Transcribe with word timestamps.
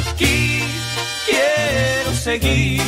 aquí 0.00 0.62
quiero 1.26 2.12
seguir 2.14 2.82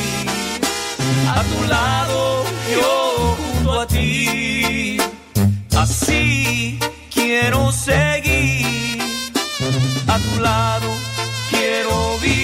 a 1.29 1.43
tu 1.43 1.65
lado, 1.69 2.45
yo 2.73 3.37
junto 3.39 3.81
a 3.81 3.87
ti. 3.87 4.99
Así 5.77 6.79
quiero 7.13 7.73
seguir 7.73 8.99
a 10.07 10.19
tu 10.19 10.41
lado, 10.41 10.89
quiero 11.51 12.19
vivir. 12.19 12.42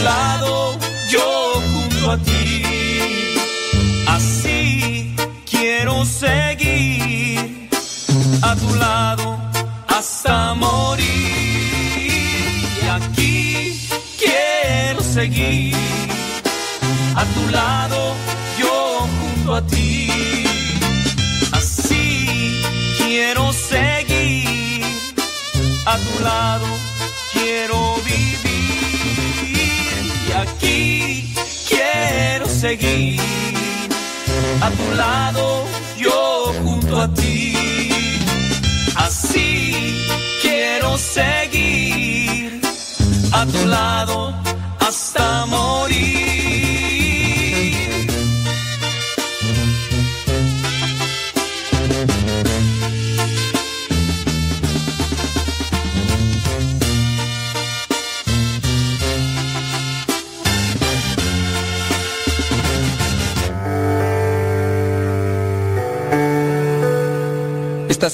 Lado, 0.00 0.78
yo 1.10 1.60
junto 1.72 2.10
a 2.12 2.18
ti. 2.18 2.62
Así 4.06 5.14
quiero 5.50 6.04
seguir 6.04 7.68
a 8.42 8.54
tu 8.56 8.74
lado 8.76 9.38
hasta 9.88 10.54
morir. 10.54 11.06
Y 12.82 12.86
aquí 12.86 13.88
quiero 14.18 15.02
seguir 15.02 15.74
a 17.14 17.24
tu 17.24 17.50
lado, 17.50 18.14
yo 18.58 19.06
junto 19.20 19.54
a 19.56 19.62
ti. 19.62 20.44
Así 21.52 22.62
quiero 22.98 23.52
seguir 23.52 24.84
a 25.86 25.96
tu 25.96 26.22
lado, 26.22 26.67
a 34.68 34.70
tu 34.70 34.96
lado, 34.96 35.64
yo 35.96 36.52
junto 36.62 37.00
a 37.00 37.08
ti. 37.14 37.90
Así 38.96 40.04
quiero 40.42 40.98
seguir 40.98 42.60
a 43.32 43.46
tu 43.46 43.66
lado 43.66 44.34
hasta 44.80 45.46
morir. 45.46 45.77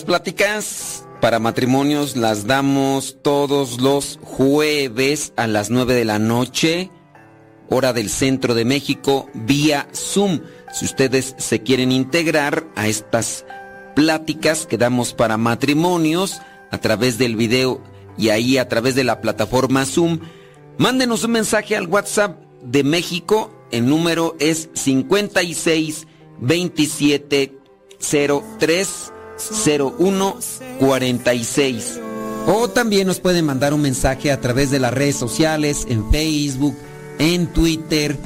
Pláticas 0.05 1.05
para 1.21 1.39
matrimonios 1.39 2.17
las 2.17 2.47
damos 2.47 3.19
todos 3.23 3.81
los 3.81 4.19
jueves 4.23 5.33
a 5.37 5.47
las 5.47 5.71
9 5.71 5.95
de 5.95 6.05
la 6.05 6.19
noche, 6.19 6.91
hora 7.71 7.93
del 7.93 8.11
centro 8.11 8.55
de 8.55 8.65
México, 8.65 9.29
vía 9.33 9.89
Zoom. 9.95 10.41
Si 10.73 10.85
ustedes 10.85 11.35
se 11.39 11.63
quieren 11.63 11.93
integrar 11.93 12.67
a 12.77 12.89
estas 12.89 13.47
pláticas 13.97 14.67
que 14.67 14.77
damos 14.79 15.15
para 15.15 15.37
matrimonios 15.37 16.41
a 16.71 16.79
través 16.79 17.17
del 17.17 17.37
video 17.37 17.83
y 18.19 18.29
ahí 18.29 18.59
a 18.59 18.69
través 18.69 18.95
de 18.95 19.05
la 19.05 19.21
plataforma 19.21 19.87
Zoom, 19.87 20.21
mándenos 20.79 21.25
un 21.25 21.33
mensaje 21.33 21.77
al 21.77 21.87
WhatsApp 21.87 22.39
de 22.63 22.85
México. 22.85 23.51
El 23.71 23.89
número 23.89 24.37
es 24.39 24.69
56 24.75 26.07
27 26.41 27.59
03 28.59 29.04
0146. 29.39 32.01
O 32.47 32.69
también 32.69 33.07
nos 33.07 33.21
pueden 33.21 33.47
mandar 33.47 33.73
un 33.73 33.81
mensaje 33.81 34.31
a 34.31 34.39
través 34.41 34.71
de 34.71 34.79
las 34.79 34.93
redes 34.93 35.17
sociales, 35.17 35.87
en 35.89 36.11
Facebook, 36.11 36.77
en 37.19 37.47
Twitter. 37.47 38.19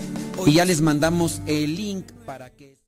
Y 0.47 0.55
ya 0.55 0.65
les 0.65 0.81
mandamos 0.81 1.41
el 1.47 1.77
link 1.77 2.07
para 2.25 2.51
que... 2.51 2.79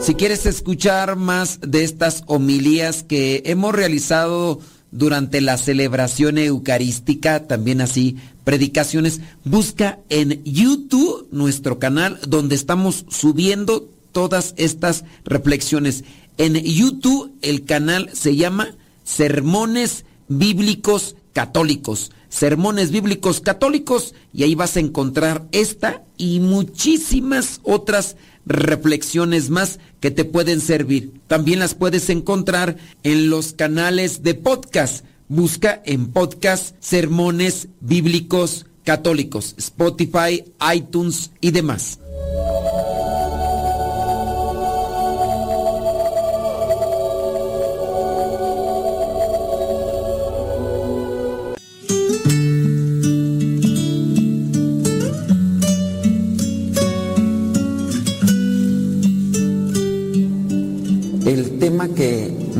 Si 0.00 0.14
quieres 0.14 0.46
escuchar 0.46 1.16
más 1.16 1.60
de 1.60 1.84
estas 1.84 2.24
homilías 2.26 3.02
que 3.02 3.42
hemos 3.44 3.74
realizado 3.74 4.58
durante 4.90 5.40
la 5.40 5.56
celebración 5.56 6.38
eucarística, 6.38 7.46
también 7.46 7.80
así 7.80 8.16
predicaciones, 8.50 9.20
busca 9.44 10.00
en 10.08 10.42
YouTube 10.42 11.28
nuestro 11.30 11.78
canal 11.78 12.18
donde 12.26 12.56
estamos 12.56 13.04
subiendo 13.08 13.88
todas 14.10 14.54
estas 14.56 15.04
reflexiones. 15.24 16.02
En 16.36 16.54
YouTube 16.54 17.30
el 17.42 17.64
canal 17.64 18.10
se 18.12 18.34
llama 18.34 18.74
Sermones 19.04 20.04
Bíblicos 20.26 21.14
Católicos. 21.32 22.10
Sermones 22.28 22.90
Bíblicos 22.90 23.40
Católicos 23.40 24.16
y 24.34 24.42
ahí 24.42 24.56
vas 24.56 24.76
a 24.76 24.80
encontrar 24.80 25.46
esta 25.52 26.02
y 26.16 26.40
muchísimas 26.40 27.60
otras 27.62 28.16
reflexiones 28.46 29.48
más 29.48 29.78
que 30.00 30.10
te 30.10 30.24
pueden 30.24 30.60
servir. 30.60 31.12
También 31.28 31.60
las 31.60 31.76
puedes 31.76 32.10
encontrar 32.10 32.76
en 33.04 33.30
los 33.30 33.52
canales 33.52 34.24
de 34.24 34.34
podcast. 34.34 35.04
Busca 35.30 35.80
en 35.84 36.10
podcast 36.10 36.74
Sermones 36.80 37.68
Bíblicos 37.78 38.66
Católicos, 38.82 39.54
Spotify, 39.58 40.42
iTunes 40.74 41.30
y 41.40 41.52
demás. 41.52 42.00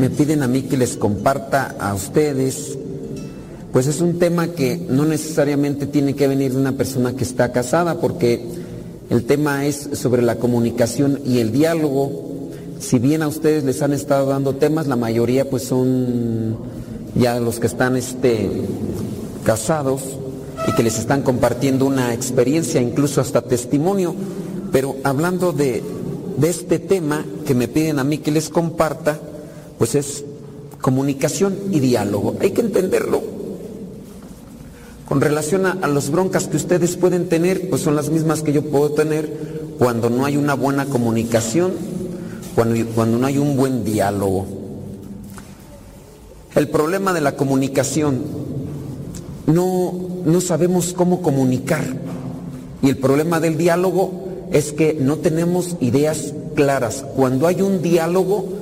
Me 0.01 0.09
piden 0.09 0.41
a 0.41 0.47
mí 0.47 0.63
que 0.63 0.77
les 0.77 0.97
comparta 0.97 1.75
a 1.79 1.93
ustedes, 1.93 2.75
pues 3.71 3.85
es 3.85 4.01
un 4.01 4.17
tema 4.17 4.47
que 4.47 4.75
no 4.75 5.05
necesariamente 5.05 5.85
tiene 5.85 6.15
que 6.15 6.27
venir 6.27 6.53
de 6.53 6.57
una 6.57 6.71
persona 6.71 7.13
que 7.13 7.23
está 7.23 7.51
casada, 7.51 8.01
porque 8.01 8.43
el 9.11 9.25
tema 9.25 9.67
es 9.67 9.89
sobre 9.93 10.23
la 10.23 10.37
comunicación 10.37 11.19
y 11.23 11.37
el 11.37 11.51
diálogo. 11.51 12.49
Si 12.79 12.97
bien 12.97 13.21
a 13.21 13.27
ustedes 13.27 13.63
les 13.63 13.83
han 13.83 13.93
estado 13.93 14.25
dando 14.25 14.55
temas, 14.55 14.87
la 14.87 14.95
mayoría 14.95 15.47
pues 15.47 15.65
son 15.65 16.57
ya 17.13 17.39
los 17.39 17.59
que 17.59 17.67
están 17.67 17.95
este, 17.95 18.49
casados, 19.43 20.01
y 20.67 20.71
que 20.73 20.81
les 20.81 20.97
están 20.97 21.21
compartiendo 21.21 21.85
una 21.85 22.11
experiencia, 22.15 22.81
incluso 22.81 23.21
hasta 23.21 23.43
testimonio. 23.43 24.15
Pero 24.71 24.95
hablando 25.03 25.51
de, 25.51 25.83
de 26.37 26.49
este 26.49 26.79
tema 26.79 27.23
que 27.45 27.53
me 27.53 27.67
piden 27.67 27.99
a 27.99 28.03
mí 28.03 28.17
que 28.17 28.31
les 28.31 28.49
comparta, 28.49 29.19
pues 29.81 29.95
es 29.95 30.23
comunicación 30.79 31.57
y 31.71 31.79
diálogo. 31.79 32.35
Hay 32.39 32.51
que 32.51 32.61
entenderlo. 32.61 33.19
Con 35.09 35.21
relación 35.21 35.65
a, 35.65 35.73
las 35.87 36.11
broncas 36.11 36.47
que 36.47 36.57
ustedes 36.57 36.97
pueden 36.97 37.29
tener, 37.29 37.67
pues 37.67 37.81
son 37.81 37.95
las 37.95 38.11
mismas 38.11 38.43
que 38.43 38.53
yo 38.53 38.61
puedo 38.61 38.91
tener 38.91 39.73
cuando 39.79 40.11
no 40.11 40.25
hay 40.25 40.37
una 40.37 40.53
buena 40.53 40.85
comunicación, 40.85 41.71
cuando, 42.53 42.75
cuando 42.93 43.17
no 43.17 43.25
hay 43.25 43.39
un 43.39 43.57
buen 43.57 43.83
diálogo. 43.83 44.45
El 46.53 46.67
problema 46.67 47.11
de 47.11 47.21
la 47.21 47.35
comunicación, 47.35 48.21
no, 49.47 49.93
no 50.23 50.41
sabemos 50.41 50.93
cómo 50.93 51.23
comunicar. 51.23 51.85
Y 52.83 52.89
el 52.89 52.97
problema 52.97 53.39
del 53.39 53.57
diálogo 53.57 54.27
es 54.51 54.73
que 54.73 54.93
no 54.93 55.17
tenemos 55.17 55.75
ideas 55.79 56.35
claras. 56.53 57.03
Cuando 57.15 57.47
hay 57.47 57.63
un 57.63 57.81
diálogo, 57.81 58.60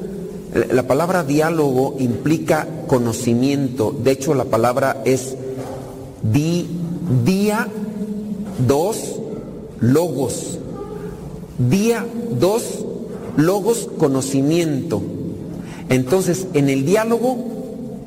la 0.54 0.88
palabra 0.88 1.24
diálogo 1.24 1.96
implica 2.00 2.68
conocimiento. 2.88 3.96
De 4.04 4.12
hecho, 4.12 4.34
la 4.34 4.46
palabra 4.46 5.01
es 5.06 5.36
Di, 6.22 6.68
día, 7.24 7.68
dos, 8.68 9.19
logos. 9.80 10.60
Día, 11.57 12.06
dos, 12.40 12.86
logos, 13.38 13.90
conocimiento. 13.98 15.01
Entonces, 15.90 16.48
en 16.54 16.69
el 16.69 16.86
diálogo 16.86 17.38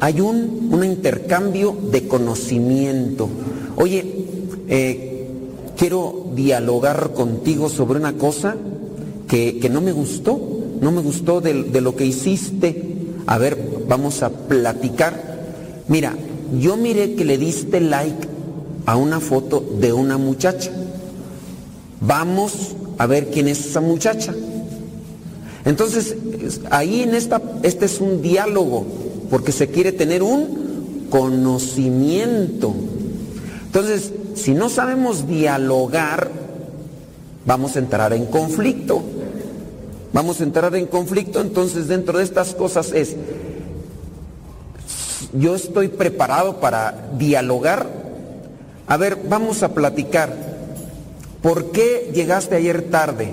hay 0.01 0.21
un, 0.21 0.69
un 0.73 0.85
intercambio 0.85 1.77
de 1.91 2.07
conocimiento. 2.07 3.29
Oye, 3.77 4.27
eh, 4.69 5.27
quiero 5.77 6.27
dialogar 6.35 7.13
contigo 7.13 7.69
sobre 7.69 7.99
una 7.99 8.15
cosa 8.15 8.57
que, 9.29 9.59
que 9.59 9.71
no 9.71 9.81
me 9.81 9.93
gustó, 9.93 10.39
no 10.83 10.91
me 10.91 11.01
gustó 11.01 11.41
de, 11.41 11.81
lo 11.81 11.95
que 11.95 12.05
hiciste. 12.05 12.97
A 13.27 13.39
ver, 13.39 13.57
vamos 13.89 14.23
a 14.25 14.31
platicar. 14.31 15.15
Mira, 15.87 16.13
yo 16.59 16.77
miré 16.77 17.15
que 17.15 17.25
le 17.25 17.39
diste 17.39 17.81
like 17.81 18.29
a 18.85 18.97
una 18.97 19.21
foto 19.21 19.65
de 19.81 19.93
una 19.93 20.19
muchacha. 20.19 20.73
Vamos 22.01 22.75
a 22.99 23.07
ver 23.07 23.31
quién 23.31 23.47
es 23.47 23.65
esa 23.65 23.81
muchacha. 23.81 24.35
Entonces, 25.65 26.17
ahí 26.71 27.03
en 27.03 27.15
esta, 27.15 27.41
este 27.63 27.87
es 27.87 28.01
un 28.01 28.21
diálogo, 28.21 28.85
porque 29.31 29.53
se 29.53 29.69
quiere 29.69 29.93
tener 29.93 30.25
un 30.25 31.07
conocimiento. 31.11 32.75
Entonces, 33.67 34.13
si 34.35 34.53
no 34.53 34.69
sabemos 34.69 35.29
dialogar, 35.29 36.29
vamos 37.47 37.77
a 37.77 37.79
entrar 37.79 38.13
en 38.13 38.27
conflicto. 38.27 39.22
Vamos 40.13 40.41
a 40.41 40.45
entrar 40.45 40.75
en 40.77 40.87
conflicto, 40.87 41.41
entonces 41.41 41.89
dentro 41.89 42.19
de 42.19 42.25
estas 42.25 42.55
cosas 42.55 42.93
es, 42.93 43.17
yo 45.33 45.55
estoy 45.55 45.89
preparado 45.89 46.61
para 46.61 47.09
dialogar. 47.17 47.87
A 48.87 48.97
ver, 48.99 49.19
vamos 49.29 49.63
a 49.63 49.73
platicar. 49.73 50.35
¿Por 51.41 51.73
qué 51.73 52.11
llegaste 52.15 52.57
ayer 52.57 52.91
tarde? 52.91 53.31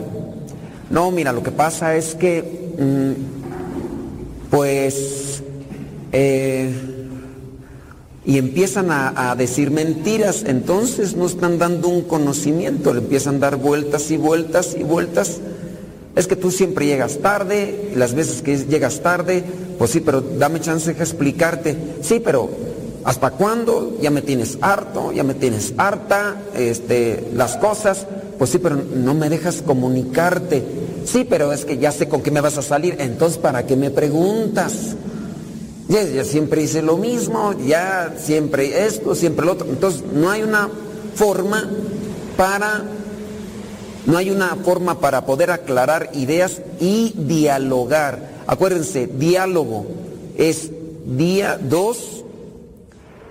No, 0.89 1.11
mira, 1.11 1.33
lo 1.33 1.43
que 1.43 1.51
pasa 1.51 1.95
es 1.97 2.15
que, 2.15 2.73
mm, 2.79 4.49
pues, 4.49 5.43
eh, 6.13 6.73
y 8.25 8.37
empiezan 8.37 8.89
a, 8.89 9.31
a, 9.31 9.35
decir 9.35 9.69
mentiras, 9.69 10.43
entonces 10.45 11.15
no 11.15 11.25
están 11.25 11.59
dando 11.59 11.89
un 11.89 12.03
conocimiento, 12.03 12.93
le 12.93 13.01
empiezan 13.01 13.35
a 13.35 13.39
dar 13.39 13.57
vueltas 13.57 14.11
y 14.11 14.17
vueltas 14.17 14.75
y 14.79 14.83
vueltas. 14.83 15.41
Es 16.15 16.27
que 16.27 16.35
tú 16.35 16.51
siempre 16.51 16.85
llegas 16.85 17.19
tarde, 17.19 17.91
las 17.95 18.13
veces 18.13 18.41
que 18.41 18.57
llegas 18.57 19.01
tarde, 19.01 19.43
pues 19.77 19.91
sí, 19.91 20.01
pero 20.01 20.21
dame 20.21 20.59
chance 20.59 20.93
de 20.93 20.99
explicarte. 20.99 21.77
Sí, 22.01 22.19
pero 22.19 22.49
¿hasta 23.03 23.31
cuándo? 23.31 23.97
Ya 24.01 24.11
me 24.11 24.21
tienes 24.21 24.57
harto, 24.61 25.11
ya 25.11 25.23
me 25.23 25.33
tienes 25.33 25.73
harta, 25.77 26.35
este, 26.55 27.29
las 27.33 27.57
cosas. 27.57 28.05
Pues 28.37 28.51
sí, 28.51 28.57
pero 28.57 28.75
no 28.75 29.13
me 29.13 29.29
dejas 29.29 29.61
comunicarte. 29.61 30.63
Sí, 31.05 31.25
pero 31.29 31.53
es 31.53 31.65
que 31.65 31.77
ya 31.77 31.91
sé 31.91 32.07
con 32.07 32.21
qué 32.21 32.31
me 32.31 32.41
vas 32.41 32.57
a 32.57 32.61
salir. 32.61 32.97
Entonces, 32.99 33.37
¿para 33.37 33.65
qué 33.65 33.75
me 33.75 33.89
preguntas? 33.89 34.95
Ya, 35.87 36.03
ya 36.03 36.23
siempre 36.23 36.61
hice 36.61 36.81
lo 36.81 36.97
mismo, 36.97 37.53
ya 37.65 38.13
siempre 38.19 38.85
esto, 38.85 39.15
siempre 39.15 39.45
lo 39.45 39.53
otro. 39.53 39.67
Entonces, 39.67 40.03
no 40.13 40.29
hay 40.29 40.43
una 40.43 40.69
forma 41.15 41.67
para 42.37 42.83
no 44.09 44.17
hay 44.17 44.31
una 44.31 44.55
forma 44.55 44.99
para 44.99 45.25
poder 45.25 45.51
aclarar 45.51 46.09
ideas 46.13 46.63
y 46.79 47.13
dialogar. 47.15 48.41
Acuérdense, 48.47 49.05
diálogo 49.05 49.85
es 50.35 50.71
día 51.05 51.59
dos, 51.61 52.23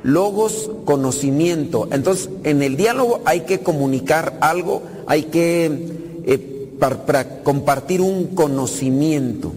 logos, 0.05 0.71
conocimiento. 0.85 1.89
Entonces, 1.91 2.31
en 2.45 2.63
el 2.63 2.77
diálogo 2.77 3.23
hay 3.25 3.41
que 3.41 3.59
comunicar 3.59 4.39
algo, 4.41 4.83
hay 5.07 5.25
que 5.25 5.65
eh, 6.25 6.69
compartir 7.43 8.01
un 8.01 8.29
conocimiento. 8.37 9.53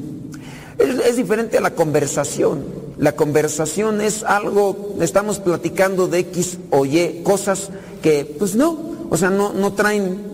Es, 0.80 1.06
es 1.06 1.18
diferente 1.18 1.60
a 1.60 1.62
la 1.62 1.76
conversación. 1.76 2.64
La 2.98 3.16
conversación 3.16 4.02
es 4.02 4.24
algo, 4.24 4.96
estamos 5.00 5.40
platicando 5.40 6.08
de 6.08 6.20
X 6.20 6.58
o 6.72 6.84
Y, 6.84 7.22
cosas 7.24 7.70
que, 8.02 8.26
pues 8.40 8.56
no, 8.56 8.78
o 9.12 9.18
sea, 9.18 9.30
no, 9.30 9.54
no 9.54 9.74
traen. 9.74 10.31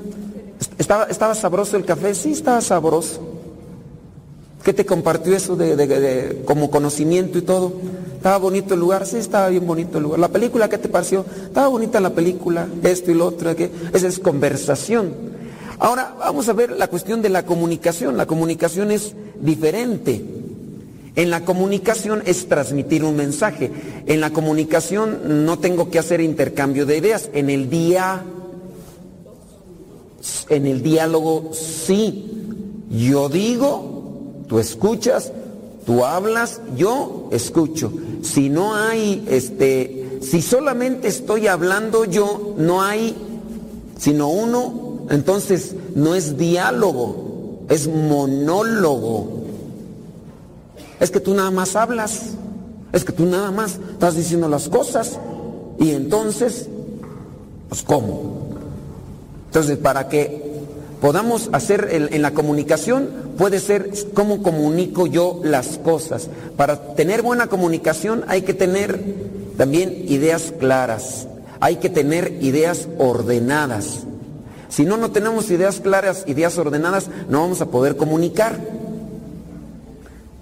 ¿Estaba, 0.77 1.05
¿Estaba 1.05 1.35
sabroso 1.35 1.77
el 1.77 1.85
café? 1.85 2.13
Sí, 2.13 2.31
estaba 2.33 2.61
sabroso. 2.61 3.19
¿Qué 4.63 4.73
te 4.73 4.85
compartió 4.85 5.35
eso 5.35 5.55
de, 5.55 5.75
de, 5.75 6.43
como 6.45 6.69
conocimiento 6.69 7.37
y 7.37 7.41
todo? 7.41 7.73
¿Estaba 8.17 8.37
bonito 8.37 8.73
el 8.73 8.79
lugar? 8.79 9.05
Sí, 9.05 9.17
estaba 9.17 9.49
bien 9.49 9.65
bonito 9.65 9.97
el 9.97 10.03
lugar. 10.03 10.19
¿La 10.19 10.27
película 10.27 10.69
qué 10.69 10.77
te 10.77 10.89
pareció? 10.89 11.25
Estaba 11.45 11.67
bonita 11.67 11.99
la 11.99 12.09
película, 12.09 12.67
esto 12.83 13.11
y 13.11 13.13
lo 13.13 13.27
otro. 13.27 13.55
¿qué? 13.55 13.71
Esa 13.93 14.07
es 14.07 14.19
conversación. 14.19 15.13
Ahora 15.79 16.15
vamos 16.19 16.49
a 16.49 16.53
ver 16.53 16.71
la 16.71 16.87
cuestión 16.87 17.21
de 17.21 17.29
la 17.29 17.45
comunicación. 17.45 18.17
La 18.17 18.25
comunicación 18.25 18.91
es 18.91 19.13
diferente. 19.39 20.25
En 21.15 21.29
la 21.29 21.45
comunicación 21.45 22.21
es 22.25 22.47
transmitir 22.47 23.03
un 23.03 23.15
mensaje. 23.15 23.71
En 24.05 24.19
la 24.19 24.31
comunicación 24.31 25.45
no 25.45 25.59
tengo 25.59 25.89
que 25.89 25.99
hacer 25.99 26.19
intercambio 26.19 26.85
de 26.85 26.97
ideas. 26.97 27.29
En 27.33 27.49
el 27.49 27.69
día, 27.69 28.23
en 30.49 30.65
el 30.65 30.81
diálogo 30.81 31.51
sí. 31.53 32.31
Yo 32.89 33.27
digo, 33.29 33.97
Tú 34.47 34.59
escuchas, 34.59 35.31
tú 35.85 36.05
hablas, 36.05 36.61
yo 36.77 37.27
escucho. 37.31 37.91
Si 38.21 38.49
no 38.49 38.75
hay, 38.75 39.25
este, 39.29 40.19
si 40.21 40.41
solamente 40.41 41.09
estoy 41.09 41.47
hablando 41.47 42.05
yo, 42.05 42.55
no 42.57 42.81
hay 42.81 43.15
sino 43.97 44.29
uno, 44.29 45.05
entonces 45.09 45.75
no 45.95 46.15
es 46.15 46.37
diálogo, 46.37 47.65
es 47.67 47.87
monólogo. 47.87 49.43
Es 50.99 51.11
que 51.11 51.19
tú 51.19 51.33
nada 51.33 51.51
más 51.51 51.75
hablas, 51.75 52.35
es 52.93 53.03
que 53.03 53.11
tú 53.11 53.25
nada 53.25 53.51
más 53.51 53.79
estás 53.91 54.15
diciendo 54.15 54.47
las 54.47 54.69
cosas 54.69 55.19
y 55.77 55.91
entonces, 55.91 56.69
pues 57.67 57.81
¿cómo? 57.83 58.46
Entonces, 59.57 59.79
para 59.79 60.07
que 60.07 60.39
podamos 61.01 61.49
hacer 61.51 61.89
en 61.91 62.21
la 62.21 62.35
comunicación 62.35 63.09
puede 63.39 63.59
ser 63.59 63.89
cómo 64.13 64.43
comunico 64.43 65.07
yo 65.07 65.41
las 65.43 65.79
cosas. 65.79 66.29
Para 66.55 66.93
tener 66.93 67.23
buena 67.23 67.47
comunicación 67.47 68.23
hay 68.27 68.43
que 68.43 68.53
tener 68.53 69.01
también 69.57 70.05
ideas 70.09 70.53
claras, 70.59 71.27
hay 71.59 71.77
que 71.77 71.89
tener 71.89 72.37
ideas 72.39 72.87
ordenadas. 72.99 74.01
Si 74.69 74.85
no, 74.85 74.95
no 74.95 75.09
tenemos 75.09 75.49
ideas 75.49 75.79
claras, 75.79 76.23
ideas 76.27 76.55
ordenadas, 76.59 77.07
no 77.27 77.41
vamos 77.41 77.59
a 77.61 77.65
poder 77.65 77.97
comunicar. 77.97 78.59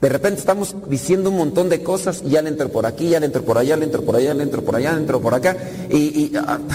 De 0.01 0.09
repente 0.09 0.41
estamos 0.41 0.75
diciendo 0.89 1.29
un 1.29 1.37
montón 1.37 1.69
de 1.69 1.81
cosas 1.81 2.21
y 2.25 2.31
ya 2.31 2.41
le 2.41 2.49
entro 2.49 2.67
por 2.67 2.85
aquí, 2.85 3.07
ya 3.07 3.21
le 3.21 3.27
entro 3.27 3.43
por 3.45 3.57
allá, 3.57 3.77
le 3.77 3.85
entro 3.85 4.03
por 4.03 4.17
allá, 4.17 4.33
le 4.33 4.43
entro 4.43 4.61
por 4.61 4.75
allá, 4.75 4.91
le 4.91 4.99
entro 4.99 5.21
por 5.21 5.33
acá. 5.33 5.55
Y, 5.89 6.33
ah, 6.35 6.59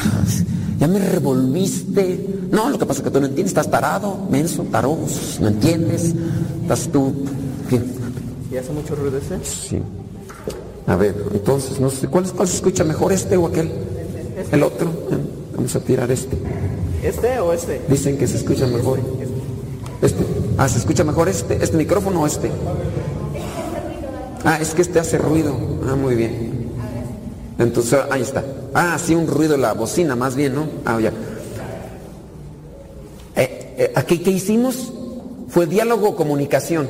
ya 0.81 0.89
me 0.89 0.99
revolviste. 0.99 2.27
No, 2.51 2.71
lo 2.71 2.79
que 2.79 2.87
pasa 2.87 3.01
es 3.01 3.05
que 3.05 3.11
tú 3.11 3.21
no 3.21 3.27
entiendes, 3.27 3.51
estás 3.51 3.71
tarado, 3.71 4.17
menso, 4.31 4.63
taros, 4.65 5.39
no 5.39 5.49
entiendes. 5.49 6.15
Estás 6.63 6.89
tú. 6.89 7.13
¿qué? 7.69 7.81
¿Y 8.51 8.57
hace 8.57 8.73
mucho 8.73 8.95
ruido 8.97 9.19
ese? 9.19 9.39
Sí. 9.45 9.83
A 10.87 10.97
ver, 10.97 11.15
entonces, 11.35 11.79
no 11.79 11.91
sé, 11.91 12.09
¿cuál, 12.09 12.25
cuál 12.33 12.49
se 12.49 12.57
escucha 12.57 12.83
mejor, 12.83 13.13
este 13.13 13.37
o 13.37 13.47
aquel? 13.47 13.71
Este. 14.39 14.57
El 14.57 14.63
otro. 14.63 14.91
Vamos 15.55 15.77
a 15.77 15.81
tirar 15.81 16.11
este. 16.11 16.39
¿Este 17.03 17.39
o 17.39 17.53
este? 17.53 17.83
Dicen 17.87 18.17
que 18.17 18.27
se 18.27 18.39
escucha 18.39 18.67
mejor. 18.67 18.99
Este. 20.01 20.25
Ah, 20.57 20.67
¿se 20.67 20.79
escucha 20.79 21.05
mejor 21.05 21.29
este? 21.29 21.63
¿Este 21.63 21.77
micrófono 21.77 22.23
o 22.23 22.27
este? 22.27 22.51
Ah, 24.45 24.59
es 24.59 24.75
que 24.75 24.81
este 24.81 24.99
hace 24.99 25.19
ruido. 25.19 25.55
Ah, 25.87 25.95
muy 25.95 26.15
bien. 26.15 26.50
Entonces, 27.61 28.00
ahí 28.11 28.23
está. 28.23 28.43
Ah, 28.73 28.99
sí, 28.99 29.14
un 29.14 29.26
ruido 29.26 29.57
la 29.59 29.75
bocina, 29.75 30.17
más 30.17 30.35
bien, 30.35 30.55
¿no? 30.55 30.67
Ah, 30.87 30.99
ya. 30.99 31.11
Eh, 33.37 33.75
eh, 33.76 33.93
¿Aquí 33.95 34.19
qué 34.19 34.31
hicimos? 34.31 34.90
Fue 35.49 35.67
diálogo 35.67 36.09
o 36.09 36.17
comunicación. 36.17 36.88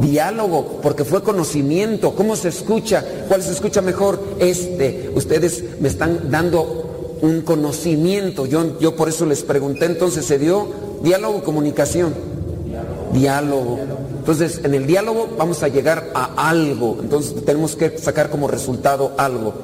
Diálogo, 0.00 0.80
porque 0.82 1.04
fue 1.04 1.22
conocimiento. 1.22 2.16
¿Cómo 2.16 2.34
se 2.34 2.48
escucha? 2.48 3.04
¿Cuál 3.28 3.42
se 3.42 3.52
escucha 3.52 3.80
mejor? 3.82 4.20
Este. 4.40 5.12
Ustedes 5.14 5.62
me 5.80 5.88
están 5.88 6.28
dando 6.28 7.18
un 7.22 7.42
conocimiento. 7.42 8.46
Yo, 8.46 8.80
yo 8.80 8.96
por 8.96 9.08
eso 9.08 9.26
les 9.26 9.44
pregunté, 9.44 9.84
entonces 9.84 10.24
se 10.24 10.40
dio 10.40 10.66
diálogo 11.04 11.44
comunicación. 11.44 12.14
Diálogo. 13.12 13.78
Entonces, 14.20 14.60
en 14.64 14.74
el 14.74 14.86
diálogo 14.86 15.30
vamos 15.38 15.62
a 15.62 15.68
llegar 15.68 16.10
a 16.14 16.50
algo. 16.50 16.98
Entonces, 17.00 17.42
tenemos 17.42 17.74
que 17.74 17.96
sacar 17.96 18.28
como 18.28 18.48
resultado 18.48 19.14
algo. 19.16 19.54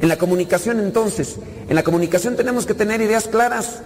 En 0.00 0.08
la 0.08 0.16
comunicación, 0.16 0.80
entonces, 0.80 1.36
en 1.68 1.76
la 1.76 1.82
comunicación 1.82 2.36
tenemos 2.36 2.64
que 2.64 2.72
tener 2.72 3.02
ideas 3.02 3.28
claras. 3.28 3.80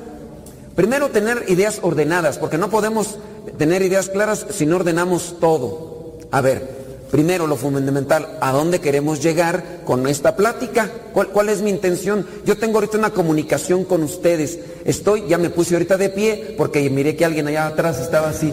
Primero, 0.76 1.08
tener 1.08 1.44
ideas 1.49 1.80
ordenadas, 1.82 2.38
porque 2.38 2.56
no 2.56 2.70
podemos 2.70 3.18
tener 3.58 3.82
ideas 3.82 4.11
claras 4.11 4.46
si 4.50 4.64
no 4.64 4.76
ordenamos 4.76 5.34
todo. 5.40 6.18
A 6.30 6.40
ver, 6.40 6.64
primero 7.11 7.49
lo 7.49 7.56
fundamental, 7.56 8.38
¿a 8.40 8.52
dónde 8.52 8.80
queremos 8.80 9.20
llegar 9.20 9.80
con 9.84 10.06
esta 10.06 10.37
plática? 10.37 10.88
¿Cuál, 11.12 11.30
¿Cuál, 11.30 11.49
es 11.49 11.62
mi 11.62 11.70
intención? 11.70 12.25
Yo 12.46 12.56
tengo 12.56 12.76
ahorita 12.76 12.96
una 12.96 13.11
comunicación 13.11 13.84
con 13.84 14.04
ustedes. 14.04 14.61
Estoy, 14.84 15.25
ya 15.26 15.37
me 15.37 15.50
puse 15.50 15.75
ahorita 15.75 15.96
de 15.96 16.11
pie, 16.11 16.54
porque 16.56 16.88
miré 16.90 17.16
que 17.16 17.25
alguien 17.25 17.49
allá 17.49 17.66
atrás 17.66 17.99
estaba 17.99 18.28
así 18.28 18.52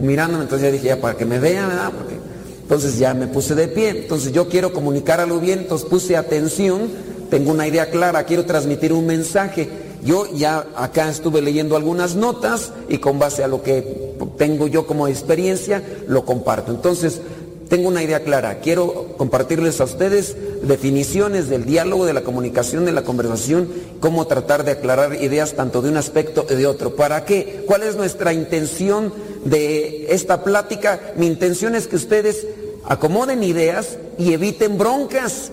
mirándome, 0.00 0.44
entonces 0.44 0.66
ya 0.66 0.72
dije, 0.72 0.86
ya 0.88 1.00
para 1.00 1.16
que 1.16 1.24
me 1.24 1.38
vean, 1.38 1.68
¿verdad? 1.68 1.92
Porque, 1.96 2.16
entonces 2.62 2.98
ya 2.98 3.14
me 3.14 3.26
puse 3.26 3.54
de 3.54 3.68
pie, 3.68 3.90
entonces 3.90 4.32
yo 4.32 4.48
quiero 4.48 4.72
comunicar 4.72 5.20
algo 5.20 5.40
bien, 5.40 5.60
entonces 5.60 5.88
puse 5.88 6.16
atención, 6.16 6.88
tengo 7.30 7.50
una 7.50 7.66
idea 7.66 7.90
clara, 7.90 8.24
quiero 8.24 8.44
transmitir 8.44 8.92
un 8.92 9.06
mensaje. 9.06 9.68
Yo 10.04 10.26
ya 10.32 10.66
acá 10.76 11.10
estuve 11.10 11.42
leyendo 11.42 11.76
algunas 11.76 12.14
notas 12.14 12.72
y 12.88 12.98
con 12.98 13.18
base 13.18 13.42
a 13.42 13.48
lo 13.48 13.62
que 13.62 14.14
tengo 14.36 14.66
yo 14.68 14.86
como 14.86 15.08
experiencia, 15.08 15.82
lo 16.06 16.24
comparto. 16.24 16.70
Entonces, 16.70 17.20
tengo 17.68 17.88
una 17.88 18.02
idea 18.02 18.24
clara, 18.24 18.60
quiero 18.60 19.14
compartirles 19.18 19.80
a 19.80 19.84
ustedes 19.84 20.36
definiciones 20.62 21.50
del 21.50 21.64
diálogo, 21.64 22.06
de 22.06 22.14
la 22.14 22.22
comunicación, 22.22 22.86
de 22.86 22.92
la 22.92 23.02
conversación, 23.02 23.68
cómo 24.00 24.26
tratar 24.26 24.64
de 24.64 24.72
aclarar 24.72 25.22
ideas 25.22 25.54
tanto 25.54 25.82
de 25.82 25.90
un 25.90 25.98
aspecto 25.98 26.46
y 26.48 26.54
de 26.54 26.66
otro. 26.66 26.96
¿Para 26.96 27.24
qué? 27.24 27.64
¿Cuál 27.66 27.82
es 27.82 27.96
nuestra 27.96 28.32
intención 28.32 29.12
de 29.44 30.06
esta 30.10 30.44
plática? 30.44 31.12
Mi 31.16 31.26
intención 31.26 31.74
es 31.74 31.86
que 31.86 31.96
ustedes 31.96 32.46
acomoden 32.84 33.42
ideas 33.42 33.98
y 34.18 34.32
eviten 34.32 34.78
broncas, 34.78 35.50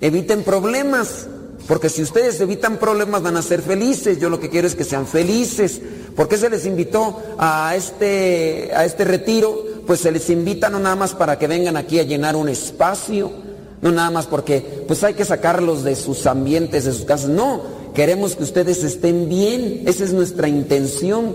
eviten 0.00 0.42
problemas. 0.42 1.28
Porque 1.66 1.88
si 1.88 2.02
ustedes 2.02 2.40
evitan 2.40 2.76
problemas 2.76 3.22
van 3.22 3.36
a 3.36 3.42
ser 3.42 3.62
felices. 3.62 4.20
Yo 4.20 4.28
lo 4.28 4.38
que 4.38 4.50
quiero 4.50 4.66
es 4.66 4.74
que 4.74 4.84
sean 4.84 5.06
felices. 5.06 5.80
¿Por 6.14 6.28
qué 6.28 6.36
se 6.36 6.50
les 6.50 6.66
invitó 6.66 7.22
a 7.38 7.74
este, 7.74 8.70
a 8.74 8.84
este 8.84 9.04
retiro? 9.04 9.64
Pues 9.86 10.00
se 10.00 10.12
les 10.12 10.28
invita 10.30 10.68
no 10.68 10.78
nada 10.78 10.96
más 10.96 11.14
para 11.14 11.38
que 11.38 11.46
vengan 11.46 11.76
aquí 11.76 11.98
a 11.98 12.04
llenar 12.04 12.36
un 12.36 12.48
espacio, 12.48 13.32
no 13.82 13.92
nada 13.92 14.10
más 14.10 14.26
porque 14.26 14.84
pues 14.86 15.04
hay 15.04 15.14
que 15.14 15.24
sacarlos 15.24 15.84
de 15.84 15.94
sus 15.96 16.26
ambientes, 16.26 16.84
de 16.84 16.92
sus 16.92 17.04
casas. 17.04 17.30
No, 17.30 17.62
queremos 17.94 18.36
que 18.36 18.42
ustedes 18.42 18.84
estén 18.84 19.28
bien. 19.28 19.84
Esa 19.86 20.04
es 20.04 20.12
nuestra 20.12 20.48
intención. 20.48 21.34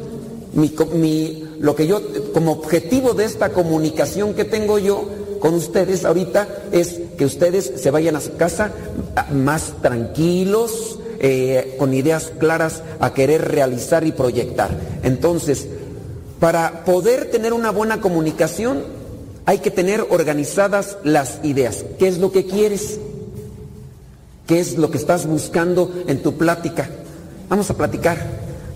Mi, 0.53 0.73
mi, 0.93 1.48
lo 1.59 1.75
que 1.75 1.87
yo, 1.87 2.01
como 2.33 2.53
objetivo 2.53 3.13
de 3.13 3.25
esta 3.25 3.49
comunicación 3.49 4.33
que 4.33 4.45
tengo 4.45 4.79
yo 4.79 5.07
con 5.39 5.53
ustedes 5.53 6.05
ahorita 6.05 6.47
es 6.71 6.99
que 7.17 7.25
ustedes 7.25 7.73
se 7.77 7.91
vayan 7.91 8.15
a 8.15 8.21
su 8.21 8.35
casa 8.35 8.71
más 9.31 9.73
tranquilos, 9.81 10.99
eh, 11.19 11.75
con 11.77 11.93
ideas 11.93 12.31
claras 12.39 12.81
a 12.99 13.13
querer 13.13 13.49
realizar 13.49 14.05
y 14.05 14.11
proyectar. 14.11 14.69
Entonces, 15.03 15.67
para 16.39 16.85
poder 16.85 17.29
tener 17.29 17.53
una 17.53 17.71
buena 17.71 17.99
comunicación, 17.99 18.83
hay 19.45 19.59
que 19.59 19.71
tener 19.71 20.05
organizadas 20.09 20.97
las 21.03 21.39
ideas. 21.43 21.85
¿Qué 21.97 22.07
es 22.07 22.19
lo 22.19 22.31
que 22.31 22.45
quieres? 22.45 22.99
¿Qué 24.47 24.59
es 24.59 24.77
lo 24.77 24.91
que 24.91 24.97
estás 24.97 25.25
buscando 25.25 25.91
en 26.07 26.21
tu 26.21 26.37
plática? 26.37 26.89
Vamos 27.49 27.69
a 27.69 27.73
platicar. 27.75 28.17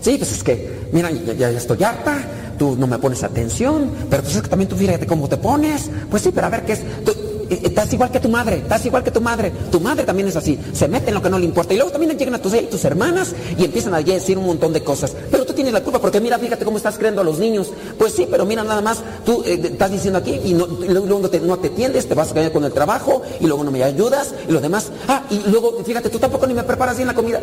Sí, 0.00 0.16
pues 0.18 0.32
es 0.32 0.42
que, 0.42 0.88
mira, 0.92 1.10
ya, 1.10 1.32
ya 1.32 1.50
estoy 1.50 1.82
harta, 1.82 2.18
tú 2.54 2.76
no 2.76 2.86
me 2.86 2.98
pones 2.98 3.22
atención, 3.22 3.90
pero 4.10 4.22
pues 4.22 4.36
es 4.36 4.42
que 4.42 4.48
también 4.48 4.68
tú 4.68 4.76
fíjate 4.76 5.06
cómo 5.06 5.28
te 5.28 5.36
pones. 5.36 5.90
Pues 6.10 6.22
sí, 6.22 6.30
pero 6.34 6.46
a 6.46 6.50
ver 6.50 6.64
qué 6.64 6.72
es. 6.72 6.82
Tú, 7.04 7.12
estás 7.48 7.92
igual 7.92 8.10
que 8.10 8.20
tu 8.20 8.28
madre, 8.28 8.56
estás 8.58 8.84
igual 8.86 9.02
que 9.02 9.10
tu 9.10 9.20
madre. 9.20 9.52
Tu 9.70 9.80
madre 9.80 10.04
también 10.04 10.28
es 10.28 10.36
así, 10.36 10.58
se 10.72 10.88
mete 10.88 11.08
en 11.08 11.14
lo 11.14 11.22
que 11.22 11.30
no 11.30 11.38
le 11.38 11.44
importa. 11.44 11.74
Y 11.74 11.76
luego 11.76 11.92
también 11.92 12.16
llegan 12.16 12.34
a 12.34 12.42
tus, 12.42 12.84
hermanas 12.84 13.34
y 13.58 13.64
empiezan 13.64 13.94
a 13.94 14.00
decir 14.00 14.38
un 14.38 14.46
montón 14.46 14.72
de 14.72 14.82
cosas. 14.82 15.14
Pero 15.30 15.44
tú 15.44 15.52
tienes 15.52 15.72
la 15.72 15.82
culpa 15.82 16.00
porque 16.00 16.20
mira, 16.20 16.38
fíjate 16.38 16.64
cómo 16.64 16.76
estás 16.76 16.98
creando 16.98 17.20
a 17.20 17.24
los 17.24 17.38
niños. 17.38 17.72
Pues 17.98 18.12
sí, 18.12 18.26
pero 18.30 18.44
mira 18.44 18.64
nada 18.64 18.80
más, 18.80 19.02
tú 19.24 19.42
eh, 19.46 19.60
estás 19.62 19.90
diciendo 19.90 20.18
aquí 20.18 20.40
y, 20.44 20.54
no, 20.54 20.66
luego 20.66 21.20
no 21.20 21.28
te, 21.28 21.40
no 21.40 21.56
te 21.58 21.68
atiendes, 21.68 22.08
te 22.08 22.14
vas 22.14 22.30
a 22.30 22.34
caer 22.34 22.52
con 22.52 22.64
el 22.64 22.72
trabajo 22.72 23.22
y 23.40 23.46
luego 23.46 23.64
no 23.64 23.70
me 23.70 23.82
ayudas 23.82 24.34
y 24.48 24.52
lo 24.52 24.60
demás. 24.60 24.90
Ah, 25.08 25.24
y 25.30 25.50
luego 25.50 25.82
fíjate, 25.84 26.10
tú 26.10 26.18
tampoco 26.18 26.46
ni 26.46 26.54
me 26.54 26.62
preparas 26.62 26.96
bien 26.96 27.08
la 27.08 27.14
comida. 27.14 27.40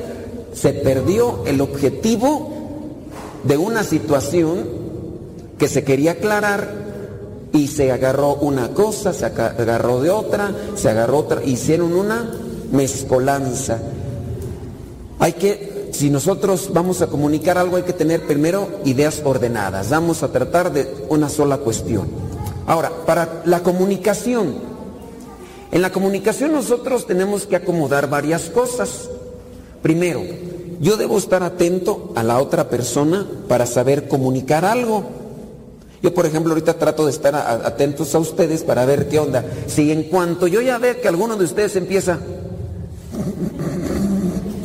Se 0.54 0.74
perdió 0.74 1.44
el 1.46 1.62
objetivo 1.62 2.52
de 3.44 3.58
una 3.58 3.84
situación 3.84 4.81
que 5.62 5.68
se 5.68 5.84
quería 5.84 6.14
aclarar 6.14 6.74
y 7.54 7.68
se 7.68 7.92
agarró 7.92 8.34
una 8.34 8.70
cosa, 8.70 9.14
se 9.14 9.28
agarró 9.28 10.02
de 10.02 10.10
otra, 10.10 10.52
se 10.74 10.90
agarró 10.90 11.20
otra, 11.20 11.44
hicieron 11.44 11.94
una 11.94 12.32
mezcolanza. 12.72 13.78
Hay 15.20 15.34
que, 15.34 15.90
si 15.92 16.10
nosotros 16.10 16.72
vamos 16.74 17.04
a 17.04 17.08
comunicar 17.08 17.60
algo, 17.60 17.76
hay 17.76 17.84
que 17.84 17.94
tener 17.94 18.26
primero 18.26 18.70
ideas 18.86 19.22
ordenadas. 19.24 19.92
Vamos 19.92 20.24
a 20.24 20.32
tratar 20.32 20.74
de 20.74 21.06
una 21.10 21.30
sola 21.30 21.60
cuestión. 21.60 22.08
Ahora, 22.66 22.92
para 23.06 23.44
la 23.46 23.62
comunicación, 23.62 24.56
en 25.72 25.82
la 25.84 25.92
comunicación 25.92 26.54
nosotros 26.54 27.06
tenemos 27.06 27.46
que 27.46 27.58
acomodar 27.58 28.10
varias 28.10 28.50
cosas. 28.50 29.12
Primero, 29.84 30.24
yo 30.80 30.98
debo 30.98 31.20
estar 31.20 31.44
atento 31.44 32.14
a 32.16 32.24
la 32.24 32.40
otra 32.40 32.68
persona 32.68 33.28
para 33.48 33.68
saber 33.68 34.08
comunicar 34.08 34.66
algo. 34.66 35.21
Yo, 36.02 36.14
por 36.14 36.26
ejemplo, 36.26 36.52
ahorita 36.54 36.74
trato 36.74 37.06
de 37.06 37.12
estar 37.12 37.36
atentos 37.36 38.16
a 38.16 38.20
ustedes 38.20 38.64
para 38.64 38.86
ver 38.86 39.08
qué 39.08 39.20
onda. 39.20 39.46
Si 39.68 39.92
en 39.92 40.04
cuanto 40.04 40.48
yo 40.48 40.62
ya 40.62 40.80
veo 40.80 41.00
que 41.00 41.08
alguno 41.08 41.36
de 41.36 41.46
ustedes 41.46 41.76
empieza, 41.76 42.18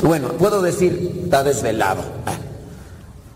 bueno, 0.02 0.28
puedo 0.38 0.62
decir, 0.62 1.21
está 1.25 1.45
desvelado. 1.45 2.02
Ah. 2.25 2.37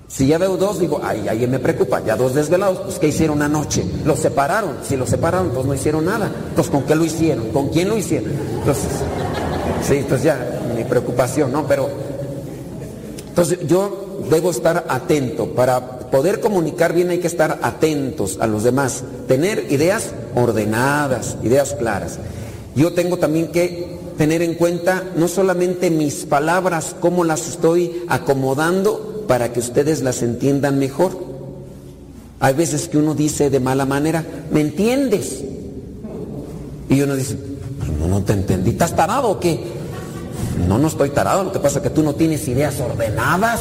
Si 0.09 0.27
ya 0.27 0.39
veo 0.39 0.57
dos, 0.57 0.81
digo, 0.81 1.01
ay, 1.03 1.29
ahí 1.29 1.47
me 1.47 1.59
preocupa, 1.59 2.03
ya 2.05 2.17
dos 2.17 2.35
desvelados, 2.35 2.79
pues 2.81 2.99
¿qué 2.99 3.09
hicieron 3.09 3.43
anoche? 3.43 3.85
Los 4.05 4.19
separaron, 4.19 4.79
si 4.83 4.97
los 4.97 5.09
separaron, 5.09 5.51
pues 5.51 5.67
no 5.67 5.75
hicieron 5.75 6.05
nada. 6.05 6.33
Entonces, 6.49 6.71
¿con 6.71 6.83
qué 6.83 6.95
lo 6.95 7.05
hicieron? 7.05 7.51
¿Con 7.51 7.69
quién 7.69 7.89
lo 7.89 7.97
hicieron? 7.97 8.33
Entonces, 8.59 8.89
sí, 9.87 9.97
entonces 9.99 10.25
ya, 10.25 10.61
mi 10.75 10.85
preocupación, 10.85 11.53
¿no? 11.53 11.67
Pero, 11.67 11.89
entonces 13.29 13.61
yo 13.67 14.25
debo 14.29 14.51
estar 14.51 14.85
atento 14.89 15.47
para 15.55 16.00
poder 16.11 16.41
comunicar 16.41 16.93
bien 16.93 17.11
hay 17.11 17.19
que 17.19 17.27
estar 17.27 17.59
atentos 17.63 18.39
a 18.41 18.47
los 18.47 18.65
demás, 18.65 19.05
tener 19.29 19.67
ideas 19.71 20.11
ordenadas, 20.35 21.37
ideas 21.43 21.75
claras. 21.79 22.19
Yo 22.75 22.93
tengo 22.93 23.19
también 23.19 23.49
que 23.49 23.99
tener 24.17 24.43
en 24.43 24.55
cuenta 24.55 25.05
no 25.17 25.29
solamente 25.29 25.91
mis 25.91 26.27
palabras, 26.27 26.95
cómo 27.01 27.25
las 27.25 27.49
estoy 27.49 28.03
acomodando 28.09 29.25
para 29.27 29.53
que 29.53 29.61
ustedes 29.61 30.03
las 30.03 30.23
entiendan 30.23 30.79
mejor. 30.79 31.13
Hay 32.41 32.55
veces 32.55 32.89
que 32.89 32.99
uno 32.99 33.15
dice 33.15 33.51
de 33.51 33.61
mala 33.61 33.87
manera, 33.87 34.25
¿me 34.51 34.61
entiendes? 34.61 35.43
Y 36.89 37.01
uno 37.03 37.15
dice, 37.15 37.37
no, 37.99 38.09
no 38.09 38.23
te 38.23 38.33
entendí, 38.33 38.71
¿estás 38.71 38.95
tarado 38.97 39.29
o 39.29 39.41
qué? 39.41 39.61
No, 40.67 40.79
no 40.79 40.89
estoy 40.89 41.11
tarado, 41.11 41.45
lo 41.45 41.53
que 41.53 41.61
pasa 41.61 41.79
es 41.79 41.83
que 41.83 41.91
tú 41.91 42.03
no 42.03 42.15
tienes 42.15 42.47
ideas 42.49 42.81
ordenadas. 42.81 43.61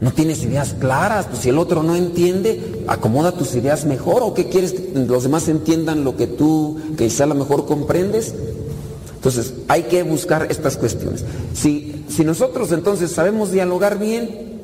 No 0.00 0.12
tienes 0.12 0.42
ideas 0.42 0.74
claras, 0.78 1.26
pues 1.26 1.40
si 1.42 1.48
el 1.48 1.58
otro 1.58 1.82
no 1.82 1.96
entiende, 1.96 2.84
acomoda 2.86 3.32
tus 3.32 3.54
ideas 3.54 3.86
mejor 3.86 4.22
o 4.22 4.34
qué 4.34 4.48
quieres 4.48 4.72
que 4.72 4.92
los 4.94 5.22
demás 5.22 5.48
entiendan 5.48 6.04
lo 6.04 6.16
que 6.16 6.26
tú 6.26 6.78
quizá 6.98 7.24
a 7.24 7.28
lo 7.28 7.34
mejor 7.34 7.64
comprendes. 7.64 8.34
Entonces, 9.14 9.54
hay 9.68 9.84
que 9.84 10.02
buscar 10.02 10.48
estas 10.50 10.76
cuestiones. 10.76 11.24
Si, 11.54 12.04
si 12.08 12.24
nosotros 12.24 12.72
entonces 12.72 13.10
sabemos 13.10 13.50
dialogar 13.50 13.98
bien, 13.98 14.60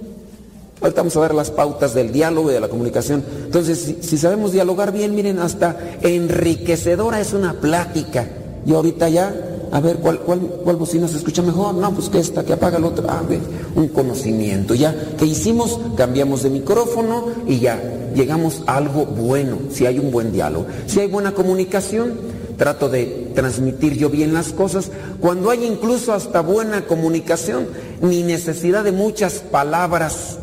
ahorita 0.83 1.01
vamos 1.01 1.17
a 1.17 1.21
ver 1.21 1.35
las 1.35 1.51
pautas 1.51 1.95
del 1.95 2.13
diálogo 2.13 2.51
y 2.51 2.55
de 2.55 2.61
la 2.61 2.69
comunicación. 2.69 3.25
Entonces, 3.45 3.79
si, 3.79 4.03
si 4.03 4.19
sabemos 4.19 4.53
dialogar 4.53 4.93
bien, 4.93 5.15
miren, 5.15 5.39
hasta 5.39 5.79
enriquecedora 6.03 7.21
es 7.21 7.33
una 7.33 7.55
plática. 7.55 8.29
Yo 8.67 8.77
ahorita 8.77 9.09
ya 9.09 9.52
a 9.73 9.81
ver, 9.81 9.97
¿cuál, 9.97 10.19
cuál, 10.21 10.41
cuál 10.41 10.77
bocina 10.77 11.09
se 11.09 11.17
escucha 11.17 11.41
mejor? 11.41 11.75
No, 11.75 11.95
pues 11.95 12.11
que 12.11 12.19
esta, 12.19 12.45
que 12.45 12.53
apaga 12.53 12.79
la 12.79 12.89
otra. 12.89 13.19
A 13.19 13.23
ver, 13.23 13.41
un 13.75 13.89
conocimiento. 13.89 14.75
Ya, 14.75 14.95
¿qué 15.19 15.25
hicimos? 15.25 15.81
Cambiamos 15.97 16.43
de 16.43 16.51
micrófono 16.51 17.29
y 17.49 17.59
ya, 17.61 17.83
llegamos 18.15 18.63
a 18.67 18.77
algo 18.77 19.07
bueno, 19.07 19.57
si 19.71 19.87
hay 19.87 19.99
un 19.99 20.11
buen 20.11 20.31
diálogo. 20.31 20.67
Si 20.87 21.01
hay 21.01 21.09
buena 21.09 21.33
comunicación, 21.33 22.19
trato 22.59 22.91
de 22.91 23.33
transmitir 23.35 23.95
yo 23.95 24.11
bien 24.11 24.35
las 24.35 24.53
cosas, 24.53 24.91
cuando 25.21 25.49
hay 25.49 25.65
incluso 25.65 26.13
hasta 26.13 26.43
buena 26.43 26.83
comunicación, 26.83 27.67
ni 28.03 28.23
necesidad 28.23 28.85
de 28.85 28.93
muchas 28.93 29.37
palabras. 29.39 30.39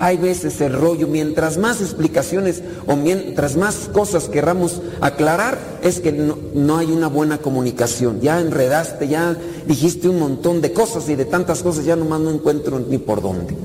Hay 0.00 0.16
veces 0.16 0.60
el 0.60 0.74
rollo, 0.74 1.08
mientras 1.08 1.58
más 1.58 1.80
explicaciones 1.80 2.62
o 2.86 2.94
mientras 2.94 3.56
más 3.56 3.90
cosas 3.92 4.28
querramos 4.28 4.80
aclarar, 5.00 5.58
es 5.82 5.98
que 5.98 6.12
no, 6.12 6.78
hay 6.78 6.92
una 6.92 7.08
buena 7.08 7.38
comunicación. 7.38 8.20
Ya 8.20 8.40
enredaste, 8.40 9.08
ya 9.08 9.36
dijiste 9.66 10.08
un 10.08 10.20
montón 10.20 10.60
de 10.60 10.72
cosas 10.72 11.08
y 11.08 11.16
de 11.16 11.24
tantas 11.24 11.64
cosas 11.64 11.84
ya 11.84 11.96
nomás 11.96 12.20
no 12.20 12.30
encuentro 12.30 12.78
ni 12.78 12.98
por 12.98 13.20
dónde. 13.20 13.56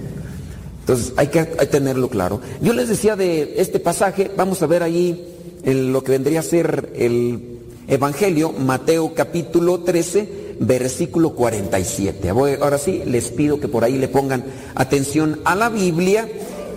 Entonces 0.79 1.13
hay 1.17 1.27
que, 1.27 1.39
hay 1.39 1.67
tenerlo 1.67 2.09
claro. 2.09 2.41
Yo 2.61 2.73
les 2.73 2.89
decía 2.89 3.15
de 3.15 3.53
este 3.57 3.79
pasaje, 3.79 4.31
vamos 4.35 4.63
a 4.63 4.65
ver 4.65 4.81
ahí 4.81 5.35
lo 5.63 6.03
que 6.03 6.13
vendría 6.13 6.39
a 6.39 6.43
ser 6.43 6.91
el 6.95 7.59
Evangelio, 7.87 8.51
Mateo 8.53 9.13
capítulo 9.13 9.81
13, 9.81 10.42
versículo 10.67 11.32
47. 11.32 12.29
Ahora 12.29 12.77
sí, 12.77 13.03
les 13.05 13.32
pido 13.32 13.60
que 13.60 13.67
por 13.67 13.84
ahí 13.84 13.98
le 13.98 14.08
pongan 14.08 14.46
atención 14.75 15.41
a 15.46 15.55
la 15.55 15.70
Biblia 15.70 16.29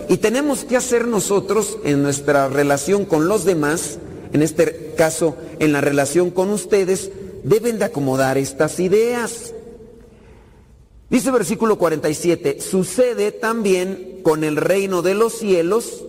y 0.09 0.17
tenemos 0.17 0.63
que 0.63 0.77
hacer 0.77 1.07
nosotros 1.07 1.77
en 1.83 2.03
nuestra 2.03 2.47
relación 2.47 3.05
con 3.05 3.27
los 3.27 3.45
demás, 3.45 3.99
en 4.33 4.41
este 4.41 4.93
caso 4.95 5.35
en 5.59 5.73
la 5.73 5.81
relación 5.81 6.31
con 6.31 6.49
ustedes, 6.49 7.11
deben 7.43 7.79
de 7.79 7.85
acomodar 7.85 8.37
estas 8.37 8.79
ideas. 8.79 9.53
Dice 11.09 11.31
versículo 11.31 11.77
47, 11.77 12.59
sucede 12.59 13.31
también 13.31 14.19
con 14.23 14.43
el 14.43 14.57
reino 14.57 15.01
de 15.01 15.13
los 15.13 15.33
cielos 15.33 16.03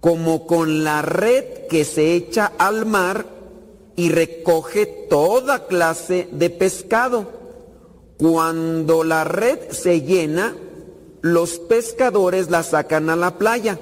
como 0.00 0.46
con 0.46 0.84
la 0.84 1.02
red 1.02 1.44
que 1.68 1.84
se 1.84 2.14
echa 2.14 2.52
al 2.58 2.86
mar 2.86 3.35
y 3.96 4.10
recoge 4.10 4.86
toda 4.86 5.66
clase 5.66 6.28
de 6.30 6.50
pescado. 6.50 7.32
Cuando 8.18 9.04
la 9.04 9.24
red 9.24 9.70
se 9.70 10.02
llena, 10.02 10.54
los 11.22 11.58
pescadores 11.58 12.50
la 12.50 12.62
sacan 12.62 13.10
a 13.10 13.16
la 13.16 13.38
playa, 13.38 13.80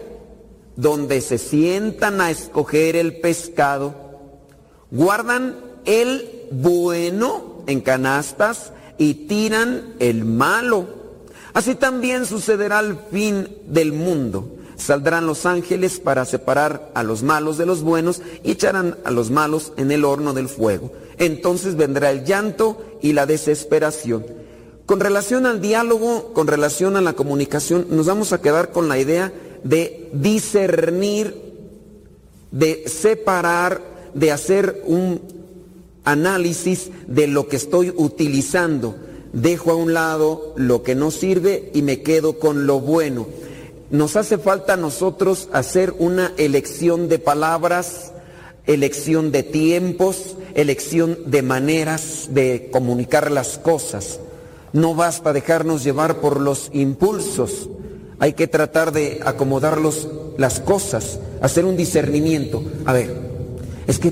donde 0.77 1.21
se 1.21 1.39
sientan 1.39 2.21
a 2.21 2.31
escoger 2.31 2.97
el 2.97 3.21
pescado. 3.21 3.95
Guardan 4.91 5.57
el 5.85 6.49
bueno 6.53 7.63
en 7.67 7.81
canastas 7.81 8.73
y 8.99 9.15
tiran 9.27 9.95
el 9.99 10.25
malo. 10.25 10.87
Así 11.53 11.75
también 11.75 12.27
sucederá 12.27 12.79
al 12.79 12.99
fin 13.11 13.49
del 13.67 13.93
mundo. 13.93 14.49
Saldrán 14.85 15.27
los 15.27 15.47
ángeles 15.47 15.99
para 15.99 16.27
separar 16.27 16.91
a 16.93 17.03
los 17.03 17.23
malos 17.23 17.57
de 17.57 17.65
los 17.65 17.81
buenos 17.81 18.21
y 18.43 18.51
echarán 18.51 18.99
a 19.05 19.11
los 19.11 19.31
malos 19.31 19.73
en 19.79 19.91
el 19.91 20.05
horno 20.05 20.35
del 20.35 20.47
fuego. 20.47 20.93
Entonces 21.17 21.75
vendrá 21.75 22.11
el 22.11 22.27
llanto 22.27 22.99
y 23.01 23.15
la 23.15 23.25
desesperación. 23.25 24.27
Con 24.85 25.01
relación 25.01 25.47
al 25.47 25.63
diálogo, 25.63 26.35
con 26.35 26.47
relación 26.47 26.99
a 26.99 27.01
la 27.01 27.15
comunicación, 27.15 27.87
nos 27.89 28.05
vamos 28.05 28.35
a 28.35 28.43
quedar 28.43 28.73
con 28.73 28.91
la 28.91 28.99
idea 28.99 29.33
de 29.63 30.11
discernir, 30.13 31.35
de 32.51 32.87
separar, 32.87 33.81
de 34.13 34.33
hacer 34.33 34.83
un 34.85 35.23
análisis 36.05 36.91
de 37.07 37.27
lo 37.27 37.49
que 37.49 37.57
estoy 37.57 37.91
utilizando. 37.97 38.97
Dejo 39.33 39.71
a 39.71 39.77
un 39.77 39.95
lado 39.95 40.53
lo 40.57 40.83
que 40.83 40.95
no 40.95 41.11
sirve 41.11 41.71
y 41.73 41.81
me 41.81 42.03
quedo 42.03 42.39
con 42.39 42.67
lo 42.67 42.81
bueno 42.81 43.27
nos 43.91 44.17
hace 44.17 44.39
falta 44.39 44.75
a 44.75 44.79
nosotros 44.79 45.49
hacer 45.53 45.95
una 45.99 46.33
elección 46.37 47.09
de 47.09 47.19
palabras, 47.19 48.13
elección 48.67 49.31
de 49.31 49.43
tiempos, 49.43 50.37
elección 50.55 51.19
de 51.27 51.43
maneras 51.43 52.29
de 52.31 52.71
comunicar 52.73 53.31
las 53.31 53.59
cosas. 53.59 54.21
No 54.73 54.95
basta 54.95 55.33
dejarnos 55.33 55.85
llevar 55.85 56.21
por 56.21 56.41
los 56.41 56.71
impulsos, 56.73 57.69
hay 58.19 58.33
que 58.33 58.47
tratar 58.47 58.93
de 58.93 59.21
acomodar 59.25 59.79
las 60.39 60.61
cosas, 60.61 61.19
hacer 61.41 61.65
un 61.65 61.77
discernimiento. 61.77 62.63
A 62.87 62.93
ver, 62.93 63.15
es 63.87 63.99
que 63.99 64.11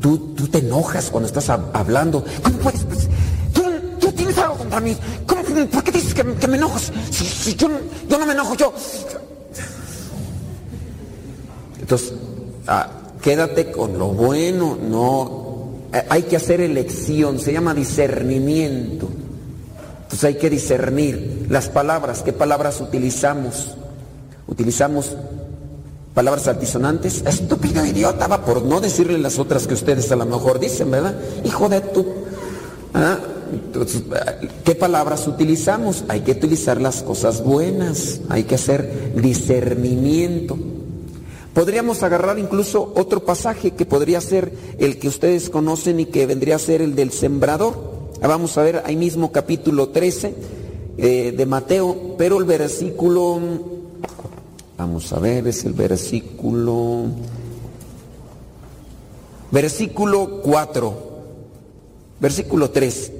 tú, 0.00 0.34
tú 0.34 0.48
te 0.48 0.58
enojas 0.58 1.10
cuando 1.10 1.26
estás 1.26 1.48
hablando. 1.48 2.24
¿Cómo 2.42 2.58
puedes? 2.58 2.84
Pues, 2.84 3.08
tú, 4.00 4.12
tienes 4.12 4.36
algo 4.38 4.56
contra 4.56 4.80
mí. 4.80 4.96
¿Por 5.64 5.82
qué 5.82 5.92
dices 5.92 6.12
que, 6.12 6.24
me 6.24 6.56
enojo? 6.56 6.78
Si, 6.78 7.54
yo, 7.54 7.68
yo 8.08 8.18
no 8.18 8.26
me 8.26 8.32
enojo, 8.32 8.54
yo... 8.54 8.72
Entonces, 11.80 12.12
ah, 12.66 12.90
quédate 13.22 13.70
con 13.70 13.98
lo 13.98 14.08
bueno, 14.08 14.76
no. 14.80 15.70
Eh, 15.92 16.04
hay 16.08 16.22
que 16.24 16.36
hacer 16.36 16.60
elección, 16.60 17.38
se 17.38 17.52
llama 17.52 17.74
discernimiento. 17.74 19.08
Entonces 20.02 20.24
hay 20.24 20.34
que 20.34 20.50
discernir 20.50 21.46
las 21.48 21.68
palabras, 21.68 22.22
qué 22.22 22.32
palabras 22.32 22.80
utilizamos. 22.80 23.76
Utilizamos 24.48 25.16
palabras 26.14 26.48
altisonantes. 26.48 27.22
Estúpido 27.26 27.84
idiota, 27.84 28.26
va 28.26 28.44
por 28.44 28.62
no 28.62 28.80
decirle 28.80 29.18
las 29.18 29.38
otras 29.38 29.66
que 29.66 29.74
ustedes 29.74 30.10
a 30.10 30.16
lo 30.16 30.26
mejor 30.26 30.58
dicen, 30.58 30.90
¿verdad? 30.90 31.14
Hijo 31.44 31.68
de 31.68 31.80
tu. 31.80 32.06
¿Ah? 32.94 33.18
¿Qué 34.64 34.74
palabras 34.74 35.26
utilizamos? 35.26 36.04
Hay 36.08 36.20
que 36.20 36.32
utilizar 36.32 36.80
las 36.80 37.02
cosas 37.02 37.42
buenas, 37.42 38.20
hay 38.28 38.44
que 38.44 38.56
hacer 38.56 39.14
discernimiento. 39.20 40.58
Podríamos 41.56 42.02
agarrar 42.02 42.38
incluso 42.38 42.92
otro 42.96 43.24
pasaje 43.24 43.70
que 43.70 43.86
podría 43.86 44.20
ser 44.20 44.52
el 44.78 44.98
que 44.98 45.08
ustedes 45.08 45.48
conocen 45.48 46.00
y 46.00 46.04
que 46.04 46.26
vendría 46.26 46.56
a 46.56 46.58
ser 46.58 46.82
el 46.82 46.94
del 46.94 47.12
sembrador. 47.12 47.96
Vamos 48.20 48.58
a 48.58 48.62
ver 48.62 48.82
ahí 48.84 48.94
mismo 48.94 49.32
capítulo 49.32 49.88
13 49.88 50.34
eh, 50.98 51.34
de 51.36 51.46
Mateo, 51.46 52.14
pero 52.18 52.38
el 52.38 52.44
versículo, 52.44 53.40
vamos 54.76 55.12
a 55.12 55.18
ver, 55.18 55.46
es 55.48 55.64
el 55.64 55.72
versículo, 55.72 57.04
versículo 59.50 60.42
4, 60.42 60.94
versículo 62.20 62.70
3. 62.70 63.12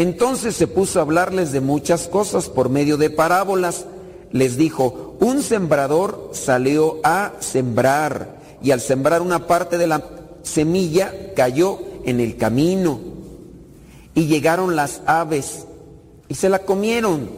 Entonces 0.00 0.56
se 0.56 0.66
puso 0.66 0.98
a 0.98 1.02
hablarles 1.02 1.52
de 1.52 1.60
muchas 1.60 2.08
cosas 2.08 2.48
por 2.48 2.70
medio 2.70 2.96
de 2.96 3.10
parábolas 3.10 3.84
les 4.32 4.56
dijo, 4.56 5.14
un 5.20 5.42
sembrador 5.42 6.30
salió 6.32 7.00
a 7.04 7.32
sembrar 7.40 8.40
y 8.62 8.70
al 8.70 8.80
sembrar 8.80 9.20
una 9.20 9.46
parte 9.46 9.76
de 9.76 9.86
la 9.86 10.02
semilla 10.42 11.12
cayó 11.36 11.80
en 12.06 12.18
el 12.18 12.38
camino 12.38 12.98
y 14.14 14.24
llegaron 14.26 14.74
las 14.74 15.02
aves 15.04 15.66
y 16.28 16.34
se 16.34 16.48
la 16.48 16.60
comieron. 16.60 17.28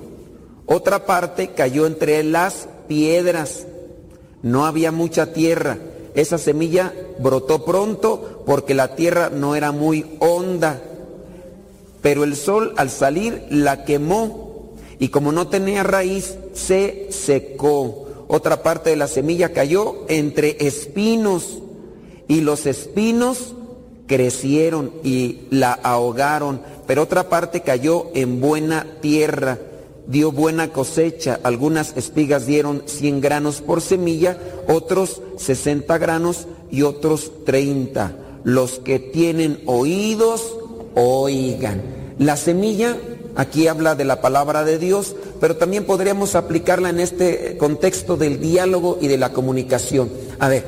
Otra 0.67 1.05
parte 1.05 1.49
cayó 1.49 1.87
entre 1.87 2.23
las 2.23 2.69
piedras. 2.87 3.67
No 4.41 4.67
había 4.67 4.93
mucha 4.93 5.33
tierra. 5.33 5.79
Esa 6.15 6.39
semilla 6.39 6.93
brotó 7.19 7.65
pronto 7.65 8.45
porque 8.47 8.75
la 8.75 8.95
tierra 8.95 9.31
no 9.31 9.57
era 9.57 9.73
muy 9.73 10.17
honda. 10.21 10.81
Pero 12.03 12.25
el 12.25 12.37
sol 12.37 12.75
al 12.77 12.91
salir 12.91 13.47
la 13.49 13.85
quemó. 13.85 14.75
Y 14.99 15.09
como 15.09 15.33
no 15.33 15.49
tenía 15.49 15.83
raíz, 15.83 16.37
se 16.53 17.09
secó. 17.11 18.25
Otra 18.29 18.63
parte 18.63 18.91
de 18.91 18.97
la 18.97 19.09
semilla 19.09 19.53
cayó 19.53 20.05
entre 20.09 20.57
espinos. 20.67 21.63
Y 22.29 22.41
los 22.43 22.67
espinos 22.67 23.55
crecieron 24.13 24.93
y 25.03 25.41
la 25.51 25.73
ahogaron, 25.73 26.61
pero 26.87 27.03
otra 27.03 27.31
parte 27.31 27.63
cayó 27.63 28.09
en 28.15 28.43
buena 28.43 28.87
tierra, 29.01 29.59
dio 30.07 30.33
buena 30.33 30.69
cosecha, 30.69 31.41
algunas 31.43 31.97
espigas 31.97 32.45
dieron 32.45 32.83
100 32.85 33.23
granos 33.23 33.63
por 33.63 33.81
semilla, 33.81 34.39
otros 34.69 35.23
60 35.39 35.97
granos 35.97 36.47
y 36.71 36.83
otros 36.83 37.33
30. 37.47 38.17
Los 38.45 38.81
que 38.81 38.99
tienen 38.99 39.63
oídos, 39.65 40.57
oigan. 40.95 41.83
La 42.19 42.37
semilla 42.37 42.97
aquí 43.35 43.67
habla 43.67 43.95
de 43.95 44.05
la 44.05 44.21
palabra 44.21 44.65
de 44.65 44.79
Dios, 44.79 45.17
pero 45.41 45.57
también 45.57 45.85
podríamos 45.85 46.35
aplicarla 46.35 46.91
en 46.91 47.01
este 47.01 47.57
contexto 47.57 48.17
del 48.17 48.41
diálogo 48.41 48.99
y 49.01 49.09
de 49.09 49.19
la 49.19 49.33
comunicación. 49.33 50.11
A 50.39 50.49
ver, 50.49 50.65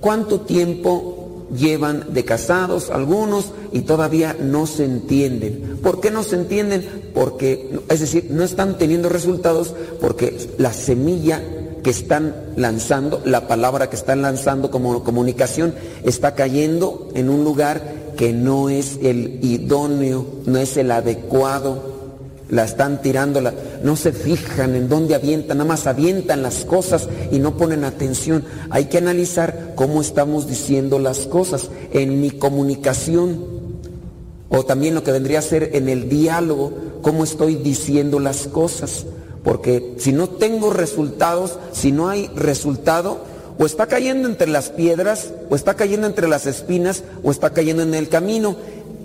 ¿cuánto 0.00 0.40
tiempo 0.40 1.46
llevan 1.56 2.12
de 2.12 2.24
casados 2.24 2.90
algunos 2.90 3.52
y 3.72 3.80
todavía 3.80 4.36
no 4.38 4.66
se 4.66 4.84
entienden? 4.84 5.78
¿Por 5.82 6.00
qué 6.00 6.10
no 6.10 6.22
se 6.22 6.36
entienden? 6.36 7.10
Porque, 7.14 7.80
es 7.88 8.00
decir, 8.00 8.28
no 8.30 8.44
están 8.44 8.78
teniendo 8.78 9.08
resultados 9.08 9.74
porque 10.00 10.36
la 10.58 10.72
semilla 10.72 11.42
que 11.82 11.90
están 11.90 12.34
lanzando, 12.56 13.22
la 13.24 13.46
palabra 13.46 13.88
que 13.88 13.96
están 13.96 14.22
lanzando 14.22 14.70
como 14.70 15.04
comunicación, 15.04 15.74
está 16.02 16.34
cayendo 16.34 17.08
en 17.14 17.28
un 17.28 17.44
lugar 17.44 18.07
que 18.18 18.34
no 18.34 18.68
es 18.68 18.98
el 19.02 19.38
idóneo, 19.42 20.26
no 20.44 20.58
es 20.58 20.76
el 20.76 20.90
adecuado 20.90 21.96
la 22.48 22.64
están 22.64 23.02
tirando, 23.02 23.42
no 23.82 23.96
se 23.96 24.12
fijan 24.12 24.74
en 24.74 24.88
dónde 24.88 25.14
avientan, 25.14 25.58
nada 25.58 25.68
más 25.68 25.86
avientan 25.86 26.42
las 26.42 26.64
cosas 26.64 27.08
y 27.30 27.38
no 27.38 27.56
ponen 27.56 27.84
atención. 27.84 28.44
Hay 28.70 28.86
que 28.86 28.98
analizar 28.98 29.74
cómo 29.74 30.00
estamos 30.00 30.48
diciendo 30.48 30.98
las 30.98 31.26
cosas 31.26 31.70
en 31.92 32.20
mi 32.20 32.30
comunicación 32.30 33.44
o 34.48 34.64
también 34.64 34.94
lo 34.94 35.04
que 35.04 35.12
vendría 35.12 35.40
a 35.40 35.42
ser 35.42 35.70
en 35.74 35.90
el 35.90 36.08
diálogo, 36.08 36.72
cómo 37.02 37.24
estoy 37.24 37.56
diciendo 37.56 38.18
las 38.18 38.46
cosas. 38.46 39.04
Porque 39.44 39.94
si 39.98 40.12
no 40.12 40.28
tengo 40.28 40.70
resultados, 40.70 41.58
si 41.72 41.92
no 41.92 42.08
hay 42.08 42.28
resultado, 42.34 43.18
o 43.58 43.66
está 43.66 43.86
cayendo 43.86 44.28
entre 44.28 44.48
las 44.48 44.70
piedras, 44.70 45.32
o 45.50 45.56
está 45.56 45.74
cayendo 45.74 46.06
entre 46.06 46.28
las 46.28 46.46
espinas, 46.46 47.02
o 47.22 47.30
está 47.30 47.50
cayendo 47.50 47.82
en 47.82 47.94
el 47.94 48.08
camino. 48.08 48.56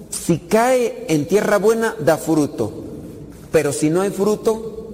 Si 0.09 0.37
cae 0.37 1.05
en 1.09 1.27
tierra 1.27 1.57
buena, 1.57 1.95
da 1.99 2.17
fruto. 2.17 2.71
Pero 3.51 3.73
si 3.73 3.89
no 3.89 4.01
hay 4.01 4.11
fruto, 4.11 4.89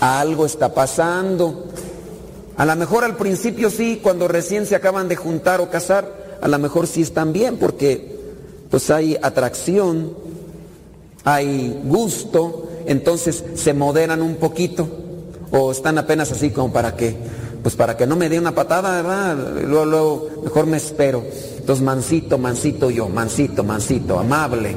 algo 0.00 0.46
está 0.46 0.72
pasando. 0.72 1.66
A 2.56 2.64
lo 2.64 2.76
mejor 2.76 3.04
al 3.04 3.16
principio 3.16 3.70
sí, 3.70 4.00
cuando 4.02 4.26
recién 4.26 4.66
se 4.66 4.74
acaban 4.74 5.08
de 5.08 5.16
juntar 5.16 5.60
o 5.60 5.70
casar, 5.70 6.38
a 6.40 6.48
lo 6.48 6.58
mejor 6.58 6.86
sí 6.86 7.02
están 7.02 7.32
bien, 7.32 7.56
porque 7.58 8.16
pues 8.70 8.90
hay 8.90 9.18
atracción, 9.20 10.14
hay 11.24 11.80
gusto, 11.84 12.68
entonces 12.86 13.44
se 13.54 13.74
moderan 13.74 14.22
un 14.22 14.36
poquito, 14.36 14.88
o 15.50 15.72
están 15.72 15.98
apenas 15.98 16.32
así 16.32 16.50
como 16.50 16.72
para 16.72 16.96
que 16.96 17.16
pues 17.62 17.74
para 17.74 17.96
que 17.96 18.06
no 18.06 18.16
me 18.16 18.28
dé 18.28 18.38
una 18.38 18.54
patada, 18.54 19.02
¿verdad? 19.02 19.36
Luego, 19.66 19.84
luego, 19.84 20.30
mejor 20.44 20.66
me 20.66 20.76
espero. 20.76 21.24
Entonces, 21.58 21.84
mansito, 21.84 22.38
mansito 22.38 22.90
yo, 22.90 23.08
mansito, 23.08 23.64
mansito, 23.64 24.18
amable, 24.18 24.74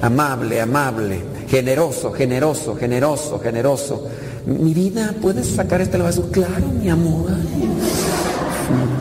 amable, 0.00 0.60
amable, 0.60 1.20
generoso, 1.48 2.12
generoso, 2.12 2.74
generoso, 2.74 3.38
generoso. 3.38 4.08
Mi 4.46 4.74
vida, 4.74 5.14
¿puedes 5.22 5.46
sacar 5.46 5.80
este 5.80 5.98
vaso? 5.98 6.28
Claro, 6.32 6.66
mi 6.80 6.88
amor. 6.88 7.30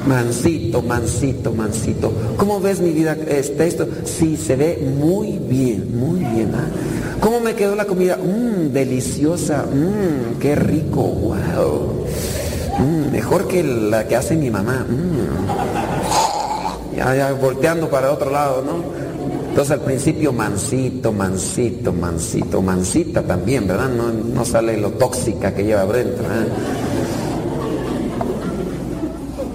Mansito, 0.06 0.82
mansito, 0.82 1.54
mansito. 1.54 2.12
¿Cómo 2.38 2.60
ves 2.60 2.80
mi 2.80 2.92
vida? 2.92 3.18
Este, 3.28 3.68
esto, 3.68 3.88
sí, 4.04 4.38
se 4.38 4.56
ve 4.56 4.94
muy 5.00 5.40
bien, 5.40 5.98
muy 5.98 6.20
bien. 6.20 6.54
¿ah? 6.54 6.68
¿Cómo 7.22 7.40
me 7.40 7.56
quedó 7.56 7.76
la 7.76 7.86
comida? 7.86 8.18
Mmm, 8.18 8.74
deliciosa, 8.74 9.66
mmm, 9.66 10.40
qué 10.40 10.56
rico, 10.56 11.02
wow. 11.02 12.06
Mm, 12.80 13.12
mejor 13.12 13.48
que 13.48 13.64
la 13.64 14.08
que 14.08 14.16
hace 14.16 14.36
mi 14.36 14.50
mamá. 14.50 14.86
Mm. 14.88 15.48
Ya, 16.96 17.16
ya 17.16 17.32
volteando 17.34 17.90
para 17.90 18.12
otro 18.12 18.32
lado, 18.32 18.62
¿no? 18.62 19.02
Entonces 19.50 19.72
al 19.72 19.82
principio 19.82 20.32
mansito, 20.32 21.12
mansito, 21.12 21.92
mansito, 21.92 22.62
mansita 22.62 23.22
también, 23.22 23.68
¿verdad? 23.68 23.90
No, 23.90 24.46
sale 24.46 24.78
lo 24.78 24.92
tóxica 24.92 25.54
que 25.54 25.66
lleva 25.66 25.86
dentro. 25.86 26.24
¿eh? 26.24 26.48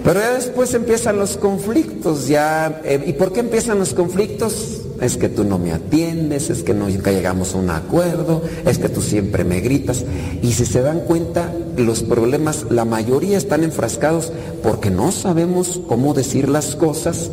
Pero 0.04 0.20
ya 0.20 0.34
después 0.34 0.74
empiezan 0.74 1.16
los 1.16 1.38
conflictos, 1.38 2.28
ya. 2.28 2.82
Eh, 2.84 3.04
¿Y 3.06 3.14
por 3.14 3.32
qué 3.32 3.40
empiezan 3.40 3.78
los 3.78 3.94
conflictos? 3.94 4.82
Es 5.00 5.16
que 5.16 5.28
tú 5.28 5.44
no 5.44 5.58
me 5.58 5.72
atiendes, 5.72 6.50
es 6.50 6.62
que 6.62 6.74
nunca 6.74 7.12
llegamos 7.12 7.54
a 7.54 7.58
un 7.58 7.70
acuerdo, 7.70 8.42
es 8.64 8.78
que 8.78 8.88
tú 8.88 9.02
siempre 9.02 9.44
me 9.44 9.60
gritas. 9.60 10.04
Y 10.42 10.52
si 10.52 10.66
se 10.66 10.82
dan 10.82 11.00
cuenta, 11.00 11.52
los 11.76 12.02
problemas, 12.02 12.66
la 12.70 12.84
mayoría 12.84 13.36
están 13.36 13.64
enfrascados 13.64 14.32
porque 14.62 14.90
no 14.90 15.12
sabemos 15.12 15.80
cómo 15.86 16.14
decir 16.14 16.48
las 16.48 16.76
cosas, 16.76 17.30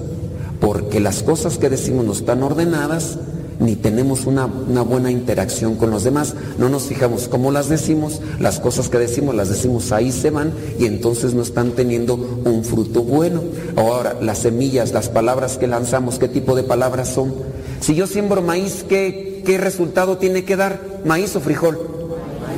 porque 0.60 1.00
las 1.00 1.24
cosas 1.24 1.58
que 1.58 1.70
decimos 1.70 2.06
no 2.06 2.14
están 2.14 2.44
ordenadas, 2.44 3.18
ni 3.60 3.76
tenemos 3.76 4.26
una, 4.26 4.46
buena 4.46 5.12
interacción 5.12 5.76
con 5.76 5.90
los 5.92 6.04
demás. 6.04 6.36
No 6.58 6.70
nos 6.70 6.84
fijamos 6.84 7.28
cómo 7.28 7.52
las 7.52 7.70
decimos, 7.70 8.22
las 8.40 8.60
cosas 8.60 8.90
que 8.90 9.00
decimos 9.00 9.36
las 9.36 9.50
decimos 9.50 9.92
ahí 9.92 10.12
se 10.12 10.30
van 10.30 10.54
y 10.80 10.86
entonces 10.86 11.34
no 11.34 11.42
están 11.42 11.72
teniendo 11.72 12.16
un 12.16 12.64
fruto 12.64 13.04
bueno. 13.04 13.42
Ahora, 13.76 14.18
las 14.22 14.40
semillas, 14.40 14.94
las 14.94 15.10
palabras 15.10 15.58
que 15.58 15.68
lanzamos, 15.68 16.20
¿qué 16.20 16.28
tipo 16.28 16.56
de 16.56 16.64
palabras 16.64 17.10
son? 17.10 17.34
Si 17.80 17.96
yo 17.96 18.08
siembro 18.08 18.42
maíz, 18.42 18.86
¿qué, 18.88 19.44
qué 19.46 19.58
resultado 19.58 20.18
tiene 20.18 20.46
que 20.46 20.56
dar? 20.56 20.82
¿Maíz 21.06 21.36
o 21.36 21.40
frijol? 21.40 21.80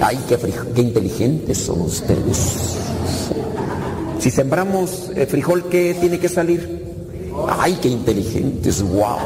Ay, 0.01 0.19
qué, 0.27 0.37
qué 0.73 0.81
inteligentes 0.81 1.57
son 1.57 1.81
ustedes. 1.81 2.75
Si 4.19 4.31
sembramos 4.31 5.11
eh, 5.15 5.25
frijol, 5.25 5.65
¿qué 5.69 5.95
tiene 5.99 6.19
que 6.19 6.29
salir? 6.29 6.83
Ay, 7.47 7.77
qué 7.81 7.89
inteligentes, 7.89 8.81
wow. 8.81 9.17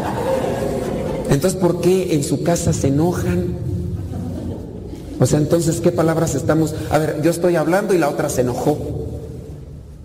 Entonces, 1.29 1.59
¿por 1.59 1.79
qué 1.79 2.15
en 2.15 2.23
su 2.23 2.43
casa 2.43 2.73
se 2.73 2.87
enojan? 2.87 3.55
O 5.19 5.25
sea, 5.25 5.37
entonces, 5.37 5.79
¿qué 5.79 5.91
palabras 5.91 6.33
estamos? 6.33 6.73
A 6.89 6.97
ver, 6.97 7.21
yo 7.21 7.29
estoy 7.29 7.55
hablando 7.55 7.93
y 7.93 7.97
la 7.97 8.09
otra 8.09 8.29
se 8.29 8.41
enojó. 8.41 8.77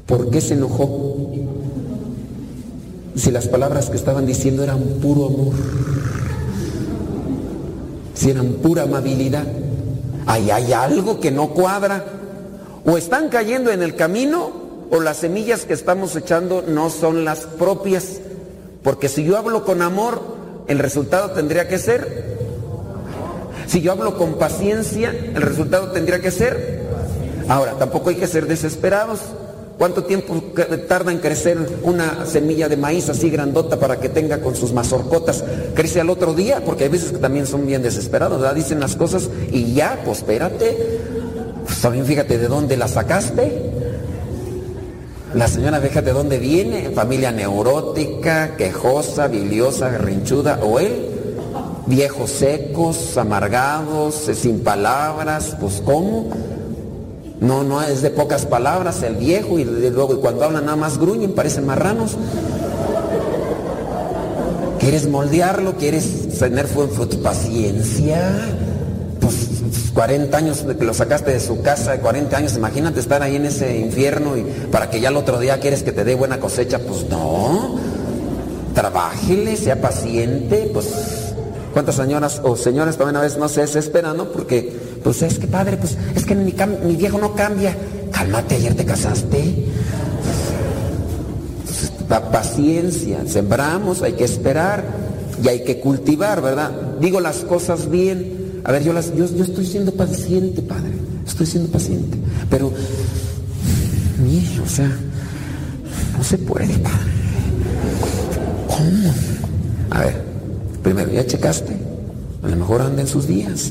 ¿Por 0.06 0.30
qué 0.30 0.40
se 0.40 0.54
enojó? 0.54 1.16
Si 3.14 3.30
las 3.30 3.48
palabras 3.48 3.90
que 3.90 3.96
estaban 3.96 4.26
diciendo 4.26 4.62
eran 4.62 4.80
puro 5.00 5.26
amor, 5.26 5.54
si 8.14 8.30
eran 8.30 8.54
pura 8.54 8.82
amabilidad, 8.82 9.46
ahí 10.26 10.50
hay 10.50 10.72
algo 10.72 11.20
que 11.20 11.30
no 11.30 11.50
cuadra. 11.50 12.04
O 12.84 12.98
están 12.98 13.28
cayendo 13.28 13.70
en 13.70 13.82
el 13.82 13.94
camino 13.94 14.50
o 14.90 15.00
las 15.00 15.18
semillas 15.18 15.64
que 15.64 15.72
estamos 15.72 16.14
echando 16.16 16.62
no 16.66 16.90
son 16.90 17.24
las 17.24 17.40
propias. 17.40 18.20
Porque 18.82 19.08
si 19.08 19.24
yo 19.24 19.38
hablo 19.38 19.64
con 19.64 19.80
amor, 19.80 20.33
el 20.66 20.78
resultado 20.78 21.30
tendría 21.30 21.68
que 21.68 21.78
ser, 21.78 22.34
si 23.66 23.80
yo 23.80 23.92
hablo 23.92 24.16
con 24.16 24.34
paciencia, 24.34 25.10
el 25.10 25.42
resultado 25.42 25.90
tendría 25.90 26.20
que 26.20 26.30
ser. 26.30 26.82
Ahora, 27.48 27.72
tampoco 27.72 28.10
hay 28.10 28.16
que 28.16 28.26
ser 28.26 28.46
desesperados. 28.46 29.20
¿Cuánto 29.78 30.04
tiempo 30.04 30.40
tarda 30.88 31.10
en 31.10 31.18
crecer 31.18 31.58
una 31.82 32.24
semilla 32.26 32.68
de 32.68 32.76
maíz 32.76 33.08
así 33.08 33.28
grandota 33.28 33.78
para 33.80 33.98
que 33.98 34.08
tenga 34.08 34.40
con 34.40 34.54
sus 34.54 34.72
mazorcotas? 34.72 35.44
¿Crece 35.74 36.00
al 36.00 36.10
otro 36.10 36.32
día? 36.32 36.62
Porque 36.64 36.84
hay 36.84 36.90
veces 36.90 37.10
que 37.10 37.18
también 37.18 37.46
son 37.46 37.66
bien 37.66 37.82
desesperados. 37.82 38.54
Dicen 38.54 38.78
las 38.78 38.94
cosas 38.94 39.28
y 39.50 39.74
ya, 39.74 40.00
pues 40.04 40.18
espérate. 40.18 41.00
Pues 41.66 41.80
también 41.80 42.06
fíjate 42.06 42.38
de 42.38 42.46
dónde 42.46 42.76
la 42.76 42.86
sacaste. 42.86 43.73
La 45.34 45.48
señora 45.48 45.80
deja 45.80 46.00
de 46.00 46.12
dónde 46.12 46.38
viene, 46.38 46.90
familia 46.90 47.32
neurótica, 47.32 48.56
quejosa, 48.56 49.26
biliosa, 49.26 49.98
rinchuda, 49.98 50.60
o 50.62 50.78
él, 50.78 50.94
viejos 51.86 52.30
secos, 52.30 53.16
amargados, 53.16 54.14
sin 54.34 54.60
palabras, 54.60 55.56
pues 55.60 55.82
¿cómo? 55.84 56.30
No, 57.40 57.64
no 57.64 57.82
es 57.82 58.00
de 58.00 58.10
pocas 58.10 58.46
palabras 58.46 59.02
el 59.02 59.16
viejo 59.16 59.58
y 59.58 59.64
luego 59.64 60.20
cuando 60.20 60.44
hablan 60.44 60.66
nada 60.66 60.76
más 60.76 60.98
gruñen, 60.98 61.32
parecen 61.32 61.66
marranos. 61.66 62.16
¿Quieres 64.78 65.08
moldearlo? 65.08 65.74
¿Quieres 65.76 66.38
tener? 66.38 66.68
Paciencia. 67.22 68.54
40 69.94 70.36
años 70.36 70.66
de 70.66 70.76
que 70.76 70.84
lo 70.84 70.92
sacaste 70.92 71.30
de 71.30 71.40
su 71.40 71.62
casa, 71.62 71.98
40 72.00 72.36
años, 72.36 72.56
imagínate 72.56 72.98
estar 72.98 73.22
ahí 73.22 73.36
en 73.36 73.46
ese 73.46 73.78
infierno 73.78 74.36
y 74.36 74.42
para 74.70 74.90
que 74.90 75.00
ya 75.00 75.08
el 75.08 75.16
otro 75.16 75.38
día 75.38 75.60
quieres 75.60 75.84
que 75.84 75.92
te 75.92 76.04
dé 76.04 76.16
buena 76.16 76.40
cosecha, 76.40 76.80
pues 76.80 77.08
no. 77.08 77.78
Trabájele, 78.74 79.56
sea 79.56 79.80
paciente, 79.80 80.68
pues 80.72 81.32
cuántas 81.72 81.94
señoras 81.94 82.40
o 82.42 82.56
señores 82.56 82.96
también 82.96 83.16
a 83.16 83.20
veces 83.20 83.38
no 83.38 83.48
se 83.48 83.60
desesperan, 83.60 84.16
¿no? 84.16 84.32
Porque, 84.32 84.76
pues 85.04 85.22
es 85.22 85.38
que 85.38 85.46
padre, 85.46 85.76
pues 85.76 85.96
es 86.16 86.24
que 86.24 86.34
mi, 86.34 86.52
mi 86.84 86.96
viejo 86.96 87.18
no 87.18 87.34
cambia. 87.34 87.76
Cálmate, 88.10 88.56
ayer 88.56 88.74
te 88.74 88.84
casaste. 88.84 89.66
la 92.08 92.32
paciencia, 92.32 93.20
sembramos, 93.28 94.02
hay 94.02 94.14
que 94.14 94.24
esperar 94.24 94.84
y 95.40 95.48
hay 95.48 95.62
que 95.62 95.78
cultivar, 95.78 96.42
¿verdad? 96.42 96.72
Digo 97.00 97.20
las 97.20 97.38
cosas 97.38 97.88
bien 97.88 98.43
a 98.64 98.72
ver, 98.72 98.82
yo, 98.82 98.94
las, 98.94 99.14
yo, 99.14 99.24
estoy 99.24 99.66
siendo 99.66 99.92
paciente, 99.92 100.62
Padre. 100.62 100.92
Estoy 101.26 101.44
siendo 101.46 101.70
paciente. 101.70 102.16
Pero, 102.48 102.72
mi 104.24 104.58
o 104.58 104.68
sea, 104.68 104.90
no 106.16 106.24
se 106.24 106.38
puede, 106.38 106.78
Padre. 106.78 107.12
¿Cómo? 108.68 109.14
A 109.90 110.00
ver, 110.00 110.22
primero, 110.82 111.12
¿ya 111.12 111.26
checaste? 111.26 111.76
A 112.42 112.48
lo 112.48 112.56
mejor 112.56 112.80
anda 112.80 113.02
en 113.02 113.08
sus 113.08 113.26
días. 113.26 113.70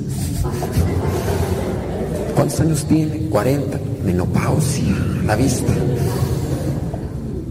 ¿Cuántos 2.35 2.59
años 2.59 2.85
tiene? 2.85 3.29
40. 3.29 3.79
Menopausia, 4.05 4.95
la 5.25 5.35
vista. 5.35 5.73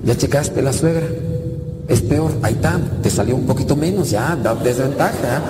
¿Ya 0.05 0.17
checaste 0.17 0.63
la 0.63 0.73
suegra? 0.73 1.09
Es 1.89 2.03
peor, 2.03 2.33
ahí 2.43 2.55
está, 2.55 2.81
te 3.03 3.11
salió 3.11 3.35
un 3.35 3.47
poquito 3.47 3.75
menos, 3.75 4.11
ya, 4.11 4.37
da 4.37 4.55
desventaja 4.55 5.43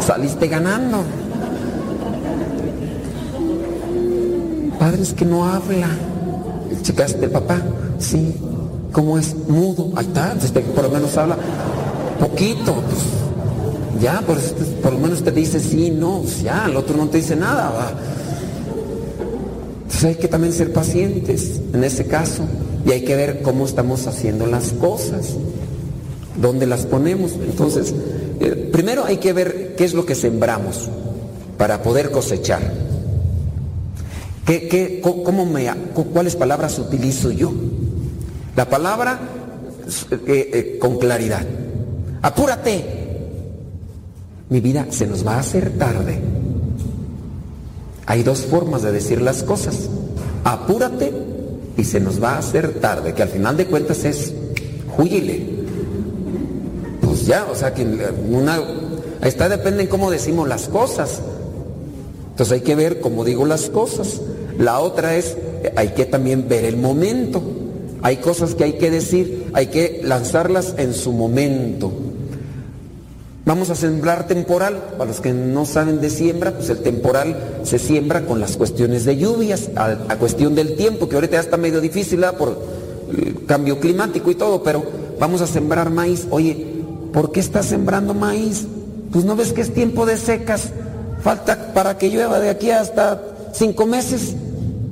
saliste 0.00 0.48
ganando. 0.48 0.98
Padre, 4.78 5.02
es 5.02 5.12
que 5.12 5.24
no 5.24 5.44
habla. 5.44 5.88
¿Checaste 6.82 7.24
el 7.24 7.30
papá? 7.30 7.60
Sí. 7.98 8.34
¿Cómo 8.92 9.18
es? 9.18 9.34
Mudo. 9.48 9.92
Ahí 9.96 10.06
está, 10.06 10.34
por 10.74 10.84
lo 10.84 10.90
menos 10.90 11.16
habla 11.16 11.36
poquito. 12.16 12.74
Pues, 12.74 14.02
ya, 14.02 14.20
por, 14.20 14.38
por, 14.82 14.92
lo 14.92 14.98
menos 14.98 15.22
te 15.22 15.32
dice 15.32 15.60
sí, 15.60 15.90
no, 15.90 16.20
pues 16.20 16.42
ya, 16.42 16.66
el 16.66 16.76
otro 16.76 16.96
no 16.96 17.08
te 17.08 17.18
dice 17.18 17.36
nada. 17.36 17.92
Entonces 19.82 20.04
hay 20.04 20.14
que 20.16 20.28
también 20.28 20.52
ser 20.52 20.72
pacientes 20.72 21.60
en 21.72 21.82
ese 21.82 22.06
caso 22.06 22.44
y 22.84 22.92
hay 22.92 23.02
que 23.02 23.16
ver 23.16 23.42
cómo 23.42 23.64
estamos 23.64 24.06
haciendo 24.06 24.46
las 24.46 24.72
cosas, 24.72 25.34
dónde 26.40 26.66
las 26.66 26.84
ponemos. 26.84 27.32
Entonces, 27.32 27.94
primero 28.76 29.06
hay 29.06 29.16
que 29.16 29.32
ver 29.32 29.74
qué 29.74 29.84
es 29.86 29.94
lo 29.94 30.04
que 30.04 30.14
sembramos 30.14 30.90
para 31.56 31.82
poder 31.82 32.10
cosechar. 32.10 32.60
¿Qué, 34.44 35.00
cómo 35.02 35.46
me, 35.46 35.72
¿Cuáles 36.12 36.36
palabras 36.36 36.78
utilizo 36.78 37.30
yo? 37.30 37.54
La 38.54 38.68
palabra 38.68 39.18
eh, 40.10 40.50
eh, 40.52 40.78
con 40.78 40.98
claridad. 40.98 41.46
Apúrate. 42.20 42.84
Mi 44.50 44.60
vida 44.60 44.88
se 44.90 45.06
nos 45.06 45.26
va 45.26 45.36
a 45.36 45.40
hacer 45.40 45.78
tarde. 45.78 46.20
Hay 48.04 48.22
dos 48.24 48.42
formas 48.42 48.82
de 48.82 48.92
decir 48.92 49.22
las 49.22 49.42
cosas. 49.42 49.88
Apúrate 50.44 51.14
y 51.78 51.84
se 51.84 51.98
nos 51.98 52.22
va 52.22 52.32
a 52.32 52.38
hacer 52.40 52.74
tarde, 52.74 53.14
que 53.14 53.22
al 53.22 53.30
final 53.30 53.56
de 53.56 53.64
cuentas 53.64 54.04
es 54.04 54.34
huyile. 54.98 55.55
Ya, 57.26 57.44
o 57.50 57.56
sea 57.56 57.74
que 57.74 57.84
una 58.30 58.62
está 59.22 59.48
depende 59.48 59.82
en 59.82 59.88
cómo 59.88 60.10
decimos 60.10 60.48
las 60.48 60.68
cosas. 60.68 61.20
Entonces 62.30 62.52
hay 62.52 62.60
que 62.60 62.76
ver 62.76 63.00
cómo 63.00 63.24
digo 63.24 63.44
las 63.46 63.68
cosas. 63.68 64.20
La 64.58 64.78
otra 64.78 65.16
es 65.16 65.36
hay 65.74 65.88
que 65.88 66.06
también 66.06 66.48
ver 66.48 66.64
el 66.64 66.76
momento. 66.76 67.42
Hay 68.02 68.18
cosas 68.18 68.54
que 68.54 68.62
hay 68.62 68.74
que 68.74 68.90
decir, 68.90 69.50
hay 69.54 69.66
que 69.66 70.00
lanzarlas 70.04 70.74
en 70.76 70.94
su 70.94 71.12
momento. 71.12 71.90
Vamos 73.44 73.70
a 73.70 73.74
sembrar 73.74 74.28
temporal. 74.28 74.94
Para 74.96 75.10
los 75.10 75.20
que 75.20 75.32
no 75.32 75.66
saben 75.66 76.00
de 76.00 76.10
siembra, 76.10 76.52
pues 76.52 76.68
el 76.70 76.78
temporal 76.78 77.60
se 77.64 77.78
siembra 77.78 78.24
con 78.24 78.38
las 78.38 78.56
cuestiones 78.56 79.04
de 79.04 79.16
lluvias, 79.16 79.70
a, 79.74 80.16
cuestión 80.16 80.54
del 80.54 80.76
tiempo, 80.76 81.08
que 81.08 81.16
ahorita 81.16 81.34
ya 81.34 81.40
está 81.40 81.56
medio 81.56 81.80
difícil 81.80 82.24
por 82.38 82.56
el 83.16 83.46
cambio 83.46 83.80
climático 83.80 84.30
y 84.30 84.34
todo, 84.34 84.62
pero 84.62 84.84
vamos 85.18 85.40
a 85.40 85.46
sembrar 85.46 85.90
maíz. 85.90 86.26
Oye, 86.30 86.75
¿por 87.16 87.32
qué 87.32 87.40
estás 87.40 87.64
sembrando 87.64 88.12
maíz? 88.12 88.66
Pues 89.10 89.24
no 89.24 89.36
ves 89.36 89.54
que 89.54 89.62
es 89.62 89.72
tiempo 89.72 90.04
de 90.04 90.18
secas. 90.18 90.68
Falta 91.22 91.72
para 91.72 91.96
que 91.96 92.10
llueva 92.10 92.38
de 92.40 92.50
aquí 92.50 92.70
hasta 92.70 93.22
cinco 93.54 93.86
meses. 93.86 94.34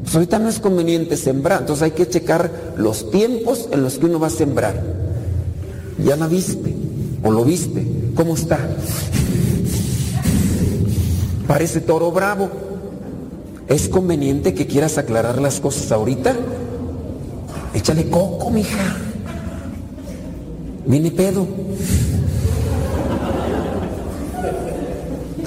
Pues 0.02 0.14
ahorita 0.14 0.38
no 0.38 0.48
es 0.48 0.58
conveniente 0.58 1.18
sembrar. 1.18 1.60
Entonces 1.60 1.82
hay 1.82 1.90
que 1.90 2.08
checar 2.08 2.50
los 2.78 3.10
tiempos 3.10 3.68
en 3.72 3.82
los 3.82 3.98
que 3.98 4.06
uno 4.06 4.18
va 4.18 4.28
a 4.28 4.30
sembrar. 4.30 4.82
Ya 6.02 6.16
la 6.16 6.26
viste 6.26 6.74
o 7.22 7.30
lo 7.30 7.44
viste. 7.44 7.86
¿Cómo 8.14 8.32
está? 8.32 8.58
Parece 11.46 11.82
toro 11.82 12.10
bravo. 12.10 12.48
¿Es 13.68 13.86
conveniente 13.86 14.54
que 14.54 14.66
quieras 14.66 14.96
aclarar 14.96 15.42
las 15.42 15.60
cosas 15.60 15.92
ahorita? 15.92 16.34
Échale 17.74 18.08
coco, 18.08 18.50
mija. 18.50 18.96
Viene 20.86 21.10
pedo. 21.10 21.46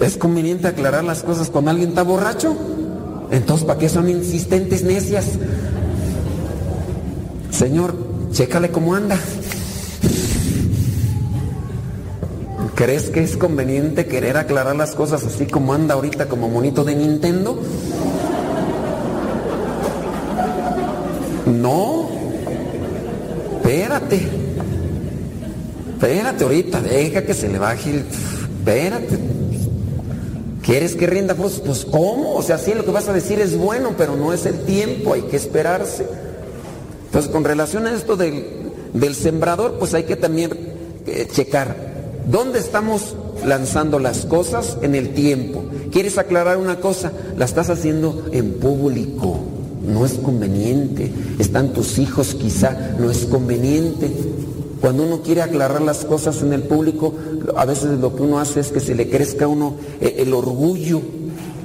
¿Es 0.01 0.17
conveniente 0.17 0.67
aclarar 0.67 1.03
las 1.03 1.23
cosas 1.23 1.49
cuando 1.49 1.71
alguien 1.71 1.89
está 1.89 2.03
borracho? 2.03 2.55
Entonces, 3.31 3.65
¿para 3.65 3.79
qué 3.79 3.89
son 3.89 4.09
insistentes 4.09 4.83
necias? 4.83 5.25
Señor, 7.51 7.95
chécale 8.31 8.69
cómo 8.69 8.95
anda. 8.95 9.17
¿Crees 12.75 13.09
que 13.09 13.23
es 13.23 13.37
conveniente 13.37 14.05
querer 14.05 14.37
aclarar 14.37 14.75
las 14.75 14.93
cosas 14.93 15.25
así 15.25 15.47
como 15.47 15.73
anda 15.73 15.95
ahorita 15.95 16.27
como 16.27 16.47
monito 16.47 16.83
de 16.83 16.95
Nintendo? 16.95 17.59
No. 21.47 22.09
Espérate. 23.57 24.27
Espérate 25.93 26.43
ahorita, 26.43 26.81
deja 26.81 27.23
que 27.23 27.33
se 27.33 27.49
le 27.49 27.57
baje 27.57 27.89
el... 27.89 28.05
Espérate. 28.59 29.46
¿Quieres 30.67 30.95
que 30.95 31.07
rinda 31.07 31.33
Pues, 31.33 31.59
pues 31.65 31.85
¿cómo? 31.85 32.35
O 32.35 32.43
sea, 32.43 32.59
sí 32.59 32.75
lo 32.75 32.85
que 32.85 32.91
vas 32.91 33.09
a 33.09 33.13
decir 33.13 33.39
es 33.39 33.57
bueno, 33.57 33.95
pero 33.97 34.15
no 34.15 34.33
es 34.33 34.45
el 34.45 34.59
tiempo, 34.65 35.13
hay 35.13 35.23
que 35.23 35.37
esperarse. 35.37 36.05
Entonces, 37.05 37.31
con 37.31 37.43
relación 37.43 37.87
a 37.87 37.95
esto 37.95 38.15
del, 38.15 38.45
del 38.93 39.15
sembrador, 39.15 39.79
pues 39.79 39.95
hay 39.95 40.03
que 40.03 40.15
también 40.15 40.51
eh, 41.07 41.27
checar 41.31 41.87
¿Dónde 42.29 42.59
estamos 42.59 43.15
lanzando 43.45 43.99
las 43.99 44.25
cosas? 44.25 44.77
En 44.81 44.95
el 44.95 45.13
tiempo. 45.13 45.63
¿Quieres 45.91 46.17
aclarar 46.17 46.57
una 46.57 46.81
cosa? 46.81 47.13
La 47.37 47.45
estás 47.45 47.69
haciendo 47.69 48.25
en 48.33 48.55
público. 48.55 49.39
No 49.85 50.05
es 50.05 50.15
conveniente. 50.15 51.09
Están 51.39 51.71
tus 51.71 51.97
hijos 51.99 52.35
quizá. 52.35 52.95
No 52.99 53.09
es 53.09 53.25
conveniente. 53.25 54.11
Cuando 54.81 55.03
uno 55.03 55.21
quiere 55.21 55.41
aclarar 55.41 55.81
las 55.81 56.05
cosas 56.05 56.41
en 56.41 56.53
el 56.53 56.63
público, 56.63 57.13
a 57.55 57.65
veces 57.65 57.99
lo 57.99 58.15
que 58.15 58.21
uno 58.23 58.39
hace 58.39 58.59
es 58.59 58.71
que 58.71 58.79
se 58.79 58.95
le 58.95 59.09
crezca 59.09 59.45
a 59.45 59.47
uno 59.47 59.75
eh, 60.01 60.17
el 60.19 60.33
orgullo, 60.33 61.01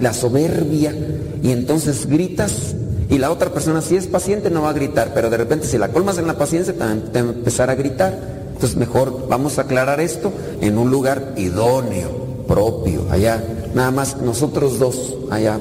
la 0.00 0.12
soberbia, 0.12 0.94
y 1.42 1.50
entonces 1.50 2.06
gritas 2.06 2.74
y 3.10 3.18
la 3.18 3.30
otra 3.30 3.52
persona 3.52 3.82
si 3.82 3.96
es 3.96 4.06
paciente 4.06 4.48
no 4.48 4.62
va 4.62 4.70
a 4.70 4.72
gritar, 4.72 5.12
pero 5.12 5.28
de 5.28 5.36
repente 5.36 5.66
si 5.66 5.76
la 5.76 5.88
colmas 5.88 6.16
en 6.16 6.26
la 6.26 6.38
paciencia 6.38 6.72
te 6.72 6.80
va 6.80 7.28
a 7.30 7.32
empezar 7.32 7.68
a 7.68 7.74
gritar. 7.74 8.18
Entonces 8.54 8.78
mejor 8.78 9.26
vamos 9.28 9.58
a 9.58 9.62
aclarar 9.62 10.00
esto 10.00 10.32
en 10.60 10.78
un 10.78 10.90
lugar 10.90 11.34
idóneo, 11.36 12.10
propio, 12.48 13.02
allá, 13.10 13.44
nada 13.74 13.90
más 13.90 14.16
nosotros 14.22 14.78
dos, 14.78 15.16
allá. 15.30 15.58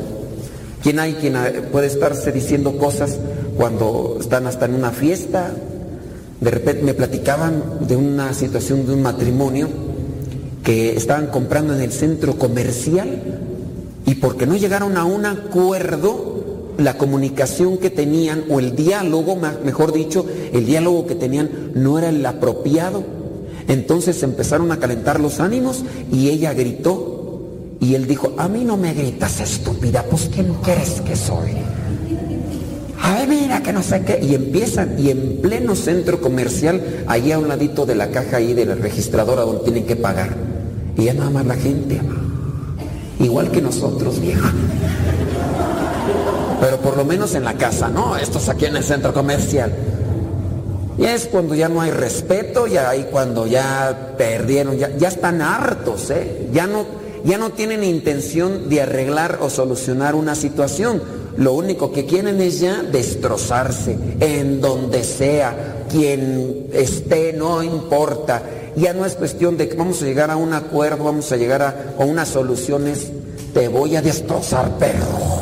¿Quién 0.81 0.99
hay 0.99 1.15
quien 1.15 1.35
puede 1.71 1.87
estarse 1.87 2.31
diciendo 2.31 2.77
cosas 2.77 3.17
cuando 3.57 4.17
están 4.19 4.47
hasta 4.47 4.65
en 4.65 4.75
una 4.75 4.91
fiesta? 4.91 5.51
De 6.41 6.49
repente 6.49 6.81
me 6.81 6.95
platicaban 6.95 7.87
de 7.87 7.95
una 7.95 8.33
situación 8.33 8.87
de 8.87 8.93
un 8.93 9.03
matrimonio 9.03 9.69
que 10.63 10.97
estaban 10.97 11.27
comprando 11.27 11.73
en 11.75 11.81
el 11.81 11.91
centro 11.91 12.35
comercial 12.35 13.21
y 14.07 14.15
porque 14.15 14.47
no 14.47 14.55
llegaron 14.57 14.97
a 14.97 15.05
un 15.05 15.27
acuerdo, 15.27 16.73
la 16.79 16.97
comunicación 16.97 17.77
que 17.77 17.91
tenían, 17.91 18.45
o 18.49 18.59
el 18.59 18.75
diálogo, 18.75 19.37
mejor 19.63 19.93
dicho, 19.93 20.25
el 20.51 20.65
diálogo 20.65 21.05
que 21.05 21.13
tenían 21.13 21.71
no 21.75 21.99
era 21.99 22.09
el 22.09 22.25
apropiado. 22.25 23.03
Entonces 23.67 24.23
empezaron 24.23 24.71
a 24.71 24.79
calentar 24.79 25.19
los 25.19 25.39
ánimos 25.39 25.83
y 26.11 26.29
ella 26.29 26.53
gritó. 26.53 27.19
Y 27.79 27.93
él 27.93 28.07
dijo, 28.07 28.33
a 28.37 28.47
mí 28.47 28.63
no 28.63 28.77
me 28.77 28.93
gritas 28.93 29.39
estúpida, 29.41 30.03
pues 30.09 30.29
¿quién 30.33 30.53
crees 30.63 31.01
que 31.01 31.15
soy? 31.15 31.51
A 33.01 33.15
ver, 33.15 33.27
mira 33.27 33.61
que 33.63 33.73
no 33.73 33.81
sé 33.81 34.01
qué. 34.03 34.19
Y 34.21 34.35
empiezan, 34.35 34.95
y 34.97 35.09
en 35.09 35.39
pleno 35.41 35.75
centro 35.75 36.21
comercial, 36.21 37.03
ahí 37.07 37.31
a 37.31 37.39
un 37.39 37.47
ladito 37.47 37.85
de 37.85 37.95
la 37.95 38.09
caja 38.09 38.37
ahí 38.37 38.53
de 38.53 38.65
la 38.65 38.75
registradora 38.75 39.41
donde 39.41 39.63
tienen 39.63 39.85
que 39.85 39.95
pagar. 39.95 40.35
Y 40.97 41.05
ya 41.05 41.13
nada 41.13 41.29
más 41.29 41.45
la 41.45 41.55
gente, 41.55 41.99
igual 43.19 43.51
que 43.51 43.61
nosotros, 43.61 44.19
vieja 44.19 44.53
pero 46.61 46.77
por 46.77 46.95
lo 46.95 47.03
menos 47.03 47.33
en 47.33 47.43
la 47.43 47.55
casa, 47.55 47.89
¿no? 47.89 48.15
Estos 48.15 48.47
aquí 48.47 48.65
en 48.65 48.75
el 48.75 48.83
centro 48.83 49.15
comercial. 49.15 49.73
Y 50.95 51.05
es 51.05 51.25
cuando 51.25 51.55
ya 51.55 51.67
no 51.67 51.81
hay 51.81 51.89
respeto, 51.89 52.67
ya 52.67 52.91
hay 52.91 53.07
cuando 53.11 53.47
ya 53.47 54.13
perdieron, 54.15 54.77
ya, 54.77 54.95
ya 54.95 55.07
están 55.07 55.41
hartos, 55.41 56.11
¿eh? 56.11 56.49
Ya 56.53 56.67
no, 56.67 56.85
ya 57.23 57.39
no 57.39 57.49
tienen 57.49 57.83
intención 57.83 58.69
de 58.69 58.83
arreglar 58.83 59.39
o 59.41 59.49
solucionar 59.49 60.13
una 60.13 60.35
situación. 60.35 61.01
Lo 61.41 61.53
único 61.53 61.91
que 61.91 62.05
quieren 62.05 62.39
es 62.39 62.59
ya 62.59 62.83
destrozarse 62.83 63.97
en 64.19 64.61
donde 64.61 65.03
sea, 65.03 65.85
quien 65.89 66.67
esté, 66.71 67.33
no 67.33 67.63
importa. 67.63 68.43
Ya 68.75 68.93
no 68.93 69.05
es 69.05 69.15
cuestión 69.15 69.57
de 69.57 69.67
que 69.67 69.75
vamos 69.75 70.01
a 70.01 70.05
llegar 70.05 70.31
a 70.31 70.37
un 70.37 70.53
acuerdo, 70.53 71.03
vamos 71.03 71.31
a 71.31 71.37
llegar 71.37 71.61
a, 71.61 71.95
a 71.99 72.05
unas 72.05 72.29
soluciones. 72.29 73.11
Te 73.53 73.67
voy 73.67 73.95
a 73.95 74.01
destrozar, 74.01 74.77
perro 74.77 75.41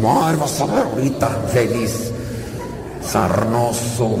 no, 0.00 0.38
vas 0.38 0.60
a 0.60 0.66
ver 0.66 0.84
ahorita 0.84 1.28
feliz, 1.52 2.10
sarnoso. 3.02 4.16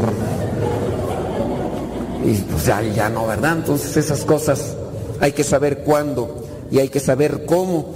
Y 2.24 2.34
pues 2.34 2.66
ya, 2.66 2.82
ya 2.82 3.08
no, 3.08 3.26
¿verdad? 3.26 3.58
Entonces 3.58 3.96
esas 3.96 4.24
cosas 4.24 4.76
hay 5.20 5.32
que 5.32 5.44
saber 5.44 5.78
cuándo 5.78 6.44
y 6.70 6.78
hay 6.78 6.88
que 6.88 7.00
saber 7.00 7.46
cómo 7.46 7.94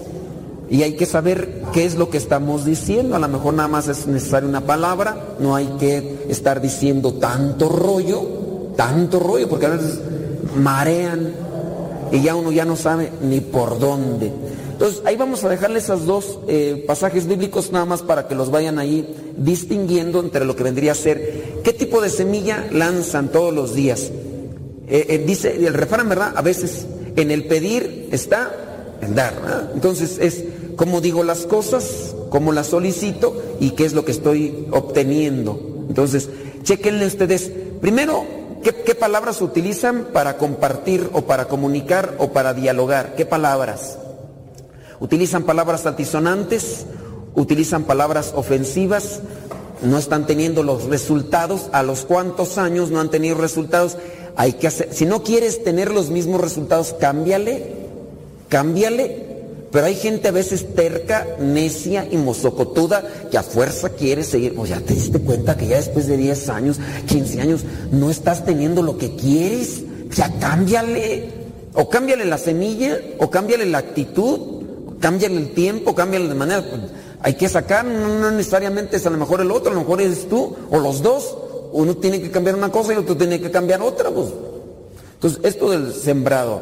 y 0.70 0.84
hay 0.84 0.92
que 0.92 1.04
saber 1.04 1.62
qué 1.72 1.84
es 1.84 1.96
lo 1.96 2.10
que 2.10 2.16
estamos 2.16 2.64
diciendo. 2.64 3.16
A 3.16 3.18
lo 3.18 3.28
mejor 3.28 3.54
nada 3.54 3.68
más 3.68 3.88
es 3.88 4.06
necesaria 4.06 4.48
una 4.48 4.60
palabra, 4.60 5.34
no 5.40 5.56
hay 5.56 5.66
que 5.80 6.24
estar 6.28 6.60
diciendo 6.60 7.14
tanto 7.14 7.68
rollo, 7.68 8.72
tanto 8.76 9.18
rollo, 9.18 9.48
porque 9.48 9.66
a 9.66 9.70
veces 9.70 10.00
marean 10.56 11.32
y 12.12 12.22
ya 12.22 12.36
uno 12.36 12.52
ya 12.52 12.64
no 12.64 12.76
sabe 12.76 13.10
ni 13.20 13.40
por 13.40 13.80
dónde. 13.80 14.32
Entonces, 14.72 15.02
ahí 15.04 15.16
vamos 15.16 15.44
a 15.44 15.48
dejarle 15.48 15.80
esos 15.80 16.06
dos 16.06 16.38
eh, 16.48 16.84
pasajes 16.86 17.26
bíblicos 17.26 17.70
nada 17.70 17.84
más 17.84 18.02
para 18.02 18.28
que 18.28 18.34
los 18.34 18.50
vayan 18.50 18.78
ahí 18.78 19.14
distinguiendo 19.36 20.20
entre 20.20 20.44
lo 20.44 20.56
que 20.56 20.62
vendría 20.62 20.92
a 20.92 20.94
ser 20.94 21.60
qué 21.62 21.72
tipo 21.72 22.00
de 22.00 22.08
semilla 22.08 22.66
lanzan 22.70 23.28
todos 23.28 23.52
los 23.52 23.74
días. 23.74 24.10
Eh, 24.88 25.06
eh, 25.08 25.24
dice 25.26 25.54
el 25.54 25.74
refrán, 25.74 26.08
¿verdad? 26.08 26.32
A 26.34 26.42
veces 26.42 26.86
en 27.16 27.30
el 27.30 27.44
pedir 27.44 28.08
está 28.10 28.50
en 29.02 29.14
dar. 29.14 29.70
Entonces 29.74 30.18
es 30.18 30.44
cómo 30.80 31.02
digo 31.02 31.24
las 31.24 31.40
cosas, 31.40 32.14
cómo 32.30 32.52
las 32.52 32.68
solicito 32.68 33.36
y 33.60 33.72
qué 33.72 33.84
es 33.84 33.92
lo 33.92 34.06
que 34.06 34.12
estoy 34.12 34.66
obteniendo. 34.70 35.60
Entonces, 35.90 36.30
chequenle 36.62 37.04
ustedes, 37.04 37.52
primero, 37.82 38.24
¿qué, 38.62 38.74
qué 38.74 38.94
palabras 38.94 39.42
utilizan 39.42 40.06
para 40.14 40.38
compartir 40.38 41.10
o 41.12 41.26
para 41.26 41.48
comunicar 41.48 42.14
o 42.16 42.32
para 42.32 42.54
dialogar? 42.54 43.14
¿Qué 43.14 43.26
palabras? 43.26 43.98
¿Utilizan 45.00 45.42
palabras 45.42 45.84
altisonantes? 45.84 46.86
¿Utilizan 47.34 47.84
palabras 47.84 48.32
ofensivas? 48.34 49.20
no 49.82 49.98
están 49.98 50.26
teniendo 50.26 50.62
los 50.62 50.84
resultados, 50.84 51.68
a 51.72 51.82
los 51.82 52.04
cuantos 52.04 52.58
años 52.58 52.90
no 52.90 53.00
han 53.00 53.10
tenido 53.10 53.34
resultados, 53.36 53.96
hay 54.36 54.52
que 54.54 54.70
si 54.70 55.06
no 55.06 55.22
quieres 55.22 55.64
tener 55.64 55.90
los 55.90 56.10
mismos 56.10 56.38
resultados, 56.38 56.94
cámbiale, 56.98 57.76
cámbiale. 58.48 59.29
Pero 59.72 59.86
hay 59.86 59.94
gente 59.94 60.28
a 60.28 60.32
veces 60.32 60.74
terca, 60.74 61.26
necia 61.38 62.06
y 62.10 62.16
mozocotuda 62.16 63.04
que 63.30 63.38
a 63.38 63.42
fuerza 63.42 63.90
quiere 63.90 64.24
seguir. 64.24 64.54
Pues 64.54 64.70
ya 64.70 64.80
te 64.80 64.94
diste 64.94 65.20
cuenta 65.20 65.56
que 65.56 65.68
ya 65.68 65.76
después 65.76 66.06
de 66.08 66.16
10 66.16 66.48
años, 66.48 66.80
15 67.06 67.40
años, 67.40 67.64
no 67.92 68.10
estás 68.10 68.44
teniendo 68.44 68.82
lo 68.82 68.98
que 68.98 69.14
quieres. 69.14 69.82
Ya 70.10 70.32
cámbiale. 70.40 71.40
O 71.74 71.88
cámbiale 71.88 72.24
la 72.24 72.36
semilla, 72.36 72.98
o 73.18 73.30
cámbiale 73.30 73.64
la 73.64 73.78
actitud, 73.78 74.64
cámbiale 74.98 75.36
el 75.36 75.54
tiempo, 75.54 75.94
cámbiale 75.94 76.28
de 76.28 76.34
manera. 76.34 76.64
Hay 77.22 77.34
que 77.34 77.48
sacar, 77.48 77.84
no, 77.84 78.30
necesariamente 78.32 78.96
es 78.96 79.06
a 79.06 79.10
lo 79.10 79.18
mejor 79.18 79.40
el 79.40 79.52
otro, 79.52 79.70
a 79.70 79.74
lo 79.74 79.82
mejor 79.82 80.00
eres 80.00 80.28
tú 80.28 80.56
o 80.68 80.78
los 80.80 81.00
dos. 81.00 81.36
Uno 81.72 81.96
tiene 81.96 82.20
que 82.20 82.32
cambiar 82.32 82.56
una 82.56 82.72
cosa 82.72 82.92
y 82.92 82.96
otro 82.96 83.16
tiene 83.16 83.40
que 83.40 83.52
cambiar 83.52 83.82
otra. 83.82 84.10
Pues. 84.10 84.28
Entonces, 85.14 85.40
esto 85.44 85.70
del 85.70 85.92
sembrado, 85.92 86.60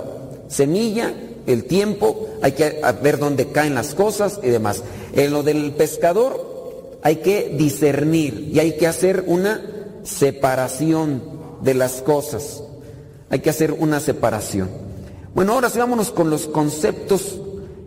semilla, 0.48 1.14
el 1.48 1.64
tiempo, 1.64 2.28
hay 2.42 2.52
que 2.52 2.80
ver 3.02 3.18
dónde 3.18 3.48
caen 3.48 3.74
las 3.74 3.94
cosas 3.94 4.38
y 4.42 4.48
demás. 4.48 4.82
En 5.14 5.32
lo 5.32 5.42
del 5.42 5.72
pescador 5.72 6.98
hay 7.02 7.16
que 7.16 7.54
discernir 7.56 8.50
y 8.52 8.58
hay 8.58 8.76
que 8.76 8.86
hacer 8.86 9.24
una 9.26 9.62
separación 10.04 11.22
de 11.62 11.74
las 11.74 12.02
cosas. 12.02 12.62
Hay 13.30 13.40
que 13.40 13.50
hacer 13.50 13.72
una 13.72 14.00
separación. 14.00 14.68
Bueno, 15.34 15.52
ahora 15.52 15.70
sí 15.70 15.78
vámonos 15.78 16.10
con 16.10 16.30
los 16.30 16.46
conceptos, 16.46 17.40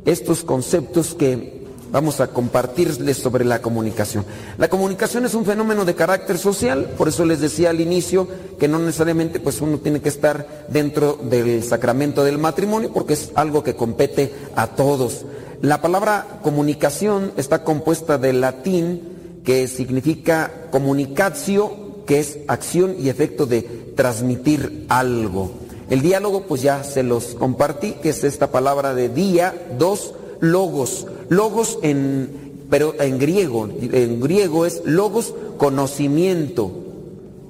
estos 0.05 0.43
conceptos 0.43 1.13
que 1.13 1.60
vamos 1.91 2.19
a 2.21 2.27
compartirles 2.27 3.17
sobre 3.17 3.45
la 3.45 3.61
comunicación. 3.61 4.25
La 4.57 4.69
comunicación 4.69 5.25
es 5.25 5.33
un 5.33 5.45
fenómeno 5.45 5.85
de 5.85 5.95
carácter 5.95 6.37
social, 6.37 6.91
por 6.97 7.07
eso 7.07 7.25
les 7.25 7.41
decía 7.41 7.69
al 7.69 7.81
inicio 7.81 8.27
que 8.59 8.67
no 8.67 8.79
necesariamente 8.79 9.39
pues 9.39 9.61
uno 9.61 9.77
tiene 9.79 10.01
que 10.01 10.09
estar 10.09 10.65
dentro 10.69 11.17
del 11.21 11.63
sacramento 11.63 12.23
del 12.23 12.37
matrimonio 12.37 12.91
porque 12.93 13.13
es 13.13 13.31
algo 13.35 13.63
que 13.63 13.75
compete 13.75 14.33
a 14.55 14.67
todos. 14.67 15.25
La 15.61 15.81
palabra 15.81 16.39
comunicación 16.41 17.33
está 17.37 17.63
compuesta 17.63 18.17
del 18.17 18.41
latín 18.41 19.41
que 19.43 19.67
significa 19.67 20.67
comunicatio, 20.71 22.03
que 22.05 22.19
es 22.19 22.39
acción 22.47 22.95
y 22.99 23.09
efecto 23.09 23.45
de 23.45 23.61
transmitir 23.95 24.85
algo. 24.89 25.51
El 25.89 26.01
diálogo 26.01 26.43
pues 26.47 26.61
ya 26.61 26.83
se 26.83 27.03
los 27.03 27.35
compartí, 27.35 27.93
que 28.01 28.09
es 28.09 28.23
esta 28.23 28.51
palabra 28.51 28.95
de 28.95 29.09
día, 29.09 29.53
dos, 29.77 30.13
logos. 30.39 31.05
Logos 31.31 31.79
en, 31.81 32.67
pero 32.69 32.93
en 32.99 33.17
griego, 33.17 33.69
en 33.81 34.19
griego 34.19 34.65
es 34.65 34.81
logos 34.83 35.33
conocimiento. 35.55 36.69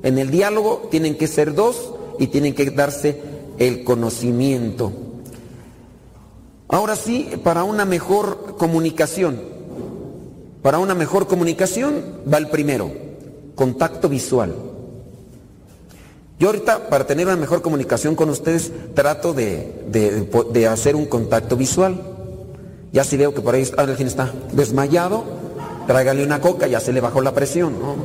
En 0.04 0.20
el 0.20 0.30
diálogo 0.30 0.88
tienen 0.92 1.18
que 1.18 1.26
ser 1.26 1.56
dos 1.56 1.92
y 2.20 2.28
tienen 2.28 2.54
que 2.54 2.70
darse 2.70 3.20
el 3.58 3.84
conocimiento. 3.84 4.92
Ahora 6.68 6.96
sí, 6.96 7.28
para 7.44 7.64
una 7.64 7.84
mejor 7.86 8.56
comunicación, 8.56 9.42
para 10.62 10.78
una 10.78 10.94
mejor 10.94 11.26
comunicación 11.26 12.04
va 12.32 12.38
el 12.38 12.50
primero, 12.50 12.92
contacto 13.56 14.10
visual. 14.10 14.54
Yo 16.38 16.50
ahorita, 16.50 16.88
para 16.88 17.08
tener 17.08 17.26
una 17.26 17.36
mejor 17.36 17.64
comunicación 17.64 18.16
con 18.16 18.30
ustedes, 18.30 18.72
trato 18.94 19.34
de, 19.34 20.30
de 20.54 20.68
hacer 20.68 20.96
un 20.96 21.08
contacto 21.08 21.58
visual. 21.58 22.11
Ya 22.92 23.04
si 23.04 23.18
veo 23.18 23.34
que 23.34 23.42
por 23.42 23.56
ahí 23.56 23.70
alguien 23.78 24.08
está 24.08 24.32
desmayado, 24.52 25.24
tráigale 25.88 26.24
una 26.24 26.42
coca, 26.42 26.68
ya 26.68 26.80
se 26.80 26.92
le 26.92 27.02
bajó 27.02 27.22
la 27.22 27.34
presión. 27.34 27.74
¿no? 27.80 27.96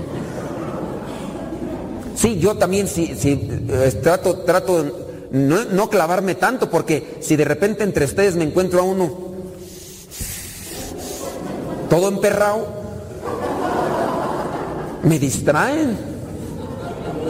Sí, 2.15 2.39
yo 2.39 2.57
también 2.57 2.89
sí, 2.89 3.17
eh, 3.23 4.01
trato, 4.03 4.39
trato 4.39 5.29
no, 5.33 5.65
no 5.65 5.91
clavarme 5.91 6.35
tanto, 6.37 6.71
porque 6.71 7.19
si 7.21 7.37
de 7.37 7.45
repente 7.45 7.83
entre 7.83 8.05
ustedes 8.05 8.37
me 8.37 8.45
encuentro 8.45 8.81
a 8.81 8.83
uno 8.83 9.27
todo 11.89 12.09
emperrado, 12.09 12.67
me 15.03 15.19
distraen. 15.19 15.97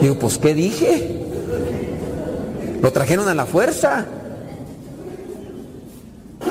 Digo, 0.01 0.15
pues 0.19 0.37
¿qué 0.37 0.53
dije? 0.53 1.25
Lo 2.81 2.91
trajeron 2.91 3.27
a 3.27 3.35
la 3.35 3.45
fuerza. 3.45 4.05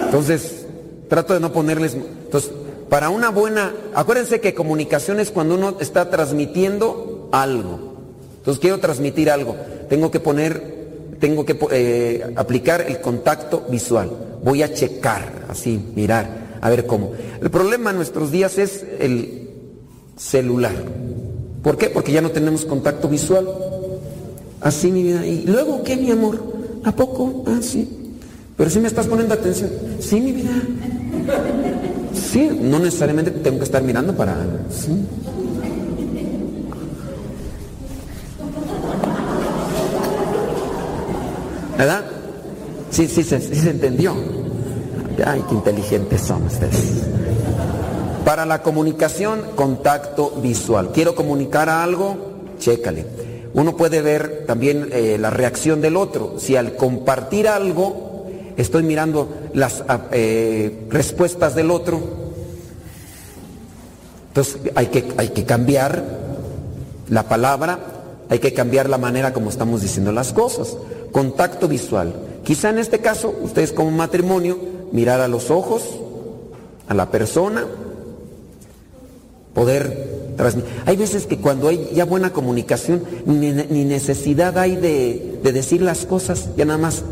Entonces, 0.05 0.56
Trato 1.09 1.35
de 1.35 1.41
no 1.41 1.53
ponerles... 1.53 1.95
Entonces, 1.95 2.51
para 2.89 3.11
una 3.11 3.31
buena... 3.31 3.75
Acuérdense 3.95 4.41
que 4.41 4.55
comunicación 4.55 5.21
es 5.21 5.31
cuando 5.31 5.55
uno 5.55 5.77
está 5.81 6.11
transmitiendo 6.11 7.29
algo. 7.33 7.95
Entonces, 8.39 8.61
quiero 8.61 8.79
transmitir 8.79 9.31
algo. 9.31 9.57
Tengo 9.89 10.11
que 10.11 10.21
poner... 10.21 10.77
Tengo 11.21 11.47
que 11.47 11.59
eh, 11.71 12.35
aplicar 12.37 12.83
el 12.83 13.01
contacto 13.01 13.65
visual. 13.71 14.11
Voy 14.45 14.63
a 14.63 14.73
checar, 14.73 15.47
así, 15.49 15.83
mirar, 15.95 16.59
a 16.61 16.69
ver 16.69 16.85
cómo. 16.87 17.13
El 17.41 17.51
problema 17.51 17.91
en 17.91 17.97
nuestros 17.97 18.31
días 18.31 18.59
es 18.59 18.85
el 19.01 19.51
celular. 20.17 20.75
¿Por 21.63 21.79
qué? 21.79 21.89
Porque 21.89 22.13
ya 22.13 22.21
no 22.21 22.31
tenemos 22.31 22.65
contacto 22.65 23.09
visual. 23.09 23.49
Así, 24.61 24.93
mi 24.93 25.03
vida. 25.03 25.27
¿Y 25.27 25.47
luego 25.47 25.83
qué, 25.83 25.97
mi 25.97 26.11
amor? 26.11 26.39
¿A 26.85 26.93
poco? 26.93 27.45
Ah, 27.47 27.59
sí. 27.61 28.06
Pero 28.57 28.71
si 28.71 28.81
me 28.81 28.89
estás 28.89 29.07
poniendo 29.07 29.35
atención. 29.35 29.71
Sí, 30.01 30.21
mi 30.21 30.33
vida. 30.33 30.51
Sí, 32.15 32.59
no 32.61 32.79
necesariamente 32.79 33.31
tengo 33.31 33.59
que 33.59 33.65
estar 33.65 33.83
mirando 33.83 34.15
para... 34.17 34.35
¿sí? 34.71 35.05
¿Verdad? 41.77 42.05
Sí, 42.91 43.07
sí, 43.07 43.23
sí, 43.23 43.39
se 43.39 43.71
entendió. 43.71 44.15
Ay, 45.25 45.45
qué 45.49 45.55
inteligentes 45.55 46.23
son 46.23 46.45
ustedes. 46.45 47.03
Para 48.25 48.47
la 48.47 48.63
comunicación, 48.63 49.43
contacto 49.55 50.31
visual. 50.43 50.91
Quiero 50.93 51.15
comunicar 51.15 51.69
algo, 51.69 52.17
chécale. 52.59 53.05
Uno 53.53 53.77
puede 53.77 54.01
ver 54.03 54.45
también 54.47 54.89
eh, 54.93 55.17
la 55.19 55.31
reacción 55.31 55.81
del 55.81 55.97
otro. 55.97 56.35
Si 56.39 56.57
al 56.57 56.75
compartir 56.75 57.49
algo 57.49 58.06
estoy 58.57 58.83
mirando 58.83 59.29
las 59.55 59.85
ah, 59.89 60.07
eh, 60.13 60.87
respuestas 60.91 61.55
del 61.55 61.71
otro. 61.71 62.01
Entonces 64.29 64.59
hay 64.75 64.87
que, 64.87 65.13
hay 65.17 65.29
que 65.29 65.45
cambiar 65.45 66.05
la 67.09 67.29
palabra, 67.29 67.79
hay 68.29 68.39
que 68.39 68.53
cambiar 68.53 68.89
la 68.89 68.99
manera 68.99 69.33
como 69.33 69.51
estamos 69.51 69.83
diciendo 69.83 70.13
las 70.13 70.33
cosas. 70.33 70.77
Contacto 71.13 71.69
visual. 71.69 72.15
Quizá 72.45 72.71
en 72.71 72.79
este 72.79 72.99
caso, 72.99 73.35
ustedes 73.43 73.73
como 73.73 73.91
matrimonio, 73.91 74.59
mirar 74.93 75.21
a 75.21 75.29
los 75.29 75.51
ojos, 75.51 75.83
a 76.89 76.95
la 76.95 77.11
persona, 77.11 77.65
poder 79.55 80.35
transmitir. 80.37 80.71
Hay 80.85 80.97
veces 80.97 81.27
que 81.27 81.39
cuando 81.39 81.69
hay 81.69 81.91
ya 81.95 82.05
buena 82.05 82.33
comunicación, 82.33 83.03
ni, 83.25 83.53
necesidad 83.85 84.59
hay 84.59 84.77
de, 84.77 85.41
de 85.43 85.53
decir 85.53 85.81
las 85.81 86.05
cosas, 86.05 86.51
ya 86.57 86.65
nada 86.67 86.79
más 86.79 87.03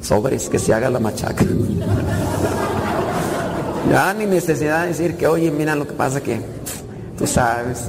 sobres, 0.00 0.48
que 0.48 0.58
se 0.58 0.72
haga 0.72 0.90
la 0.90 1.00
machaca. 1.00 1.44
Ya 3.90 4.12
ni 4.14 4.26
necesidad 4.26 4.82
de 4.82 4.88
decir 4.88 5.16
que, 5.16 5.26
oye, 5.26 5.50
mira 5.50 5.76
lo 5.76 5.86
que 5.86 5.92
pasa 5.92 6.20
que, 6.20 6.40
tú 7.16 7.26
sabes, 7.26 7.88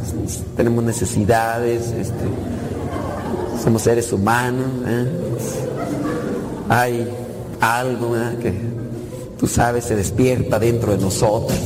tenemos 0.56 0.84
necesidades, 0.84 1.92
este, 1.92 2.26
somos 3.64 3.82
seres 3.82 4.14
humanos, 4.14 4.68
¿eh? 4.86 5.08
hay 6.70 7.10
algo 7.60 8.14
que, 8.42 8.54
tú 9.40 9.48
sabes, 9.48 9.86
se 9.86 9.96
despierta 9.96 10.60
dentro 10.60 10.92
de 10.92 11.00
nosotros. 11.00 11.58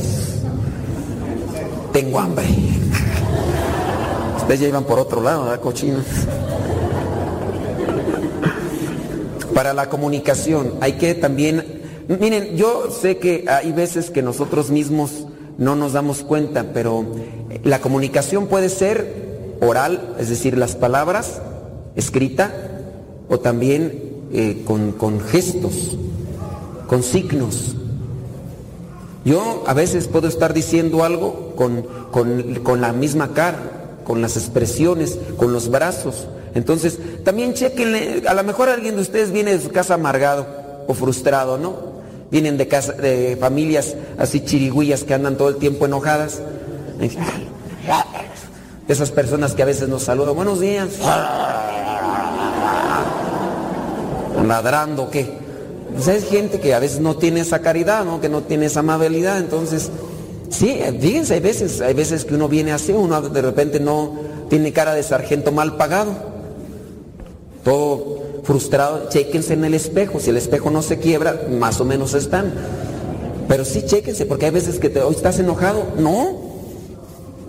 Tengo 1.92 2.18
hambre. 2.18 2.46
Ustedes 4.38 4.60
ya 4.60 4.68
iban 4.68 4.84
por 4.84 4.98
otro 4.98 5.20
lado, 5.22 5.44
¿verdad, 5.44 5.60
cochinos? 5.60 6.04
Para 9.54 9.74
la 9.74 9.88
comunicación. 9.88 10.74
Hay 10.80 10.94
que 10.94 11.14
también, 11.14 11.82
miren, 12.08 12.56
yo 12.56 12.90
sé 12.90 13.18
que 13.18 13.44
hay 13.48 13.72
veces 13.72 14.10
que 14.10 14.22
nosotros 14.22 14.70
mismos 14.70 15.26
no 15.58 15.76
nos 15.76 15.92
damos 15.92 16.22
cuenta, 16.22 16.72
pero 16.72 17.06
la 17.64 17.80
comunicación 17.80 18.46
puede 18.46 18.68
ser 18.68 19.56
oral, 19.60 20.14
es 20.18 20.28
decir, 20.28 20.58
las 20.58 20.74
palabras, 20.74 21.40
escrita, 21.94 22.52
o 23.28 23.38
también 23.38 24.12
eh, 24.32 24.62
con, 24.66 24.92
con 24.92 25.20
gestos, 25.20 25.96
con 26.86 27.02
signos. 27.02 27.76
Yo 29.24 29.62
a 29.66 29.74
veces 29.74 30.08
puedo 30.08 30.26
estar 30.26 30.52
diciendo 30.52 31.04
algo 31.04 31.54
con, 31.54 31.86
con, 32.10 32.80
la 32.80 32.92
misma 32.92 33.32
cara, 33.34 33.98
con 34.04 34.20
las 34.20 34.36
expresiones, 34.36 35.18
con 35.36 35.52
los 35.52 35.70
brazos. 35.70 36.26
Entonces, 36.54 36.98
también 37.24 37.54
chequenle, 37.54 38.22
a 38.26 38.34
lo 38.34 38.44
mejor 38.44 38.68
alguien 38.68 38.96
de 38.96 39.02
ustedes 39.02 39.30
viene 39.30 39.52
de 39.52 39.60
su 39.62 39.70
casa 39.70 39.94
amargado 39.94 40.46
o 40.86 40.94
frustrado, 40.94 41.58
¿no? 41.58 41.92
Vienen 42.30 42.56
de, 42.56 42.68
casa, 42.68 42.92
de 42.92 43.36
familias 43.38 43.94
así 44.18 44.40
chirigüillas 44.40 45.04
que 45.04 45.14
andan 45.14 45.36
todo 45.36 45.48
el 45.48 45.56
tiempo 45.56 45.86
enojadas. 45.86 46.40
Esas 48.88 49.10
personas 49.10 49.54
que 49.54 49.62
a 49.62 49.66
veces 49.66 49.88
nos 49.88 50.02
saludan, 50.02 50.34
buenos 50.34 50.60
días. 50.60 50.88
Ladrando, 54.46 55.08
¿qué? 55.10 55.42
Pues 55.94 56.08
hay 56.08 56.22
gente 56.22 56.58
que 56.58 56.74
a 56.74 56.78
veces 56.78 57.00
no 57.00 57.16
tiene 57.16 57.40
esa 57.40 57.60
caridad, 57.60 58.04
¿no? 58.04 58.20
Que 58.20 58.28
no 58.28 58.42
tiene 58.42 58.66
esa 58.66 58.80
amabilidad. 58.80 59.38
Entonces, 59.38 59.90
sí, 60.50 60.80
fíjense, 61.00 61.34
hay 61.34 61.40
veces, 61.40 61.80
hay 61.80 61.94
veces 61.94 62.24
que 62.24 62.34
uno 62.34 62.48
viene 62.48 62.72
así, 62.72 62.92
uno 62.92 63.20
de 63.22 63.42
repente 63.42 63.78
no 63.78 64.14
tiene 64.48 64.72
cara 64.72 64.94
de 64.94 65.02
sargento 65.02 65.52
mal 65.52 65.76
pagado. 65.76 66.31
Todo 67.64 68.22
frustrado, 68.42 69.08
chequense 69.08 69.54
en 69.54 69.64
el 69.64 69.74
espejo. 69.74 70.20
Si 70.20 70.30
el 70.30 70.36
espejo 70.36 70.70
no 70.70 70.82
se 70.82 70.98
quiebra, 70.98 71.46
más 71.50 71.80
o 71.80 71.84
menos 71.84 72.14
están. 72.14 72.52
Pero 73.48 73.64
sí, 73.64 73.84
chequense, 73.84 74.26
porque 74.26 74.46
hay 74.46 74.52
veces 74.52 74.78
que 74.78 74.88
te, 74.88 75.00
hoy 75.00 75.14
estás 75.14 75.38
enojado. 75.38 75.84
No. 75.98 76.52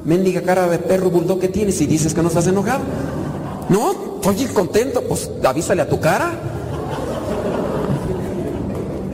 Mendiga 0.05 0.41
cara 0.41 0.67
de 0.67 0.79
perro 0.79 1.09
bulldog 1.09 1.39
que 1.39 1.47
tienes 1.47 1.79
y 1.81 1.87
dices 1.87 2.13
que 2.13 2.21
no 2.21 2.27
estás 2.27 2.47
enojado. 2.47 2.81
No, 3.69 4.19
oye, 4.25 4.47
contento, 4.49 5.01
pues 5.03 5.29
avísale 5.43 5.81
a 5.81 5.87
tu 5.87 5.99
cara. 5.99 6.31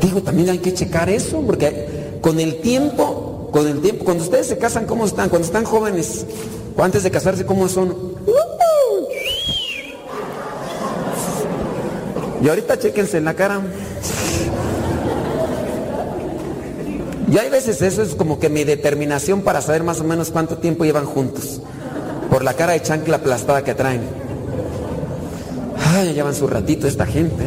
Digo, 0.01 0.21
también 0.21 0.49
hay 0.49 0.57
que 0.57 0.73
checar 0.73 1.09
eso, 1.09 1.41
porque 1.41 2.17
con 2.21 2.39
el 2.39 2.61
tiempo, 2.61 3.49
con 3.51 3.67
el 3.67 3.81
tiempo, 3.81 4.05
cuando 4.05 4.23
ustedes 4.23 4.47
se 4.47 4.57
casan, 4.57 4.85
¿cómo 4.85 5.05
están? 5.05 5.29
Cuando 5.29 5.45
están 5.45 5.65
jóvenes, 5.65 6.25
o 6.75 6.83
antes 6.83 7.03
de 7.03 7.11
casarse, 7.11 7.45
¿cómo 7.45 7.67
son? 7.67 7.95
Y 12.41 12.49
ahorita 12.49 12.79
chequense 12.79 13.17
en 13.17 13.25
la 13.25 13.33
cara. 13.33 13.61
Y 17.31 17.37
hay 17.37 17.49
veces 17.49 17.81
eso 17.81 18.01
es 18.01 18.15
como 18.15 18.39
que 18.39 18.49
mi 18.49 18.63
determinación 18.63 19.41
para 19.41 19.61
saber 19.61 19.83
más 19.83 19.99
o 19.99 20.03
menos 20.03 20.31
cuánto 20.31 20.57
tiempo 20.57 20.85
llevan 20.85 21.05
juntos. 21.05 21.61
Por 22.29 22.43
la 22.43 22.53
cara 22.53 22.73
de 22.73 22.81
chancla 22.81 23.17
aplastada 23.17 23.63
que 23.63 23.75
traen. 23.75 24.01
Ay, 25.93 26.13
llevan 26.13 26.33
su 26.33 26.47
ratito 26.47 26.87
esta 26.87 27.05
gente. 27.05 27.45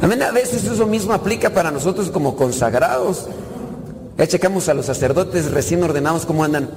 También 0.00 0.22
a 0.22 0.30
veces 0.30 0.64
eso 0.64 0.86
mismo 0.86 1.12
aplica 1.12 1.50
para 1.50 1.70
nosotros 1.70 2.10
como 2.10 2.36
consagrados. 2.36 3.26
Ya 4.16 4.26
checamos 4.26 4.68
a 4.68 4.74
los 4.74 4.86
sacerdotes 4.86 5.50
recién 5.50 5.82
ordenados 5.82 6.26
cómo 6.26 6.42
andan. 6.42 6.70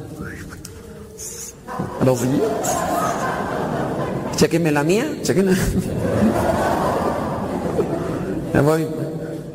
Los 2.05 2.22
días. 2.22 3.03
Chequenme 4.36 4.72
la 4.72 4.84
mía, 4.84 5.06
chequenme. 5.22 5.56
Me 8.54 8.62
voy, 8.62 8.88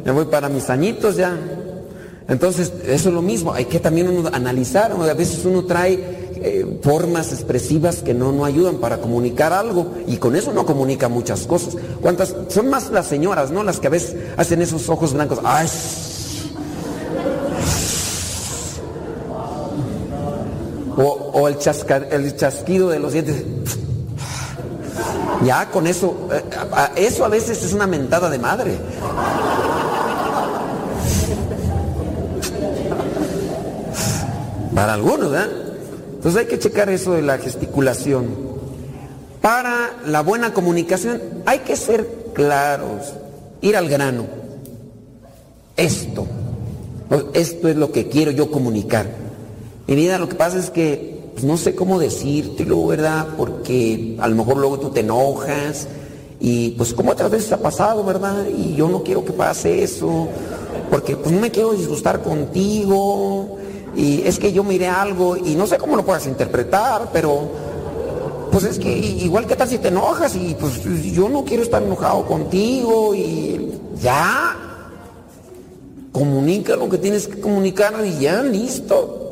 me 0.05 0.11
voy 0.11 0.25
para 0.27 0.49
mis 0.49 0.69
añitos 0.71 1.17
ya. 1.17 1.37
Entonces, 2.29 2.73
eso 2.85 3.09
es 3.09 3.15
lo 3.15 3.23
mismo, 3.23 3.53
hay 3.55 3.65
que 3.65 3.81
también 3.81 4.09
uno 4.09 4.29
analizar, 4.33 4.93
a 4.93 5.15
veces 5.15 5.45
uno 5.47 5.65
trae 5.65 6.19
eh, 6.41 6.79
formas 6.83 7.33
expresivas 7.33 7.97
que 8.03 8.13
no, 8.13 8.33
no 8.33 8.45
ayudan 8.45 8.77
para 8.77 8.99
comunicar 8.99 9.53
algo 9.53 9.95
y 10.07 10.19
con 10.19 10.37
eso 10.37 10.53
no 10.53 10.67
comunica 10.67 11.09
muchas 11.09 11.47
cosas. 11.47 11.77
¿Cuántas? 12.01 12.37
Son 12.49 12.69
más 12.69 12.91
las 12.91 13.07
señoras, 13.07 13.51
¿no? 13.51 13.65
Las 13.65 13.81
que 13.81 13.87
a 13.87 13.91
veces 13.91 14.15
hacen 14.37 14.61
esos 14.63 14.89
ojos 14.89 15.15
blancos. 15.15 15.41
¡Ay! 15.43 15.69
O, 21.01 21.49
el, 21.49 21.57
el 22.11 22.37
chasquido 22.37 22.91
de 22.91 22.99
los 22.99 23.13
dientes. 23.13 23.45
Ya 25.45 25.71
con 25.71 25.87
eso, 25.87 26.29
eh, 26.33 26.43
eso 26.97 27.25
a 27.25 27.29
veces 27.29 27.63
es 27.63 27.73
una 27.73 27.87
mentada 27.87 28.29
de 28.29 28.39
madre. 28.39 28.77
Para 34.75 34.95
algunos, 34.95 35.33
¿eh? 35.35 35.47
Entonces 36.15 36.41
hay 36.41 36.47
que 36.47 36.59
checar 36.59 36.89
eso 36.89 37.13
de 37.13 37.23
la 37.23 37.39
gesticulación. 37.39 38.27
Para 39.41 39.91
la 40.05 40.21
buena 40.23 40.53
comunicación 40.53 41.23
hay 41.47 41.61
que 41.61 41.77
ser 41.77 42.07
claros, 42.35 43.15
ir 43.61 43.77
al 43.77 43.89
grano. 43.89 44.27
Esto, 45.77 46.27
esto 47.35 47.69
es 47.69 47.77
lo 47.77 47.93
que 47.93 48.09
quiero 48.09 48.33
yo 48.33 48.51
comunicar. 48.51 49.07
Mi 49.87 49.95
vida 49.95 50.19
lo 50.19 50.29
que 50.29 50.35
pasa 50.35 50.59
es 50.59 50.71
que 50.71 51.18
no 51.45 51.57
sé 51.57 51.75
cómo 51.75 51.99
decírtelo, 51.99 52.87
¿verdad? 52.87 53.29
Porque 53.37 54.17
a 54.19 54.29
lo 54.29 54.37
mejor 54.37 54.57
luego 54.59 54.79
tú 54.79 54.91
te 54.91 55.01
enojas 55.01 55.89
y 56.41 56.71
pues 56.71 56.95
como 56.95 57.13
otras 57.13 57.31
veces 57.31 57.53
ha 57.53 57.59
pasado, 57.59 58.05
¿verdad? 58.05 58.47
Y 58.47 58.75
yo 58.75 58.89
no 58.89 59.03
quiero 59.03 59.25
que 59.25 59.33
pase 59.33 59.83
eso, 59.83 60.29
porque 60.91 61.17
pues 61.17 61.33
no 61.33 61.41
me 61.41 61.51
quiero 61.51 61.73
disgustar 61.73 62.23
contigo 62.23 63.59
y 63.97 64.23
es 64.23 64.39
que 64.39 64.53
yo 64.53 64.63
miré 64.63 64.87
algo 64.87 65.37
y 65.37 65.55
no 65.55 65.67
sé 65.67 65.79
cómo 65.79 65.97
lo 65.97 66.05
puedas 66.05 66.27
interpretar, 66.27 67.11
pero 67.13 67.49
pues 68.53 68.65
es 68.65 68.79
que 68.79 68.91
igual 68.91 69.47
que 69.47 69.57
tal 69.57 69.69
si 69.69 69.79
te 69.79 69.89
enojas 69.89 70.37
y 70.37 70.57
pues 70.59 70.83
yo 71.13 71.29
no 71.29 71.45
quiero 71.45 71.63
estar 71.63 71.83
enojado 71.83 72.25
contigo 72.27 73.15
y 73.15 73.73
ya, 74.01 74.57
comunica 76.13 76.77
lo 76.77 76.89
que 76.89 76.99
tienes 76.99 77.29
que 77.29 77.41
comunicar 77.41 77.95
y 78.05 78.21
ya, 78.21 78.43
listo. 78.43 79.28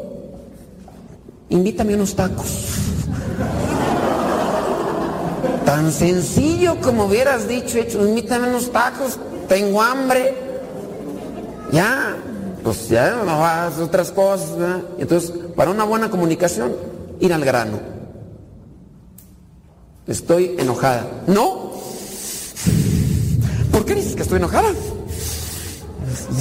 Invítame 1.48 1.94
unos 1.94 2.14
tacos. 2.14 2.46
Tan 5.64 5.92
sencillo 5.92 6.80
como 6.80 7.06
hubieras 7.06 7.48
dicho, 7.48 7.78
hecho, 7.78 8.06
invítame 8.06 8.48
unos 8.48 8.70
tacos, 8.72 9.18
tengo 9.48 9.82
hambre. 9.82 10.34
Ya, 11.72 12.16
pues 12.62 12.88
ya 12.88 13.22
no 13.24 13.40
vas 13.40 13.78
otras 13.78 14.10
cosas. 14.10 14.50
Entonces, 14.98 15.32
para 15.54 15.70
una 15.70 15.84
buena 15.84 16.10
comunicación, 16.10 16.72
ir 17.20 17.32
al 17.32 17.44
grano. 17.44 17.78
Estoy 20.06 20.54
enojada. 20.58 21.06
No. 21.26 21.72
¿Por 23.72 23.84
qué 23.84 23.94
dices 23.94 24.14
que 24.14 24.22
estoy 24.22 24.38
enojada? 24.38 24.68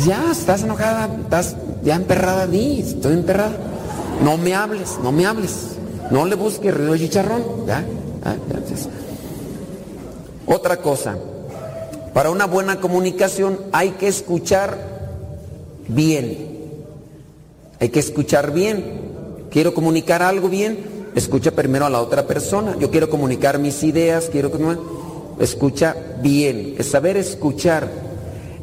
Ya 0.06 0.32
estás 0.32 0.64
enojada, 0.64 1.10
estás 1.24 1.56
ya 1.84 1.96
emperrada, 1.96 2.48
di, 2.48 2.82
estoy 2.82 3.14
emperrada. 3.14 3.75
No 4.24 4.38
me 4.38 4.56
hables, 4.56 4.98
no 5.04 5.12
me 5.12 5.26
hables. 5.26 5.76
No 6.12 6.26
le 6.26 6.36
busques 6.36 6.74
ruido 6.74 6.98
chicharrón. 6.98 7.44
¿ya? 7.66 7.86
Otra 10.48 10.78
cosa, 10.78 11.18
para 12.14 12.30
una 12.30 12.46
buena 12.46 12.80
comunicación 12.80 13.60
hay 13.72 13.92
que 13.92 14.08
escuchar 14.08 14.78
bien. 15.88 16.56
Hay 17.80 17.90
que 17.90 18.00
escuchar 18.00 18.52
bien. 18.52 19.06
Quiero 19.50 19.74
comunicar 19.74 20.22
algo 20.22 20.50
bien, 20.50 21.12
escucha 21.16 21.52
primero 21.52 21.86
a 21.86 21.90
la 21.90 22.02
otra 22.02 22.28
persona. 22.28 22.76
Yo 22.80 22.92
quiero 22.92 23.10
comunicar 23.10 23.58
mis 23.58 23.84
ideas, 23.84 24.30
quiero 24.32 24.52
que 24.52 25.44
escucha 25.44 25.96
bien. 26.22 26.76
Es 26.78 26.88
saber 26.88 27.18
escuchar. 27.18 27.90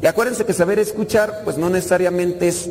Y 0.01 0.05
acuérdense 0.05 0.45
que 0.45 0.53
saber 0.53 0.79
escuchar, 0.79 1.41
pues 1.43 1.57
no 1.57 1.69
necesariamente 1.69 2.47
es 2.47 2.69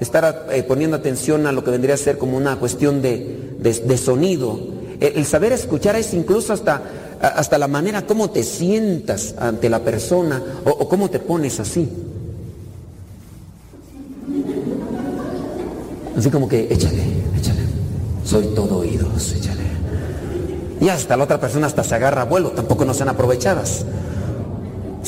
estar 0.00 0.46
eh, 0.50 0.62
poniendo 0.62 0.96
atención 0.96 1.46
a 1.46 1.52
lo 1.52 1.64
que 1.64 1.70
vendría 1.70 1.94
a 1.94 1.98
ser 1.98 2.18
como 2.18 2.36
una 2.36 2.56
cuestión 2.56 3.02
de, 3.02 3.98
sonido. 4.02 4.58
El, 5.00 5.24
saber 5.26 5.52
escuchar 5.52 5.96
es 5.96 6.14
incluso 6.14 6.52
hasta, 6.52 6.82
hasta 7.20 7.58
la 7.58 7.68
manera 7.68 8.06
como 8.06 8.30
te 8.30 8.42
sientas 8.42 9.34
ante 9.38 9.68
la 9.68 9.80
persona 9.80 10.42
o, 10.64 10.70
o 10.70 10.88
cómo 10.88 11.10
te 11.10 11.18
pones 11.18 11.60
así. 11.60 11.88
Así 16.16 16.30
como 16.30 16.48
que, 16.48 16.66
échale, 16.68 17.02
échale. 17.36 17.60
Soy 18.24 18.46
todo 18.48 18.78
oídos, 18.78 19.32
échale. 19.34 19.62
Y 20.80 20.88
hasta 20.88 21.16
la 21.16 21.24
otra 21.24 21.38
persona 21.40 21.68
hasta 21.68 21.84
se 21.84 21.94
agarra 21.94 22.22
a 22.22 22.24
vuelo, 22.24 22.50
tampoco 22.50 22.84
no 22.84 22.92
sean 22.92 23.08
aprovechadas. 23.08 23.84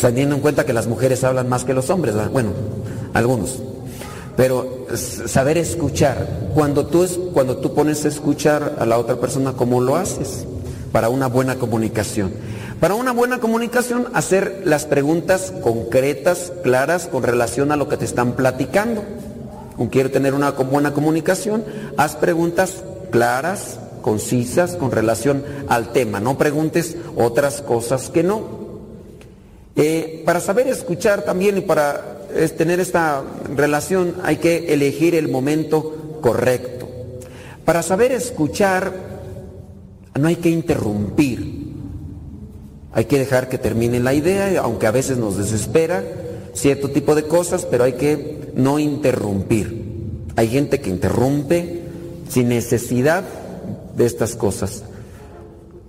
Teniendo 0.00 0.36
en 0.36 0.40
cuenta 0.40 0.64
que 0.64 0.72
las 0.72 0.86
mujeres 0.86 1.24
hablan 1.24 1.48
más 1.48 1.64
que 1.64 1.74
los 1.74 1.90
hombres, 1.90 2.14
bueno, 2.32 2.50
algunos. 3.12 3.60
Pero 4.36 4.79
saber 4.96 5.58
escuchar, 5.58 6.50
cuando 6.54 6.86
tú, 6.86 7.30
cuando 7.32 7.58
tú 7.58 7.74
pones 7.74 8.04
a 8.04 8.08
escuchar 8.08 8.76
a 8.78 8.86
la 8.86 8.98
otra 8.98 9.16
persona, 9.16 9.52
¿cómo 9.52 9.80
lo 9.80 9.96
haces? 9.96 10.46
Para 10.92 11.08
una 11.08 11.28
buena 11.28 11.56
comunicación. 11.56 12.32
Para 12.80 12.94
una 12.94 13.12
buena 13.12 13.40
comunicación, 13.40 14.08
hacer 14.14 14.62
las 14.64 14.86
preguntas 14.86 15.52
concretas, 15.62 16.52
claras, 16.62 17.08
con 17.08 17.22
relación 17.22 17.72
a 17.72 17.76
lo 17.76 17.88
que 17.88 17.96
te 17.96 18.04
están 18.04 18.32
platicando 18.32 19.02
quiero 19.88 20.10
tener 20.10 20.34
una 20.34 20.50
buena 20.50 20.92
comunicación, 20.92 21.64
haz 21.96 22.16
preguntas 22.16 22.82
claras, 23.10 23.78
concisas, 24.02 24.76
con 24.76 24.90
relación 24.90 25.44
al 25.68 25.92
tema. 25.92 26.20
No 26.20 26.36
preguntes 26.36 26.96
otras 27.16 27.62
cosas 27.62 28.10
que 28.10 28.22
no. 28.22 28.60
Eh, 29.76 30.22
para 30.26 30.40
saber 30.40 30.66
escuchar 30.66 31.22
también 31.22 31.56
y 31.56 31.62
para 31.62 32.18
es 32.36 32.56
tener 32.56 32.80
esta 32.80 33.22
relación 33.54 34.16
hay 34.22 34.36
que 34.36 34.72
elegir 34.72 35.14
el 35.14 35.28
momento 35.28 36.18
correcto. 36.20 36.88
Para 37.64 37.82
saber 37.82 38.12
escuchar 38.12 38.92
no 40.18 40.28
hay 40.28 40.36
que 40.36 40.50
interrumpir. 40.50 41.60
Hay 42.92 43.04
que 43.04 43.18
dejar 43.18 43.48
que 43.48 43.58
termine 43.58 44.00
la 44.00 44.14
idea, 44.14 44.60
aunque 44.60 44.86
a 44.86 44.90
veces 44.90 45.16
nos 45.16 45.36
desespera 45.36 46.02
cierto 46.54 46.90
tipo 46.90 47.14
de 47.14 47.24
cosas, 47.24 47.64
pero 47.64 47.84
hay 47.84 47.92
que 47.92 48.52
no 48.54 48.78
interrumpir. 48.78 49.84
Hay 50.36 50.48
gente 50.48 50.80
que 50.80 50.90
interrumpe 50.90 51.82
sin 52.28 52.48
necesidad 52.48 53.24
de 53.96 54.06
estas 54.06 54.34
cosas. 54.34 54.82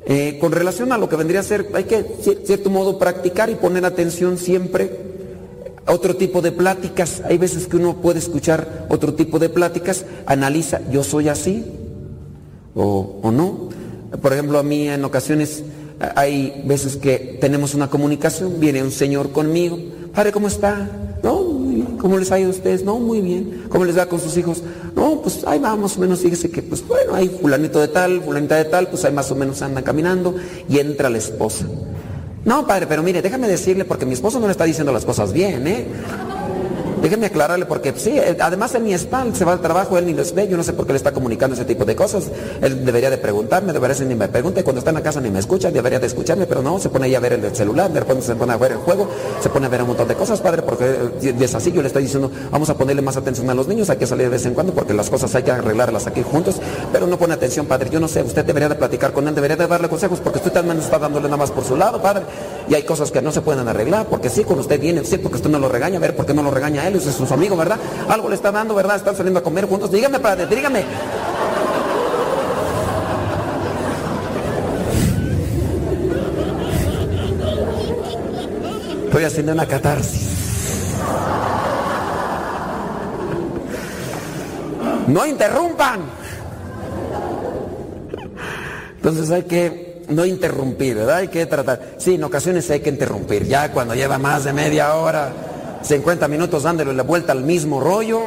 Eh, 0.05 0.37
con 0.39 0.51
relación 0.51 0.91
a 0.91 0.97
lo 0.97 1.07
que 1.09 1.15
vendría 1.15 1.41
a 1.41 1.43
ser, 1.43 1.69
hay 1.73 1.85
que, 1.85 2.03
cierto 2.43 2.69
modo, 2.69 2.97
practicar 2.97 3.49
y 3.49 3.55
poner 3.55 3.85
atención 3.85 4.37
siempre. 4.37 5.11
Otro 5.87 6.15
tipo 6.15 6.41
de 6.41 6.51
pláticas, 6.51 7.21
hay 7.25 7.37
veces 7.37 7.67
que 7.67 7.77
uno 7.77 7.97
puede 7.97 8.19
escuchar 8.19 8.85
otro 8.89 9.13
tipo 9.13 9.39
de 9.39 9.49
pláticas, 9.49 10.05
analiza, 10.25 10.81
yo 10.91 11.03
soy 11.03 11.27
así 11.27 11.65
o, 12.75 13.19
o 13.21 13.31
no. 13.31 13.69
Por 14.21 14.33
ejemplo, 14.33 14.59
a 14.59 14.63
mí 14.63 14.87
en 14.87 15.03
ocasiones 15.03 15.63
hay 16.15 16.63
veces 16.65 16.97
que 16.97 17.37
tenemos 17.41 17.73
una 17.73 17.89
comunicación, 17.89 18.59
viene 18.59 18.83
un 18.83 18.91
señor 18.91 19.31
conmigo, 19.31 19.77
padre, 20.13 20.31
¿cómo 20.31 20.47
está? 20.47 20.89
No, 21.23 21.61
¿cómo 21.99 22.17
les 22.17 22.31
ha 22.31 22.39
ido 22.39 22.49
a 22.49 22.51
ustedes? 22.51 22.83
No, 22.83 22.99
muy 22.99 23.21
bien. 23.21 23.65
¿Cómo 23.69 23.85
les 23.85 23.97
va 23.97 24.07
con 24.07 24.19
sus 24.19 24.35
hijos? 24.37 24.63
No, 24.95 25.21
pues 25.21 25.43
ahí 25.45 25.59
va 25.59 25.75
más 25.75 25.97
o 25.97 25.99
menos, 25.99 26.19
fíjese 26.19 26.49
que, 26.49 26.63
pues 26.63 26.85
bueno, 26.87 27.13
hay 27.13 27.29
fulanito 27.29 27.79
de 27.79 27.87
tal, 27.87 28.21
fulanita 28.21 28.55
de 28.55 28.65
tal, 28.65 28.87
pues 28.87 29.05
ahí 29.05 29.13
más 29.13 29.31
o 29.31 29.35
menos 29.35 29.61
andan 29.61 29.83
caminando 29.83 30.35
y 30.67 30.79
entra 30.79 31.09
la 31.09 31.19
esposa. 31.19 31.65
No, 32.43 32.65
padre, 32.65 32.87
pero 32.87 33.03
mire, 33.03 33.21
déjame 33.21 33.47
decirle 33.47 33.85
porque 33.85 34.05
mi 34.05 34.13
esposo 34.13 34.39
no 34.39 34.47
le 34.47 34.51
está 34.51 34.63
diciendo 34.63 34.91
las 34.91 35.05
cosas 35.05 35.31
bien, 35.31 35.67
¿eh? 35.67 35.85
Déjenme 37.01 37.25
aclararle 37.25 37.65
porque 37.65 37.93
sí, 37.97 38.11
eh, 38.11 38.37
además 38.39 38.75
en 38.75 38.83
mi 38.83 38.93
espalda 38.93 39.35
se 39.35 39.43
va 39.43 39.53
al 39.53 39.59
trabajo, 39.59 39.97
él 39.97 40.05
ni 40.05 40.13
los 40.13 40.35
ve, 40.35 40.47
yo 40.47 40.55
no 40.55 40.61
sé 40.61 40.73
por 40.73 40.85
qué 40.85 40.93
le 40.93 40.97
está 40.97 41.11
comunicando 41.11 41.55
ese 41.55 41.65
tipo 41.65 41.83
de 41.83 41.95
cosas. 41.95 42.25
Él 42.61 42.85
debería 42.85 43.09
de 43.09 43.17
preguntarme, 43.17 43.73
debería 43.73 43.95
de 43.95 44.05
ni 44.05 44.13
me 44.13 44.27
pregunte, 44.27 44.63
cuando 44.63 44.79
está 44.79 44.91
en 44.91 44.95
la 44.95 45.01
casa 45.01 45.19
ni 45.19 45.31
me 45.31 45.39
escucha, 45.39 45.71
debería 45.71 45.99
de 45.99 46.05
escucharme, 46.05 46.45
pero 46.45 46.61
no, 46.61 46.77
se 46.79 46.89
pone 46.89 47.05
ahí 47.05 47.15
a 47.15 47.19
ver 47.19 47.33
el 47.33 47.55
celular, 47.55 47.89
se 48.21 48.35
pone 48.35 48.53
a 48.53 48.57
ver 48.57 48.73
el 48.73 48.77
juego, 48.77 49.07
se 49.41 49.49
pone 49.49 49.65
a 49.65 49.69
ver 49.69 49.81
un 49.81 49.87
montón 49.87 50.07
de 50.07 50.13
cosas, 50.13 50.41
padre, 50.41 50.61
porque 50.61 50.85
eh, 51.23 51.35
es 51.39 51.55
así, 51.55 51.71
yo 51.71 51.81
le 51.81 51.87
estoy 51.87 52.03
diciendo, 52.03 52.29
vamos 52.51 52.69
a 52.69 52.77
ponerle 52.77 53.01
más 53.01 53.17
atención 53.17 53.49
a 53.49 53.55
los 53.55 53.67
niños, 53.67 53.89
hay 53.89 53.97
que 53.97 54.05
salir 54.05 54.25
de 54.25 54.29
vez 54.29 54.45
en 54.45 54.53
cuando 54.53 54.71
porque 54.71 54.93
las 54.93 55.09
cosas 55.09 55.33
hay 55.33 55.41
que 55.41 55.51
arreglarlas 55.51 56.05
aquí 56.05 56.21
juntos, 56.21 56.57
pero 56.93 57.07
no 57.07 57.17
pone 57.17 57.33
atención, 57.33 57.65
padre, 57.65 57.89
yo 57.89 57.99
no 57.99 58.07
sé, 58.07 58.21
usted 58.21 58.45
debería 58.45 58.69
de 58.69 58.75
platicar 58.75 59.11
con 59.11 59.27
él, 59.27 59.33
debería 59.33 59.57
de 59.57 59.65
darle 59.65 59.89
consejos 59.89 60.19
porque 60.19 60.37
usted 60.37 60.51
también 60.51 60.77
está 60.77 60.99
dándole 60.99 61.25
nada 61.25 61.37
más 61.37 61.49
por 61.49 61.63
su 61.63 61.75
lado, 61.75 61.99
padre, 61.99 62.25
y 62.69 62.75
hay 62.75 62.83
cosas 62.83 63.09
que 63.11 63.23
no 63.23 63.31
se 63.31 63.41
pueden 63.41 63.67
arreglar, 63.67 64.05
porque 64.05 64.29
sí, 64.29 64.43
cuando 64.43 64.61
usted 64.61 64.79
viene, 64.79 65.03
sí, 65.03 65.17
porque 65.17 65.37
usted 65.37 65.49
no 65.49 65.57
lo 65.57 65.67
regaña, 65.67 65.97
a 65.97 66.01
ver, 66.01 66.15
¿por 66.15 66.27
qué 66.27 66.33
no 66.35 66.43
lo 66.43 66.51
regaña 66.51 66.87
él? 66.87 66.90
Usted 66.97 67.11
es 67.11 67.15
su 67.15 67.33
amigo, 67.33 67.55
¿verdad? 67.55 67.79
Algo 68.09 68.29
le 68.29 68.35
está 68.35 68.51
dando, 68.51 68.75
¿verdad? 68.75 68.97
Están 68.97 69.15
saliendo 69.15 69.39
a 69.39 69.43
comer 69.43 69.65
juntos. 69.65 69.91
Dígame, 69.91 70.19
padre, 70.19 70.47
dígame. 70.47 70.85
Estoy 79.05 79.23
haciendo 79.25 79.51
una 79.51 79.65
catarsis. 79.65 80.29
No 85.07 85.25
interrumpan. 85.25 85.99
Entonces 88.95 89.29
hay 89.31 89.43
que 89.43 90.03
no 90.07 90.25
interrumpir, 90.25 90.95
¿verdad? 90.95 91.17
Hay 91.17 91.27
que 91.27 91.45
tratar. 91.45 91.95
Sí, 91.97 92.15
en 92.15 92.23
ocasiones 92.23 92.69
hay 92.69 92.79
que 92.79 92.89
interrumpir. 92.89 93.45
Ya 93.47 93.71
cuando 93.71 93.95
lleva 93.95 94.17
más 94.17 94.43
de 94.43 94.53
media 94.53 94.93
hora 94.95 95.31
50 95.83 96.27
minutos 96.27 96.63
dándole 96.63 96.93
la 96.93 97.03
vuelta 97.03 97.31
al 97.31 97.43
mismo 97.43 97.79
rollo. 97.79 98.23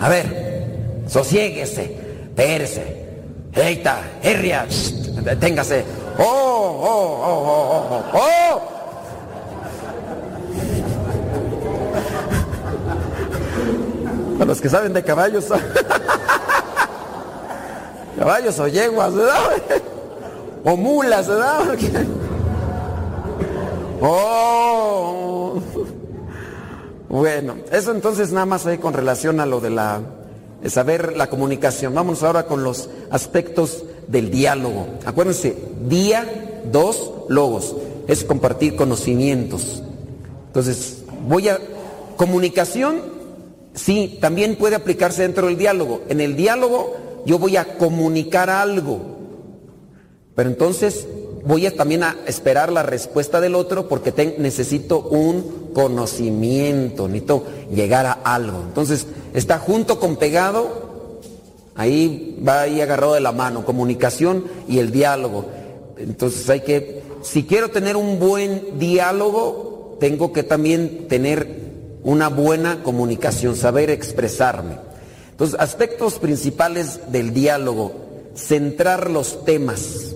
A 0.00 0.08
ver, 0.08 1.04
sosiéguese, 1.06 1.96
pérese, 2.34 3.06
eita, 3.54 4.00
herria, 4.22 4.66
téngase. 5.38 5.84
¡Oh, 6.18 6.22
oh, 6.22 7.22
oh, 7.26 7.48
oh, 7.48 7.86
oh! 7.90 8.04
oh. 8.14 8.62
A 14.40 14.44
los 14.44 14.60
que 14.60 14.68
saben 14.70 14.92
de 14.92 15.02
caballos, 15.02 15.46
caballos 18.18 18.58
o 18.58 18.68
yeguas, 18.68 19.14
¿verdad? 19.14 19.62
O 20.64 20.76
mulas, 20.76 21.28
¿verdad? 21.28 21.60
Oh. 24.02 25.49
Bueno, 27.10 27.56
eso 27.72 27.90
entonces 27.90 28.30
nada 28.30 28.46
más 28.46 28.64
ahí 28.66 28.78
con 28.78 28.94
relación 28.94 29.40
a 29.40 29.46
lo 29.46 29.60
de 29.60 29.70
la 29.70 30.00
saber 30.66 31.16
la 31.16 31.28
comunicación. 31.28 31.92
Vamos 31.92 32.22
ahora 32.22 32.46
con 32.46 32.62
los 32.62 32.88
aspectos 33.10 33.82
del 34.06 34.30
diálogo. 34.30 34.86
Acuérdense, 35.04 35.56
día, 35.88 36.62
dos, 36.70 37.12
logos. 37.28 37.74
Es 38.06 38.24
compartir 38.24 38.76
conocimientos. 38.76 39.82
Entonces, 40.46 41.02
voy 41.28 41.48
a... 41.48 41.58
Comunicación, 42.16 43.00
sí, 43.72 44.18
también 44.20 44.56
puede 44.56 44.76
aplicarse 44.76 45.22
dentro 45.22 45.46
del 45.46 45.56
diálogo. 45.56 46.02
En 46.10 46.20
el 46.20 46.36
diálogo 46.36 46.94
yo 47.24 47.38
voy 47.38 47.56
a 47.56 47.78
comunicar 47.78 48.50
algo. 48.50 49.00
Pero 50.34 50.50
entonces 50.50 51.08
voy 51.44 51.66
a 51.66 51.74
también 51.74 52.02
a 52.02 52.16
esperar 52.26 52.72
la 52.72 52.82
respuesta 52.82 53.40
del 53.40 53.54
otro 53.54 53.88
porque 53.88 54.12
necesito 54.38 55.00
un 55.00 55.70
conocimiento, 55.72 57.08
necesito 57.08 57.44
llegar 57.74 58.06
a 58.06 58.12
algo. 58.12 58.60
Entonces, 58.66 59.06
está 59.34 59.58
junto 59.58 59.98
con 59.98 60.16
pegado, 60.16 61.20
ahí 61.74 62.38
va 62.46 62.62
ahí 62.62 62.80
agarrado 62.80 63.14
de 63.14 63.20
la 63.20 63.32
mano, 63.32 63.64
comunicación 63.64 64.44
y 64.68 64.78
el 64.78 64.90
diálogo. 64.90 65.46
Entonces 65.98 66.48
hay 66.48 66.60
que, 66.60 67.02
si 67.22 67.44
quiero 67.44 67.70
tener 67.70 67.96
un 67.96 68.18
buen 68.18 68.78
diálogo, 68.78 69.96
tengo 70.00 70.32
que 70.32 70.42
también 70.42 71.08
tener 71.08 71.60
una 72.02 72.28
buena 72.28 72.82
comunicación, 72.82 73.56
saber 73.56 73.90
expresarme. 73.90 74.76
Entonces, 75.30 75.58
aspectos 75.60 76.18
principales 76.18 77.00
del 77.12 77.32
diálogo, 77.32 77.92
centrar 78.34 79.10
los 79.10 79.44
temas 79.44 80.14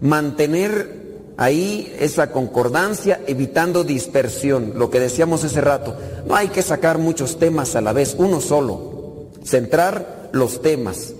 mantener 0.00 0.98
ahí 1.36 1.94
esa 1.98 2.32
concordancia, 2.32 3.20
evitando 3.26 3.84
dispersión, 3.84 4.72
lo 4.76 4.90
que 4.90 5.00
decíamos 5.00 5.44
ese 5.44 5.60
rato. 5.60 5.96
No 6.26 6.34
hay 6.34 6.48
que 6.48 6.62
sacar 6.62 6.98
muchos 6.98 7.38
temas 7.38 7.76
a 7.76 7.80
la 7.80 7.92
vez, 7.92 8.16
uno 8.18 8.40
solo, 8.40 9.28
centrar 9.44 10.30
los 10.32 10.60
temas. 10.60 11.14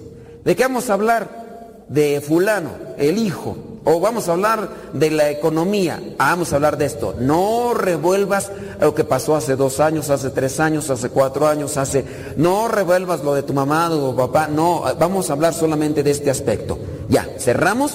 ¿De 0.44 0.56
qué 0.56 0.64
vamos 0.64 0.90
a 0.90 0.94
hablar? 0.94 1.84
De 1.88 2.20
fulano, 2.20 2.70
el 2.98 3.16
hijo, 3.16 3.56
o 3.84 4.00
vamos 4.00 4.28
a 4.28 4.32
hablar 4.32 4.68
de 4.92 5.10
la 5.10 5.30
economía. 5.30 6.02
Ah, 6.18 6.30
vamos 6.30 6.52
a 6.52 6.56
hablar 6.56 6.76
de 6.76 6.84
esto. 6.84 7.14
No 7.18 7.72
revuelvas 7.72 8.50
lo 8.80 8.94
que 8.94 9.04
pasó 9.04 9.34
hace 9.34 9.56
dos 9.56 9.80
años, 9.80 10.10
hace 10.10 10.28
tres 10.30 10.60
años, 10.60 10.90
hace 10.90 11.08
cuatro 11.08 11.46
años, 11.46 11.78
hace... 11.78 12.04
No 12.36 12.68
revuelvas 12.68 13.24
lo 13.24 13.34
de 13.34 13.42
tu 13.42 13.54
mamá 13.54 13.90
o 13.90 14.14
papá. 14.14 14.48
No, 14.48 14.84
vamos 14.98 15.30
a 15.30 15.32
hablar 15.32 15.54
solamente 15.54 16.02
de 16.02 16.10
este 16.10 16.30
aspecto. 16.30 16.78
Ya, 17.08 17.26
cerramos. 17.38 17.92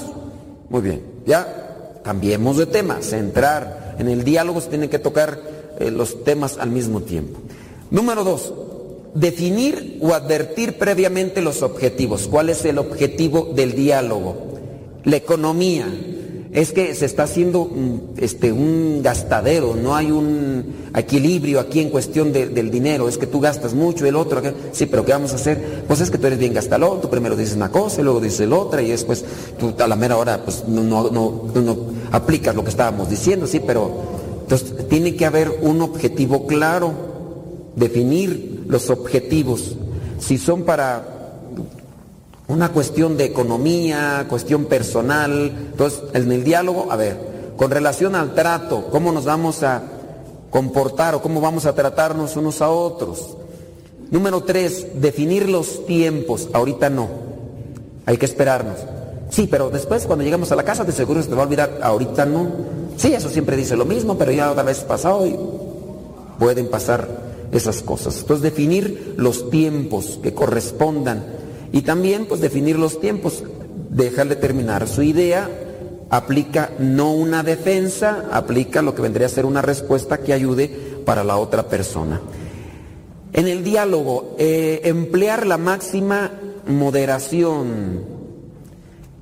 Muy 0.70 0.82
bien, 0.82 1.02
ya 1.26 2.00
cambiemos 2.04 2.58
de 2.58 2.66
tema, 2.66 3.02
centrar. 3.02 3.96
En 4.00 4.08
el 4.08 4.24
diálogo 4.24 4.62
se 4.62 4.70
tienen 4.70 4.90
que 4.90 5.00
tocar 5.00 5.40
eh, 5.80 5.92
los 5.92 6.24
temas 6.24 6.58
al 6.58 6.70
mismo 6.70 7.02
tiempo. 7.02 7.40
Número 7.92 8.24
dos, 8.24 8.54
definir 9.14 10.00
o 10.02 10.14
advertir 10.14 10.78
previamente 10.78 11.42
los 11.42 11.62
objetivos. 11.62 12.28
¿Cuál 12.28 12.50
es 12.50 12.66
el 12.66 12.78
objetivo 12.78 13.52
del 13.56 13.74
diálogo? 13.74 14.36
La 15.04 15.18
economía, 15.18 15.88
es 16.54 16.72
que 16.72 16.94
se 16.94 17.06
está 17.06 17.24
haciendo 17.24 17.70
este, 18.18 18.52
un 18.52 19.02
gastadero, 19.02 19.76
no 19.76 19.96
hay 19.96 20.12
un 20.12 20.64
equilibrio 20.96 21.60
aquí 21.60 21.80
en 21.80 21.90
cuestión 21.90 22.32
del 22.32 22.70
dinero, 22.70 23.10
es 23.10 23.18
que 23.18 23.26
tú 23.26 23.40
gastas 23.40 23.74
mucho, 23.74 24.06
el 24.06 24.16
otro, 24.16 24.40
sí, 24.72 24.86
pero 24.86 25.04
¿qué 25.04 25.14
vamos 25.14 25.32
a 25.32 25.36
hacer? 25.36 25.84
Pues 25.88 26.00
es 26.02 26.12
que 26.12 26.20
tú 26.20 26.28
eres 26.28 26.38
bien 26.38 26.54
gastalón, 26.54 27.02
tú 27.02 27.10
primero 27.10 27.36
dices 27.36 27.56
una 27.56 27.72
cosa 27.72 28.02
y 28.02 28.04
luego 28.04 28.22
dices 28.22 28.48
la 28.48 28.56
otra 28.56 28.84
y 28.84 28.90
después 28.90 29.26
tú 29.58 29.74
a 29.80 29.88
la 29.88 29.96
mera 29.96 30.16
hora 30.16 30.44
pues 30.46 30.64
no, 30.68 30.84
no, 30.84 31.10
no, 31.10 31.52
no 31.60 31.78
aplicas 32.12 32.56
lo 32.56 32.64
que 32.64 32.70
estábamos 32.70 33.10
diciendo, 33.10 33.48
sí, 33.48 33.60
pero 33.66 33.92
entonces 34.42 34.88
tiene 34.90 35.16
que 35.16 35.26
haber 35.26 35.50
un 35.62 35.82
objetivo 35.82 36.46
claro, 36.46 36.94
definir 37.76 38.66
los 38.68 38.92
objetivos, 38.92 39.76
si 40.20 40.38
son 40.38 40.64
para 40.64 41.23
una 42.48 42.70
cuestión 42.70 43.18
de 43.18 43.26
economía, 43.26 44.26
cuestión 44.30 44.66
personal. 44.66 45.52
Entonces, 45.72 46.04
en 46.14 46.32
el 46.32 46.44
diálogo, 46.44 46.92
a 46.92 46.96
ver, 46.96 47.18
con 47.58 47.72
relación 47.72 48.16
al 48.16 48.34
trato, 48.34 48.88
cómo 48.92 49.12
nos 49.12 49.26
vamos 49.26 49.64
a 49.64 49.84
comportar 50.50 51.16
o 51.16 51.22
cómo 51.22 51.42
vamos 51.42 51.66
a 51.66 51.74
tratarnos 51.74 52.36
unos 52.36 52.62
a 52.62 52.70
otros. 52.70 53.38
Número 54.12 54.44
tres, 54.44 55.02
definir 55.02 55.50
los 55.50 55.86
tiempos. 55.86 56.50
Ahorita 56.54 56.90
no. 56.90 57.08
Hay 58.06 58.18
que 58.18 58.26
esperarnos. 58.26 58.78
Sí, 59.30 59.48
pero 59.50 59.72
después 59.72 60.06
cuando 60.06 60.24
llegamos 60.24 60.52
a 60.52 60.56
la 60.56 60.64
casa 60.64 60.84
de 60.84 60.92
seguro 60.92 61.24
se 61.24 61.30
te 61.30 61.36
va 61.36 61.42
a 61.42 61.46
olvidar. 61.46 61.80
Ahorita 61.82 62.26
no. 62.26 62.48
Sí, 62.98 63.14
eso 63.14 63.30
siempre 63.30 63.58
dice 63.58 63.76
lo 63.76 63.86
mismo, 63.86 64.18
pero 64.18 64.32
ya 64.32 64.52
otra 64.52 64.62
vez 64.62 64.82
pasado 64.82 65.26
y 65.26 65.36
pueden 66.38 66.70
pasar 66.70 67.08
esas 67.52 67.82
cosas. 67.82 68.20
Entonces 68.20 68.44
definir 68.44 69.16
los 69.18 69.50
tiempos 69.50 70.20
que 70.22 70.34
correspondan 70.34 71.24
y 71.74 71.82
también 71.82 72.26
pues 72.28 72.40
definir 72.40 72.80
los 72.80 73.02
tiempos, 73.02 73.44
dejarle 73.90 74.38
terminar 74.38 74.88
su 74.88 75.02
idea, 75.02 75.50
aplica 76.10 76.70
no 76.78 77.12
una 77.12 77.42
defensa, 77.42 78.28
aplica 78.32 78.84
lo 78.84 78.94
que 78.94 79.02
vendría 79.02 79.26
a 79.26 79.32
ser 79.32 79.46
una 79.46 79.64
respuesta 79.64 80.20
que 80.20 80.32
ayude 80.32 80.68
para 81.04 81.24
la 81.24 81.36
otra 81.36 81.68
persona. 81.68 82.22
En 83.34 83.48
el 83.48 83.64
diálogo, 83.64 84.36
eh, 84.38 84.82
emplear 84.84 85.48
la 85.48 85.58
máxima 85.58 86.32
moderación. 86.68 88.04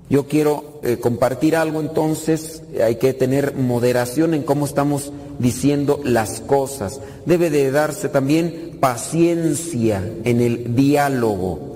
Yo 0.10 0.28
quiero 0.28 0.82
eh, 0.84 0.98
compartir 0.98 1.56
algo, 1.56 1.80
entonces 1.80 2.64
hay 2.84 2.98
que 2.98 3.14
tener 3.14 3.56
moderación 3.56 4.34
en 4.34 4.44
cómo 4.44 4.66
estamos 4.66 5.14
diciendo 5.40 6.02
las 6.04 6.42
cosas. 6.42 7.00
Debe 7.26 7.50
de 7.50 7.72
darse 7.72 8.10
también 8.10 8.78
paciencia 8.82 10.04
en 10.26 10.42
el 10.42 10.76
diálogo, 10.76 11.71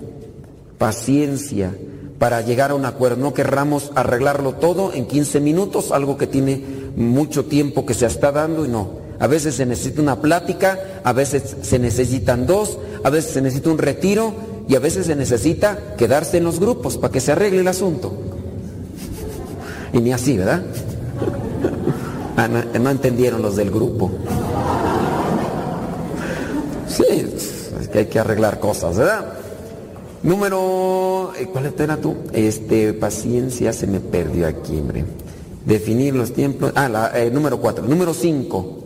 paciencia 0.77 1.73
para 2.19 2.41
llegar 2.41 2.71
a 2.71 2.75
un 2.75 2.85
acuerdo. 2.85 3.17
No 3.17 3.33
querramos 3.33 3.91
arreglarlo 3.95 4.53
todo 4.53 4.93
en 4.93 5.05
15 5.05 5.39
minutos, 5.39 5.91
algo 5.91 6.17
que 6.17 6.27
tiene 6.27 6.61
mucho 6.95 7.45
tiempo 7.45 7.85
que 7.85 7.93
se 7.93 8.05
está 8.05 8.31
dando 8.31 8.65
y 8.65 8.69
no. 8.69 9.05
A 9.19 9.27
veces 9.27 9.55
se 9.55 9.65
necesita 9.65 10.01
una 10.01 10.21
plática, 10.21 10.79
a 11.03 11.13
veces 11.13 11.55
se 11.61 11.79
necesitan 11.79 12.45
dos, 12.45 12.77
a 13.03 13.09
veces 13.09 13.31
se 13.31 13.41
necesita 13.41 13.69
un 13.69 13.77
retiro 13.77 14.33
y 14.67 14.75
a 14.75 14.79
veces 14.79 15.05
se 15.05 15.15
necesita 15.15 15.95
quedarse 15.97 16.37
en 16.37 16.43
los 16.43 16.59
grupos 16.59 16.97
para 16.97 17.11
que 17.11 17.21
se 17.21 17.31
arregle 17.31 17.61
el 17.61 17.67
asunto. 17.67 18.13
Y 19.93 19.99
ni 19.99 20.11
así, 20.11 20.37
¿verdad? 20.37 20.63
Ah, 22.35 22.49
no, 22.49 22.89
entendieron 22.89 23.41
los 23.41 23.55
del 23.55 23.71
grupo. 23.71 24.11
Sí, 26.87 27.05
es 27.79 27.87
que 27.87 27.99
hay 27.99 28.05
que 28.07 28.19
arreglar 28.19 28.59
cosas, 28.59 28.97
¿verdad? 28.97 29.44
Número, 30.25 31.33
eh, 31.37 31.45
¿cuál 31.45 31.71
era 31.77 31.97
tú? 31.97 32.15
Este, 32.33 32.93
paciencia 32.93 33.71
se 33.71 33.85
me 33.85 33.99
perdió 33.99 34.47
aquí, 34.47 34.75
hombre. 34.75 35.05
Definir 35.63 36.15
los 36.15 36.33
tiempos. 36.33 36.71
Ah, 36.73 36.89
la, 36.89 37.11
eh, 37.13 37.29
número 37.29 37.61
cuatro. 37.61 37.85
Número 37.85 38.11
cinco. 38.11 38.79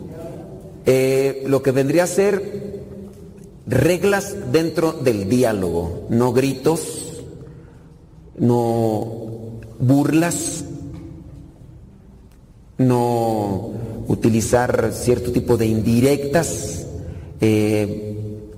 Eh, 0.84 1.44
lo 1.46 1.62
que 1.62 1.72
vendría 1.72 2.04
a 2.04 2.06
ser 2.06 2.82
reglas 3.66 4.52
dentro 4.52 4.92
del 4.92 5.30
diálogo, 5.30 6.06
no 6.10 6.34
gritos, 6.34 7.22
no 8.36 9.60
burlas, 9.78 10.64
no 12.76 13.70
utilizar 14.08 14.92
cierto 14.92 15.32
tipo 15.32 15.56
de 15.56 15.66
indirectas, 15.66 16.86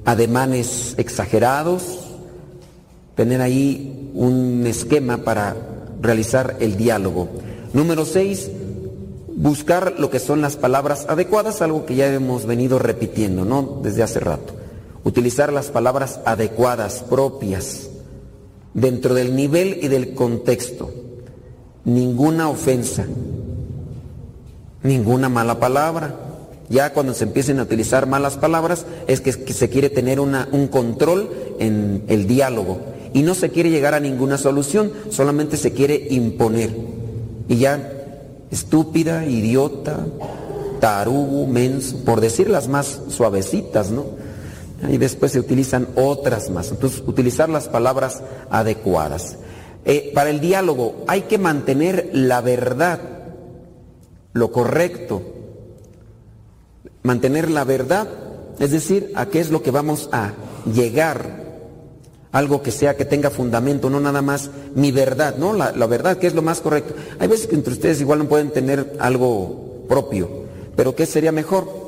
ademanes 0.04 0.94
exagerados, 0.96 2.01
tener 3.14 3.40
ahí 3.40 4.10
un 4.14 4.66
esquema 4.66 5.18
para 5.18 5.56
realizar 6.00 6.56
el 6.60 6.76
diálogo. 6.76 7.28
Número 7.72 8.04
seis, 8.04 8.50
buscar 9.34 9.94
lo 9.98 10.10
que 10.10 10.18
son 10.18 10.40
las 10.40 10.56
palabras 10.56 11.06
adecuadas, 11.08 11.62
algo 11.62 11.86
que 11.86 11.94
ya 11.94 12.12
hemos 12.12 12.46
venido 12.46 12.78
repitiendo, 12.78 13.44
¿no? 13.44 13.80
Desde 13.82 14.02
hace 14.02 14.20
rato. 14.20 14.54
Utilizar 15.04 15.52
las 15.52 15.66
palabras 15.66 16.20
adecuadas, 16.24 17.04
propias, 17.08 17.88
dentro 18.74 19.14
del 19.14 19.34
nivel 19.34 19.78
y 19.82 19.88
del 19.88 20.14
contexto. 20.14 20.90
Ninguna 21.84 22.48
ofensa, 22.48 23.06
ninguna 24.82 25.28
mala 25.28 25.58
palabra. 25.58 26.14
Ya 26.68 26.92
cuando 26.92 27.12
se 27.12 27.24
empiecen 27.24 27.58
a 27.58 27.64
utilizar 27.64 28.06
malas 28.06 28.36
palabras 28.36 28.86
es 29.06 29.20
que, 29.20 29.32
se 29.32 29.68
quiere 29.68 29.90
tener 29.90 30.20
una, 30.20 30.48
un 30.52 30.68
control 30.68 31.28
en 31.58 32.04
el 32.08 32.26
diálogo 32.26 32.91
y 33.12 33.22
no 33.22 33.34
se 33.34 33.50
quiere 33.50 33.70
llegar 33.70 33.94
a 33.94 34.00
ninguna 34.00 34.38
solución, 34.38 34.92
solamente 35.10 35.56
se 35.56 35.72
quiere 35.72 36.06
imponer. 36.10 36.74
Y 37.48 37.56
ya 37.56 37.92
estúpida, 38.50 39.26
idiota, 39.26 40.06
tarugo, 40.80 41.46
menso, 41.46 41.98
por 42.04 42.20
decir 42.20 42.50
las 42.50 42.68
más 42.68 43.00
suavecitas, 43.08 43.90
¿no? 43.90 44.04
Y 44.88 44.98
después 44.98 45.32
se 45.32 45.40
utilizan 45.40 45.88
otras 45.94 46.50
más. 46.50 46.70
Entonces, 46.70 47.02
utilizar 47.06 47.48
las 47.48 47.68
palabras 47.68 48.22
adecuadas. 48.50 49.36
Eh, 49.84 50.12
para 50.14 50.30
el 50.30 50.40
diálogo 50.40 51.04
hay 51.08 51.22
que 51.22 51.38
mantener 51.38 52.10
la 52.12 52.40
verdad, 52.40 53.00
lo 54.32 54.50
correcto. 54.50 55.22
Mantener 57.02 57.50
la 57.50 57.64
verdad, 57.64 58.08
es 58.58 58.70
decir, 58.70 59.12
a 59.14 59.26
qué 59.26 59.40
es 59.40 59.50
lo 59.50 59.62
que 59.62 59.70
vamos 59.70 60.08
a 60.12 60.32
llegar 60.72 61.41
algo 62.32 62.62
que 62.62 62.70
sea 62.70 62.96
que 62.96 63.04
tenga 63.04 63.30
fundamento, 63.30 63.90
no 63.90 64.00
nada 64.00 64.22
más 64.22 64.50
mi 64.74 64.90
verdad, 64.90 65.36
¿no? 65.36 65.52
La, 65.52 65.86
verdad, 65.86 66.16
que 66.16 66.26
es 66.26 66.34
lo 66.34 66.42
más 66.42 66.60
correcto. 66.60 66.94
Hay 67.18 67.28
veces 67.28 67.46
que 67.46 67.54
entre 67.54 67.74
ustedes 67.74 68.00
igual 68.00 68.20
no 68.20 68.28
pueden 68.28 68.50
tener 68.50 68.96
algo 68.98 69.84
propio, 69.88 70.28
pero 70.74 70.96
¿qué 70.96 71.06
sería 71.06 71.32
mejor? 71.32 71.82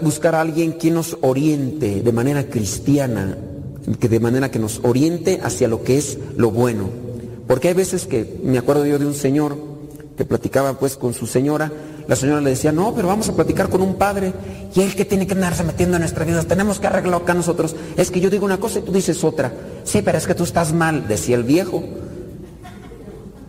buscar 0.00 0.34
a 0.34 0.40
alguien 0.40 0.78
que 0.78 0.90
nos 0.90 1.18
oriente 1.20 2.00
de 2.00 2.12
manera 2.12 2.44
cristiana, 2.48 3.36
que 4.00 4.08
de 4.08 4.18
manera 4.18 4.50
que 4.50 4.58
nos 4.58 4.80
oriente 4.82 5.40
hacia 5.42 5.68
lo 5.68 5.82
que 5.82 5.98
es 5.98 6.18
lo 6.36 6.50
bueno. 6.50 6.88
Porque 7.46 7.68
hay 7.68 7.74
veces 7.74 8.06
que, 8.06 8.40
me 8.42 8.56
acuerdo 8.56 8.86
yo 8.86 8.98
de 8.98 9.04
un 9.04 9.12
señor 9.12 9.73
que 10.16 10.24
platicaba 10.24 10.78
pues 10.78 10.96
con 10.96 11.12
su 11.12 11.26
señora, 11.26 11.70
la 12.06 12.16
señora 12.16 12.40
le 12.40 12.50
decía, 12.50 12.70
no, 12.70 12.94
pero 12.94 13.08
vamos 13.08 13.28
a 13.28 13.34
platicar 13.34 13.68
con 13.68 13.82
un 13.82 13.94
padre. 13.94 14.32
Y 14.74 14.80
él 14.80 14.94
que 14.94 15.04
tiene 15.04 15.26
que 15.26 15.34
andarse 15.34 15.64
metiendo 15.64 15.96
en 15.96 16.02
nuestra 16.02 16.24
vida, 16.24 16.42
tenemos 16.42 16.78
que 16.78 16.86
arreglarlo 16.86 17.18
acá 17.18 17.34
nosotros. 17.34 17.74
Es 17.96 18.10
que 18.10 18.20
yo 18.20 18.30
digo 18.30 18.44
una 18.44 18.58
cosa 18.58 18.80
y 18.80 18.82
tú 18.82 18.92
dices 18.92 19.24
otra. 19.24 19.52
Sí, 19.84 20.02
pero 20.02 20.18
es 20.18 20.26
que 20.26 20.34
tú 20.34 20.44
estás 20.44 20.72
mal, 20.72 21.08
decía 21.08 21.36
el 21.36 21.44
viejo. 21.44 21.82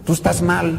Tú 0.05 0.13
estás 0.13 0.41
mal. 0.41 0.77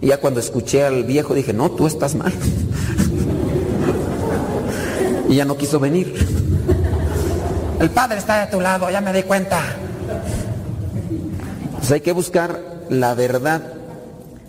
Y 0.00 0.08
ya 0.08 0.18
cuando 0.18 0.40
escuché 0.40 0.84
al 0.84 1.04
viejo 1.04 1.34
dije, 1.34 1.52
no, 1.52 1.70
tú 1.70 1.86
estás 1.86 2.14
mal. 2.14 2.32
y 5.28 5.36
ya 5.36 5.44
no 5.44 5.56
quiso 5.56 5.80
venir. 5.80 6.14
El 7.80 7.90
padre 7.90 8.18
está 8.18 8.44
de 8.44 8.52
tu 8.52 8.60
lado, 8.60 8.90
ya 8.90 9.00
me 9.00 9.12
di 9.12 9.22
cuenta. 9.22 9.60
Pues 11.78 11.92
hay 11.92 12.00
que 12.02 12.12
buscar 12.12 12.60
la 12.90 13.14
verdad 13.14 13.79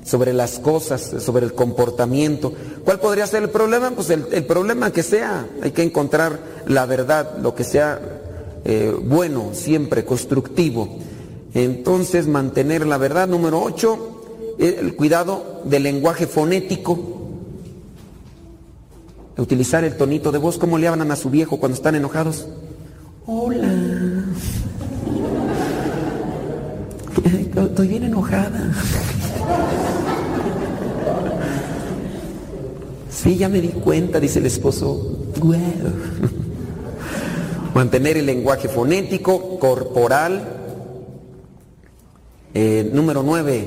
sobre 0.04 0.34
las 0.34 0.60
cosas, 0.60 1.02
sobre 1.20 1.46
el 1.46 1.54
comportamiento. 1.54 2.54
¿Cuál 2.84 3.00
podría 3.00 3.28
ser 3.28 3.44
el 3.44 3.50
problema? 3.50 3.92
Pues 3.92 4.10
el, 4.10 4.46
problema 4.46 4.92
que 4.92 5.04
sea, 5.04 5.48
hay 5.62 5.72
que 5.72 5.84
encontrar 5.84 6.40
la 6.68 6.86
verdad, 6.86 7.38
lo 7.42 7.56
que 7.56 7.64
sea 7.64 8.00
eh, 8.66 8.96
bueno, 9.04 9.50
siempre 9.54 10.06
constructivo. 10.06 11.00
Entonces, 11.54 12.28
mantener 12.28 12.86
la 12.86 12.98
verdad. 12.98 13.28
Número 13.28 13.62
8, 13.62 14.56
el 14.60 14.96
cuidado 14.96 15.62
del 15.66 15.84
lenguaje 15.84 16.28
fonético. 16.28 17.00
Utilizar 19.38 19.84
el 19.84 19.98
tonito 19.98 20.32
de 20.32 20.38
voz, 20.38 20.58
¿cómo 20.58 20.78
le 20.78 20.88
hablan 20.88 21.12
a 21.12 21.16
su 21.16 21.30
viejo 21.30 21.60
cuando 21.60 21.76
están 21.76 21.96
enojados? 21.96 22.48
Hola. 23.26 24.26
Estoy 27.56 27.88
bien 27.88 28.04
enojada. 28.04 28.72
Sí, 33.12 33.36
ya 33.36 33.50
me 33.50 33.60
di 33.60 33.68
cuenta, 33.68 34.20
dice 34.20 34.40
el 34.40 34.46
esposo. 34.46 35.18
Mantener 37.76 38.18
el 38.18 38.26
lenguaje 38.26 38.70
fonético, 38.70 39.60
corporal. 39.60 40.58
Eh, 42.54 42.90
número 42.94 43.22
nueve, 43.22 43.66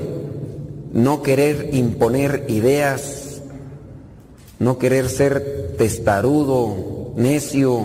no 0.93 1.21
querer 1.21 1.69
imponer 1.73 2.45
ideas, 2.49 3.41
no 4.59 4.77
querer 4.77 5.09
ser 5.09 5.75
testarudo, 5.77 7.13
necio. 7.15 7.81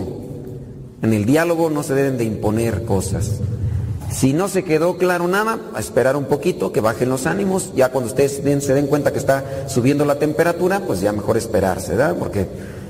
En 1.01 1.13
el 1.13 1.25
diálogo 1.25 1.69
no 1.69 1.83
se 1.83 1.93
deben 1.93 2.17
de 2.17 2.25
imponer 2.25 2.85
cosas. 2.85 3.39
Si 4.11 4.33
no 4.33 4.49
se 4.49 4.63
quedó 4.63 4.97
claro 4.97 5.27
nada, 5.27 5.57
a 5.73 5.79
esperar 5.79 6.17
un 6.17 6.25
poquito, 6.25 6.73
que 6.73 6.81
bajen 6.81 7.09
los 7.09 7.25
ánimos. 7.25 7.71
Ya 7.75 7.91
cuando 7.91 8.09
ustedes 8.09 8.41
se 8.63 8.73
den 8.73 8.87
cuenta 8.87 9.13
que 9.13 9.19
está 9.19 9.69
subiendo 9.69 10.03
la 10.03 10.19
temperatura, 10.19 10.81
pues 10.81 10.99
ya 10.99 11.13
mejor 11.13 11.37
esperarse, 11.37 11.95
¿verdad? 11.95 12.17
Porque 12.19 12.47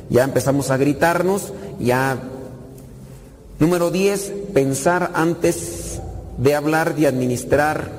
ya 0.10 0.24
empezamos 0.24 0.72
a 0.72 0.78
gritarnos, 0.78 1.54
ya... 1.80 2.18
Número 3.60 3.92
10, 3.92 4.34
pensar 4.56 5.12
antes 5.14 6.02
de 6.40 6.56
hablar, 6.56 6.96
de 6.96 7.06
administrar 7.06 7.92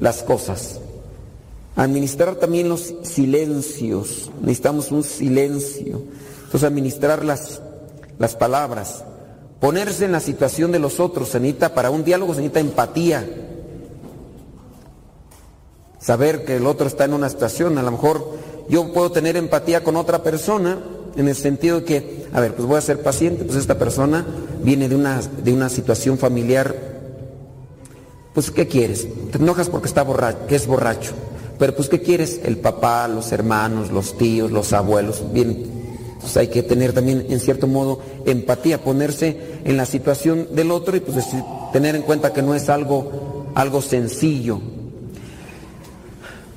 las 0.00 0.22
cosas. 0.22 0.80
Administrar 1.76 2.36
también 2.36 2.70
los 2.70 2.94
silencios. 3.02 4.30
Necesitamos 4.40 4.90
un 4.90 5.04
silencio. 5.04 6.02
Entonces, 6.44 6.64
administrar 6.64 7.26
las, 7.26 7.60
las 8.18 8.34
palabras. 8.34 9.04
Ponerse 9.62 10.06
en 10.06 10.10
la 10.10 10.18
situación 10.18 10.72
de 10.72 10.80
los 10.80 10.98
otros, 10.98 11.28
se 11.28 11.38
necesita, 11.38 11.72
para 11.72 11.92
un 11.92 12.02
diálogo 12.02 12.34
se 12.34 12.40
necesita 12.40 12.58
empatía. 12.58 13.24
Saber 16.00 16.44
que 16.44 16.56
el 16.56 16.66
otro 16.66 16.88
está 16.88 17.04
en 17.04 17.12
una 17.12 17.28
situación, 17.28 17.78
a 17.78 17.82
lo 17.84 17.92
mejor 17.92 18.28
yo 18.68 18.92
puedo 18.92 19.12
tener 19.12 19.36
empatía 19.36 19.84
con 19.84 19.94
otra 19.94 20.24
persona 20.24 20.80
en 21.14 21.28
el 21.28 21.36
sentido 21.36 21.84
que, 21.84 22.26
a 22.32 22.40
ver, 22.40 22.56
pues 22.56 22.66
voy 22.66 22.76
a 22.76 22.80
ser 22.80 23.04
paciente, 23.04 23.44
pues 23.44 23.56
esta 23.56 23.78
persona 23.78 24.26
viene 24.64 24.88
de 24.88 24.96
una, 24.96 25.20
de 25.20 25.52
una 25.52 25.68
situación 25.68 26.18
familiar, 26.18 26.74
pues 28.34 28.50
¿qué 28.50 28.66
quieres? 28.66 29.06
Te 29.30 29.38
enojas 29.38 29.68
porque 29.68 29.86
está 29.86 30.02
borracho, 30.02 30.44
que 30.48 30.56
es 30.56 30.66
borracho, 30.66 31.12
pero 31.60 31.76
pues 31.76 31.88
¿qué 31.88 32.02
quieres? 32.02 32.40
El 32.42 32.56
papá, 32.56 33.06
los 33.06 33.30
hermanos, 33.30 33.92
los 33.92 34.18
tíos, 34.18 34.50
los 34.50 34.72
abuelos, 34.72 35.22
bien, 35.32 35.70
hay 36.36 36.48
que 36.48 36.62
tener 36.62 36.92
también 36.92 37.26
en 37.28 37.40
cierto 37.40 37.66
modo 37.66 38.00
empatía, 38.26 38.82
ponerse 38.82 39.36
en 39.64 39.76
la 39.76 39.86
situación 39.86 40.48
del 40.52 40.70
otro 40.70 40.96
y 40.96 41.00
pues 41.00 41.26
tener 41.72 41.94
en 41.96 42.02
cuenta 42.02 42.32
que 42.32 42.42
no 42.42 42.54
es 42.54 42.68
algo, 42.68 43.46
algo 43.54 43.82
sencillo, 43.82 44.60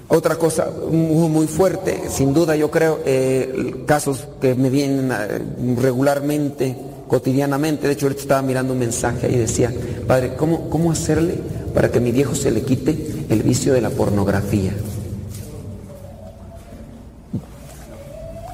otra 0.08 0.36
cosa 0.36 0.70
muy, 0.92 1.48
fuerte, 1.48 2.04
sin 2.10 2.34
duda 2.34 2.56
yo 2.56 2.70
creo, 2.70 3.00
eh, 3.06 3.84
casos 3.88 4.28
que 4.40 4.54
me 4.54 4.70
vienen 4.70 5.12
eh, 5.12 5.42
regularmente, 5.82 6.78
cotidianamente, 7.08 7.88
de 7.88 7.94
hecho 7.94 8.06
ahorita 8.06 8.22
estaba 8.22 8.42
mirando 8.44 8.74
un 8.74 8.80
mensaje 8.80 9.32
y 9.32 9.36
decía, 9.36 9.74
padre, 10.08 10.36
¿cómo, 10.36 10.70
¿cómo 10.70 10.92
hacerle 10.92 11.36
para 11.74 11.90
que 11.90 11.98
a 11.98 12.02
mi 12.02 12.12
viejo 12.12 12.36
se 12.36 12.52
le 12.52 12.62
quite 12.62 13.26
el 13.30 13.42
vicio 13.42 13.74
de 13.74 13.82
la 13.82 13.90
pornografía? 13.90 14.74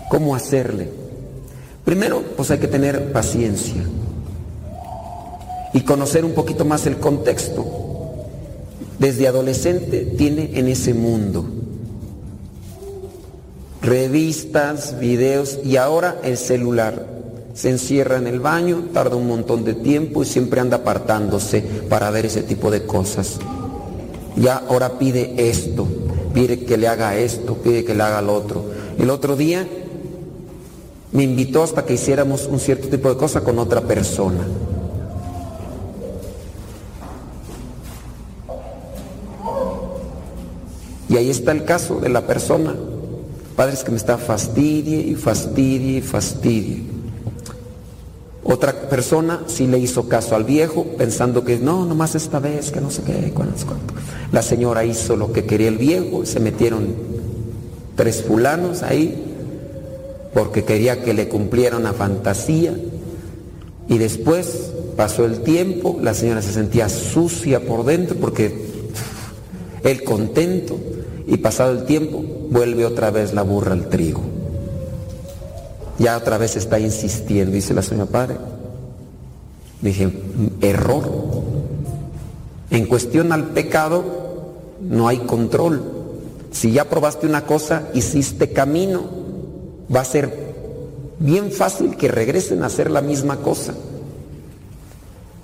¿Cómo 0.09 0.36
hacerle? 0.36 1.01
Primero, 1.86 2.21
pues 2.38 2.51
hay 2.51 2.59
que 2.59 2.67
tener 2.67 3.11
paciencia 3.11 3.84
y 5.73 5.82
conocer 5.82 6.25
un 6.25 6.34
poquito 6.34 6.65
más 6.65 6.86
el 6.86 6.97
contexto 6.97 7.82
desde 9.01 9.27
adolescente 9.27 10.05
tiene 10.15 10.51
en 10.53 10.67
ese 10.67 10.93
mundo. 10.93 11.43
Revistas, 13.82 14.99
videos 14.99 15.57
y 15.63 15.77
ahora 15.77 16.19
el 16.23 16.38
celular. 16.38 17.07
Se 17.55 17.71
encierra 17.71 18.17
en 18.17 18.27
el 18.27 18.39
baño, 18.39 18.89
tarda 18.93 19.15
un 19.15 19.27
montón 19.27 19.63
de 19.63 19.73
tiempo 19.73 20.21
y 20.21 20.27
siempre 20.27 20.61
anda 20.61 20.77
apartándose 20.77 21.61
para 21.89 22.11
ver 22.11 22.27
ese 22.27 22.43
tipo 22.43 22.69
de 22.69 22.84
cosas. 22.84 23.39
Ya 24.36 24.57
ahora 24.57 24.99
pide 24.99 25.49
esto, 25.49 25.88
pide 26.36 26.63
que 26.63 26.77
le 26.77 26.88
haga 26.88 27.17
esto, 27.17 27.55
pide 27.55 27.84
que 27.84 27.95
le 27.95 28.03
haga 28.03 28.21
lo 28.21 28.36
otro. 28.36 28.65
El 28.99 29.09
otro 29.09 29.36
día 29.36 29.67
me 31.14 31.24
invitó 31.24 31.64
hasta 31.64 31.86
que 31.86 31.93
hiciéramos 31.93 32.47
un 32.47 32.59
cierto 32.59 32.88
tipo 32.88 33.09
de 33.09 33.18
cosa 33.18 33.41
con 33.41 33.59
otra 33.59 33.82
persona. 33.82 34.47
Y 41.09 41.18
ahí 41.18 41.30
está 41.30 41.51
el 41.51 41.66
caso 41.66 41.99
de 41.99 42.07
la 42.07 42.26
persona. 42.26 42.74
Padres 43.57 43.84
que 43.84 43.91
me 43.91 43.97
está 43.97 44.18
fastidie 44.18 44.99
y 44.99 45.16
fastidie 45.16 45.97
y 45.97 46.01
fastidie. 46.01 46.84
Otra 48.43 48.89
persona 48.89 49.41
sí 49.47 49.68
le 49.68 49.78
hizo 49.78 50.07
caso 50.07 50.36
al 50.36 50.45
viejo 50.45 50.86
pensando 50.97 51.43
que 51.43 51.59
no, 51.59 51.86
nomás 51.86 52.16
esta 52.16 52.39
vez, 52.39 52.72
que 52.72 52.80
no 52.80 52.89
sé 52.89 53.03
qué, 53.03 53.34
La 54.32 54.41
señora 54.41 54.86
hizo 54.86 55.18
lo 55.18 55.34
que 55.34 55.45
quería 55.45 55.68
el 55.68 55.78
viejo, 55.78 56.26
se 56.26 56.39
metieron 56.39 56.88
tres 57.95 58.24
fulanos 58.24 58.82
ahí 58.82 59.30
porque 60.34 60.63
quería 60.63 61.03
que 61.03 61.13
le 61.13 61.27
cumpliera 61.27 61.77
una 61.77 61.93
fantasía. 61.93 62.75
Y 63.88 63.97
después 63.97 64.71
pasó 64.95 65.25
el 65.25 65.41
tiempo, 65.41 65.99
la 66.01 66.13
señora 66.13 66.41
se 66.41 66.53
sentía 66.53 66.88
sucia 66.89 67.65
por 67.65 67.86
dentro 67.86 68.15
porque 68.17 68.65
él 69.84 70.03
contento 70.03 70.77
y 71.27 71.38
pasado 71.38 71.71
el 71.71 71.86
tiempo 71.86 72.23
vuelve 72.49 72.86
otra 72.86 73.11
vez 73.11 73.34
la 73.34 73.41
burra 73.41 73.73
al 73.73 73.89
trigo. 73.89 74.21
Ya 75.97 76.17
otra 76.17 76.38
vez 76.38 76.55
está 76.55 76.79
insistiendo, 76.79 77.53
dice 77.53 77.73
la 77.73 77.82
señora 77.82 78.09
padre. 78.09 78.38
Dije, 79.82 80.11
error. 80.61 81.03
En 82.69 82.86
cuestión 82.86 83.32
al 83.32 83.49
pecado 83.49 84.03
no 84.82 85.07
hay 85.07 85.17
control. 85.19 85.84
Si 86.51 86.71
ya 86.71 86.89
probaste 86.89 87.27
una 87.27 87.45
cosa, 87.45 87.89
hiciste 87.93 88.51
camino, 88.51 89.03
va 89.94 90.02
a 90.02 90.06
ser 90.06 90.52
bien 91.20 91.52
fácil 91.52 91.96
que 91.96 92.08
regresen 92.08 92.64
a 92.64 92.68
hacer 92.68 92.89
la 92.89 93.02
misma 93.02 93.38
cosa. 93.38 93.74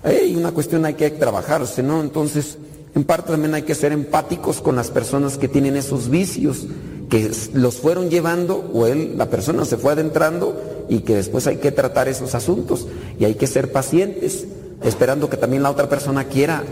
Hay 0.03 0.35
una 0.35 0.51
cuestión 0.51 0.85
hay 0.85 0.95
que 0.95 1.09
trabajarse, 1.11 1.83
¿no? 1.83 2.01
Entonces, 2.01 2.57
en 2.95 3.03
parte 3.03 3.31
también 3.31 3.53
hay 3.53 3.63
que 3.63 3.75
ser 3.75 3.91
empáticos 3.91 4.61
con 4.61 4.75
las 4.75 4.89
personas 4.89 5.37
que 5.37 5.47
tienen 5.47 5.75
esos 5.75 6.09
vicios, 6.09 6.65
que 7.09 7.31
los 7.53 7.77
fueron 7.77 8.09
llevando 8.09 8.71
o 8.73 8.87
la 8.87 9.29
persona 9.29 9.65
se 9.65 9.77
fue 9.77 9.93
adentrando 9.93 10.85
y 10.89 10.99
que 10.99 11.15
después 11.15 11.45
hay 11.47 11.57
que 11.57 11.71
tratar 11.71 12.07
esos 12.07 12.35
asuntos 12.35 12.87
y 13.19 13.25
hay 13.25 13.35
que 13.35 13.47
ser 13.47 13.71
pacientes, 13.71 14.45
esperando 14.83 15.29
que 15.29 15.37
también 15.37 15.63
la 15.63 15.71
otra 15.71 15.89
persona 15.89 16.25
quiera 16.25 16.63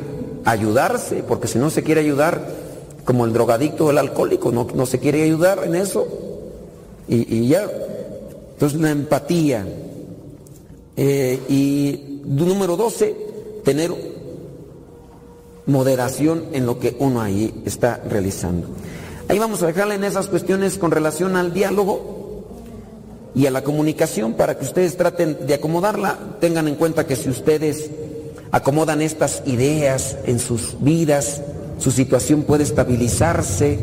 ayudarse, 0.46 1.24
porque 1.28 1.48
si 1.48 1.60
no 1.60 1.70
se 1.70 1.84
quiere 1.84 2.02
ayudar, 2.02 2.66
como 3.04 3.26
el 3.26 3.34
drogadicto 3.34 3.86
o 3.86 3.92
el 3.92 3.98
alcohólico, 3.98 4.52
no, 4.52 4.68
no 4.74 4.86
se 4.86 5.00
quiere 5.00 5.24
ayudar 5.24 5.64
en 5.64 5.76
eso 5.76 6.25
y, 7.08 7.48
ya. 7.48 7.70
Entonces 8.54 8.80
la 8.80 8.92
empatía. 8.92 9.66
Eh, 10.98 11.40
y 11.50 12.22
número 12.26 12.78
12, 12.78 13.16
tener 13.64 13.92
moderación 15.66 16.46
en 16.54 16.66
lo 16.66 16.80
que 16.80 16.96
uno 17.00 17.22
ahí 17.22 17.64
está 17.66 18.02
realizando. 18.08 18.68
Ahí 19.28 19.40
vamos 19.40 19.64
a 19.64 19.68
dejarle 19.68 19.96
en 19.96 20.04
esas 20.04 20.28
cuestiones 20.28 20.78
con 20.78 20.92
relación 20.92 21.36
al 21.36 21.54
diálogo 21.54 22.46
y 23.34 23.48
a 23.48 23.52
la 23.52 23.64
comunicación 23.64 24.34
para 24.34 24.58
que 24.58 24.66
ustedes 24.66 24.96
traten 24.96 25.46
de 25.46 25.54
acomodarla. 25.56 26.18
Tengan 26.40 26.68
en 26.68 26.76
cuenta 26.76 27.08
que 27.08 27.16
si 27.16 27.30
ustedes 27.30 27.90
acomodan 28.52 29.02
estas 29.02 29.44
ideas 29.46 30.18
en 30.26 30.40
sus 30.40 30.78
vidas, 30.80 31.42
su 31.80 31.92
situación 31.92 32.44
puede 32.44 32.64
estabilizarse. 32.64 33.80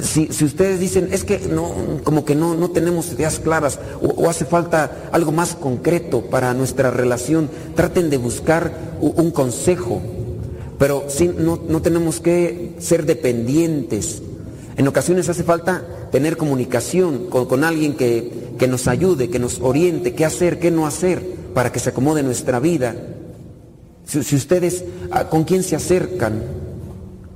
Si, 0.00 0.28
ustedes 0.44 0.80
dicen, 0.80 1.10
es 1.12 1.24
que 1.24 1.38
no, 1.38 2.00
como 2.02 2.24
que 2.24 2.34
no, 2.34 2.54
no 2.54 2.70
tenemos 2.70 3.12
ideas 3.12 3.38
claras 3.38 3.78
o, 4.00 4.28
hace 4.30 4.46
falta 4.46 5.08
algo 5.12 5.32
más 5.32 5.54
concreto 5.54 6.22
para 6.22 6.54
nuestra 6.54 6.90
relación, 6.90 7.50
traten 7.74 8.08
de 8.08 8.16
buscar 8.16 8.72
un 9.00 9.30
consejo 9.30 10.00
pero 10.82 11.06
no, 11.38 11.80
tenemos 11.80 12.18
que 12.18 12.74
ser 12.80 13.06
dependientes. 13.06 14.20
En 14.76 14.88
ocasiones 14.88 15.28
hace 15.28 15.44
falta 15.44 15.86
tener 16.10 16.36
comunicación 16.36 17.26
con, 17.30 17.62
alguien 17.62 17.94
que, 17.94 18.66
nos 18.68 18.88
ayude, 18.88 19.30
que 19.30 19.38
nos 19.38 19.60
oriente, 19.60 20.12
qué 20.16 20.24
hacer, 20.24 20.58
qué 20.58 20.72
no 20.72 20.84
hacer, 20.84 21.22
para 21.54 21.70
que 21.70 21.78
se 21.78 21.90
acomode 21.90 22.24
nuestra 22.24 22.58
vida. 22.58 22.96
Si, 24.04 24.34
ustedes, 24.34 24.84
ah, 25.12 25.28
¿con 25.28 25.44
quién 25.44 25.62
se 25.62 25.76
acercan? 25.76 26.42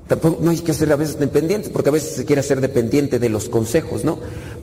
Tampoco 0.08 0.38
no 0.40 0.52
hay 0.52 0.58
que 0.58 0.72
ser 0.72 0.92
a 0.92 0.96
veces 0.96 1.18
dependientes, 1.18 1.70
porque 1.70 1.88
a 1.88 1.92
veces 1.92 2.14
se 2.14 2.24
quiere 2.24 2.42
ser 2.42 2.60
dependiente 2.60 3.18
de 3.18 3.28
los 3.28 3.48
consejos, 3.48 4.04
¿no? 4.04 4.18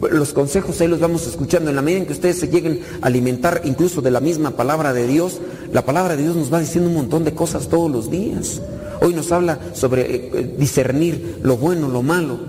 Los 0.10 0.32
consejos 0.32 0.80
ahí 0.80 0.88
los 0.88 1.02
vamos 1.02 1.28
escuchando. 1.28 1.70
En 1.70 1.76
la 1.76 1.82
medida 1.82 2.00
en 2.00 2.06
que 2.06 2.14
ustedes 2.14 2.40
se 2.40 2.48
lleguen 2.48 2.80
a 3.02 3.08
alimentar 3.08 3.62
incluso 3.66 4.02
de 4.02 4.12
la 4.12 4.22
misma 4.22 4.52
palabra 4.52 4.94
de 4.94 5.06
Dios, 5.06 5.40
la 5.74 5.84
palabra 5.84 6.16
de 6.16 6.24
Dios 6.24 6.38
nos 6.38 6.54
va 6.54 6.62
diciendo 6.62 6.90
un 6.90 6.96
montón 6.96 7.26
de 7.26 7.34
cosas 7.34 7.68
todos 7.68 7.92
los 7.92 8.10
días. 8.10 8.62
Hoy 9.02 9.14
nos 9.14 9.34
habla 9.34 9.60
sobre 9.74 10.02
eh, 10.04 10.32
eh, 10.34 10.56
discernir 10.58 11.40
lo 11.44 11.58
bueno, 11.58 11.90
lo 11.90 12.02
malo. 12.02 12.40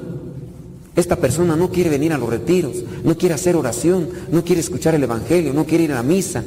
Esta 0.95 1.17
persona 1.17 1.57
no 1.57 1.71
quiere 1.71 1.91
venir 1.91 2.13
a 2.13 2.19
los 2.19 2.31
retiros, 2.31 2.77
no 3.03 3.19
quiere 3.19 3.35
hacer 3.35 3.57
oración, 3.57 4.09
no 4.31 4.45
quiere 4.45 4.61
escuchar 4.61 4.95
el 4.95 5.03
Evangelio, 5.03 5.53
no 5.53 5.65
quiere 5.65 5.85
ir 5.85 5.93
a 5.93 5.97
la 5.97 6.05
misa. 6.05 6.45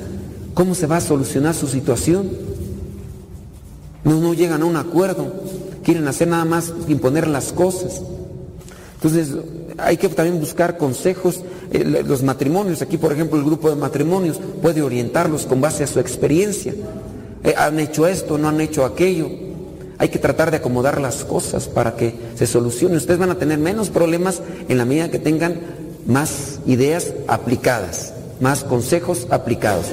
¿Cómo 0.54 0.76
se 0.76 0.88
va 0.88 0.98
a 0.98 1.02
solucionar 1.02 1.54
su 1.54 1.68
situación? 1.68 2.30
No, 4.06 4.22
no 4.22 4.34
llegan 4.34 4.62
a 4.62 4.66
un 4.66 4.78
acuerdo, 4.78 5.34
quieren 5.88 6.06
hacer 6.10 6.28
nada 6.28 6.44
más 6.44 6.74
imponer 6.90 7.28
las 7.30 7.54
cosas. 7.54 8.02
Entonces 8.96 9.38
hay 9.78 9.96
que 9.96 10.10
también 10.10 10.38
buscar 10.38 10.78
consejos. 10.78 11.40
Eh, 11.72 12.04
los 12.06 12.24
matrimonios, 12.24 12.82
aquí 12.82 12.98
por 12.98 13.14
ejemplo 13.14 13.40
el 13.40 13.46
grupo 13.46 13.70
de 13.70 13.78
matrimonios 13.78 14.38
puede 14.62 14.82
orientarlos 14.82 15.46
con 15.46 15.62
base 15.62 15.86
a 15.86 15.88
su 15.88 16.02
experiencia. 16.02 16.74
han 17.56 17.80
hecho 17.80 18.06
esto, 18.06 18.38
no 18.38 18.50
han 18.50 18.60
hecho 18.60 18.84
aquello. 18.84 19.30
Hay 19.98 20.10
que 20.10 20.20
tratar 20.20 20.52
de 20.52 20.58
acomodar 20.58 21.00
las 21.00 21.24
cosas 21.24 21.70
para 21.70 21.96
que 21.96 22.14
se 22.36 22.48
solucione. 22.48 22.98
Ustedes 22.98 23.18
van 23.18 23.32
a 23.32 23.40
tener 23.40 23.58
menos 23.58 23.90
problemas 23.90 24.42
en 24.68 24.78
la 24.78 24.84
medida 24.84 25.10
que 25.10 25.20
tengan 25.20 25.58
más 26.06 26.60
ideas 26.68 27.14
aplicadas, 27.30 28.14
más 28.42 28.66
consejos 28.66 29.26
aplicados. 29.30 29.86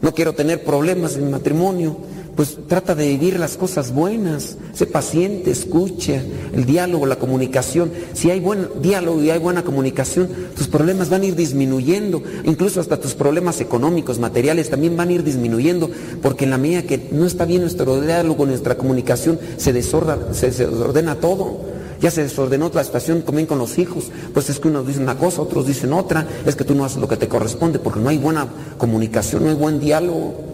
No 0.00 0.14
quiero 0.14 0.32
tener 0.32 0.64
problemas 0.64 1.14
en 1.14 1.26
mi 1.26 1.30
matrimonio, 1.30 1.96
pues 2.36 2.58
trata 2.66 2.94
de 2.94 3.08
vivir 3.08 3.38
las 3.38 3.56
cosas 3.56 3.92
buenas, 3.92 4.56
sé 4.72 4.86
paciente, 4.86 5.50
escucha, 5.50 6.22
el 6.52 6.64
diálogo, 6.64 7.06
la 7.06 7.16
comunicación. 7.16 7.92
Si 8.14 8.30
hay 8.30 8.40
buen 8.40 8.68
diálogo 8.80 9.22
y 9.22 9.30
hay 9.30 9.38
buena 9.38 9.62
comunicación, 9.62 10.28
tus 10.56 10.68
problemas 10.68 11.10
van 11.10 11.22
a 11.22 11.26
ir 11.26 11.36
disminuyendo, 11.36 12.22
incluso 12.44 12.80
hasta 12.80 12.98
tus 12.98 13.14
problemas 13.14 13.60
económicos, 13.60 14.18
materiales 14.18 14.70
también 14.70 14.96
van 14.96 15.10
a 15.10 15.12
ir 15.12 15.24
disminuyendo, 15.24 15.90
porque 16.22 16.44
en 16.44 16.50
la 16.50 16.58
medida 16.58 16.82
que 16.82 17.08
no 17.12 17.26
está 17.26 17.44
bien 17.44 17.60
nuestro 17.62 18.00
diálogo, 18.00 18.46
nuestra 18.46 18.76
comunicación, 18.76 19.38
se 19.58 19.72
desordena, 19.72 20.32
se 20.32 20.50
desordena 20.50 21.16
todo. 21.16 21.72
ya 22.00 22.10
se 22.10 22.24
desordenó 22.24 22.68
la 22.74 22.82
situación 22.82 23.22
también 23.22 23.46
con 23.46 23.58
los 23.58 23.78
hijos. 23.78 24.10
Pues 24.34 24.50
es 24.50 24.58
que 24.58 24.66
unos 24.66 24.86
dicen 24.86 25.04
una 25.04 25.16
cosa, 25.16 25.40
otros 25.40 25.68
dicen 25.68 25.92
otra. 25.92 26.26
Es 26.44 26.56
que 26.56 26.64
tú 26.64 26.74
no 26.74 26.84
haces 26.84 26.98
lo 26.98 27.06
que 27.06 27.16
te 27.16 27.28
corresponde 27.28 27.78
porque 27.78 28.00
no 28.00 28.08
hay 28.08 28.18
buena 28.18 28.48
comunicación, 28.76 29.44
no 29.44 29.50
hay 29.50 29.54
buen 29.54 29.78
diálogo. 29.78 30.51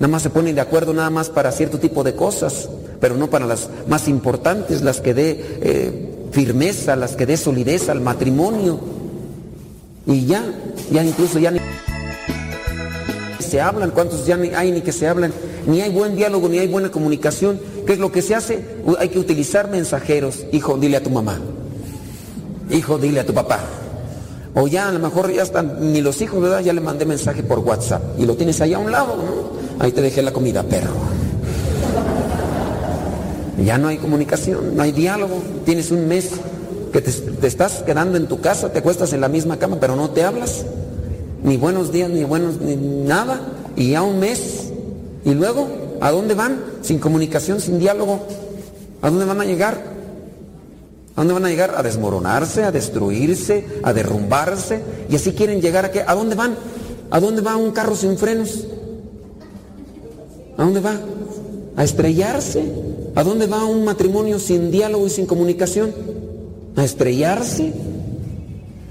Nada 0.00 0.12
más 0.12 0.22
se 0.22 0.30
ponen 0.30 0.54
de 0.54 0.62
acuerdo 0.62 0.94
nada 0.94 1.10
más 1.10 1.28
para 1.28 1.52
cierto 1.52 1.78
tipo 1.78 2.02
de 2.02 2.14
cosas, 2.14 2.70
pero 3.00 3.16
no 3.16 3.28
para 3.28 3.44
las 3.44 3.68
más 3.86 4.08
importantes, 4.08 4.80
las 4.80 5.02
que 5.02 5.12
dé 5.12 5.58
eh, 5.60 6.28
firmeza, 6.32 6.96
las 6.96 7.16
que 7.16 7.26
dé 7.26 7.36
solidez 7.36 7.90
al 7.90 8.00
matrimonio. 8.00 8.80
Y 10.06 10.24
ya, 10.24 10.42
ya 10.90 11.04
incluso 11.04 11.38
ya 11.38 11.50
ni 11.50 11.60
se 13.40 13.60
hablan, 13.60 13.90
cuántos 13.90 14.24
ya 14.26 14.36
hay 14.56 14.72
ni 14.72 14.80
que 14.80 14.92
se 14.92 15.06
hablan, 15.06 15.34
ni 15.66 15.82
hay 15.82 15.90
buen 15.92 16.16
diálogo, 16.16 16.48
ni 16.48 16.58
hay 16.58 16.68
buena 16.68 16.90
comunicación. 16.90 17.60
¿Qué 17.86 17.92
es 17.92 17.98
lo 17.98 18.10
que 18.10 18.22
se 18.22 18.34
hace? 18.34 18.64
Hay 18.98 19.10
que 19.10 19.18
utilizar 19.18 19.70
mensajeros. 19.70 20.46
Hijo, 20.50 20.78
dile 20.78 20.96
a 20.96 21.02
tu 21.02 21.10
mamá. 21.10 21.38
Hijo, 22.70 22.96
dile 22.96 23.20
a 23.20 23.26
tu 23.26 23.34
papá. 23.34 23.60
O 24.54 24.66
ya 24.66 24.88
a 24.88 24.92
lo 24.92 24.98
mejor 24.98 25.32
ya 25.32 25.42
están, 25.42 25.92
ni 25.92 26.00
los 26.00 26.20
hijos, 26.20 26.40
¿verdad? 26.40 26.60
Ya 26.60 26.72
le 26.72 26.80
mandé 26.80 27.04
mensaje 27.04 27.42
por 27.42 27.60
WhatsApp 27.60 28.02
y 28.18 28.26
lo 28.26 28.34
tienes 28.36 28.60
ahí 28.60 28.74
a 28.74 28.78
un 28.78 28.90
lado, 28.90 29.16
Ahí 29.78 29.92
te 29.92 30.02
dejé 30.02 30.20
la 30.20 30.30
comida, 30.30 30.62
perro. 30.62 30.92
Ya 33.64 33.78
no 33.78 33.88
hay 33.88 33.96
comunicación, 33.96 34.76
no 34.76 34.82
hay 34.82 34.92
diálogo. 34.92 35.40
Tienes 35.64 35.90
un 35.90 36.06
mes 36.06 36.32
que 36.92 37.00
te, 37.00 37.10
te, 37.10 37.46
estás 37.46 37.82
quedando 37.84 38.18
en 38.18 38.26
tu 38.26 38.42
casa, 38.42 38.70
te 38.70 38.80
acuestas 38.80 39.14
en 39.14 39.22
la 39.22 39.28
misma 39.28 39.58
cama, 39.58 39.78
pero 39.80 39.96
no 39.96 40.10
te 40.10 40.22
hablas. 40.22 40.66
Ni 41.42 41.56
buenos 41.56 41.92
días, 41.92 42.10
ni 42.10 42.24
buenos, 42.24 42.60
ni 42.60 42.76
nada. 42.76 43.40
Y 43.74 43.92
ya 43.92 44.02
un 44.02 44.20
mes. 44.20 44.70
Y 45.24 45.32
luego, 45.32 45.66
¿a 46.02 46.10
dónde 46.10 46.34
van? 46.34 46.60
Sin 46.82 46.98
comunicación, 46.98 47.60
sin 47.60 47.78
diálogo. 47.78 48.20
¿A 49.00 49.08
dónde 49.08 49.24
van 49.24 49.40
a 49.40 49.44
llegar? 49.46 49.80
¿A 51.16 51.20
dónde 51.20 51.34
van 51.34 51.44
a 51.44 51.48
llegar? 51.48 51.74
A 51.76 51.82
desmoronarse, 51.82 52.64
a 52.64 52.72
destruirse, 52.72 53.66
a 53.82 53.92
derrumbarse. 53.92 54.80
Y 55.08 55.16
así 55.16 55.32
quieren 55.32 55.60
llegar 55.60 55.84
a 55.84 55.90
qué? 55.90 56.02
¿A 56.06 56.14
dónde 56.14 56.34
van? 56.34 56.54
¿A 57.10 57.20
dónde 57.20 57.42
va 57.42 57.56
un 57.56 57.72
carro 57.72 57.96
sin 57.96 58.16
frenos? 58.16 58.66
¿A 60.56 60.62
dónde 60.64 60.80
va? 60.80 60.98
A 61.76 61.84
estrellarse. 61.84 62.64
¿A 63.14 63.24
dónde 63.24 63.46
va 63.46 63.64
un 63.64 63.84
matrimonio 63.84 64.38
sin 64.38 64.70
diálogo 64.70 65.06
y 65.06 65.10
sin 65.10 65.26
comunicación? 65.26 65.92
A 66.76 66.84
estrellarse. 66.84 67.72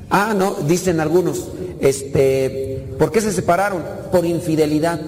Ah, 0.09 0.33
no, 0.35 0.55
dicen 0.67 0.99
algunos, 0.99 1.47
este, 1.79 2.87
¿por 2.97 3.11
qué 3.11 3.21
se 3.21 3.31
separaron? 3.31 3.83
Por 4.11 4.25
infidelidad. 4.25 4.99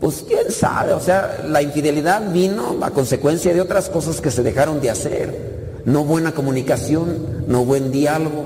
Pues 0.00 0.24
quién 0.26 0.50
sabe, 0.50 0.92
o 0.92 1.00
sea, 1.00 1.44
la 1.48 1.62
infidelidad 1.62 2.30
vino 2.30 2.76
a 2.82 2.90
consecuencia 2.90 3.54
de 3.54 3.60
otras 3.62 3.88
cosas 3.88 4.20
que 4.20 4.30
se 4.30 4.42
dejaron 4.42 4.80
de 4.80 4.90
hacer. 4.90 5.63
No 5.84 6.04
buena 6.04 6.32
comunicación, 6.32 7.44
no 7.46 7.64
buen 7.64 7.90
diálogo. 7.92 8.44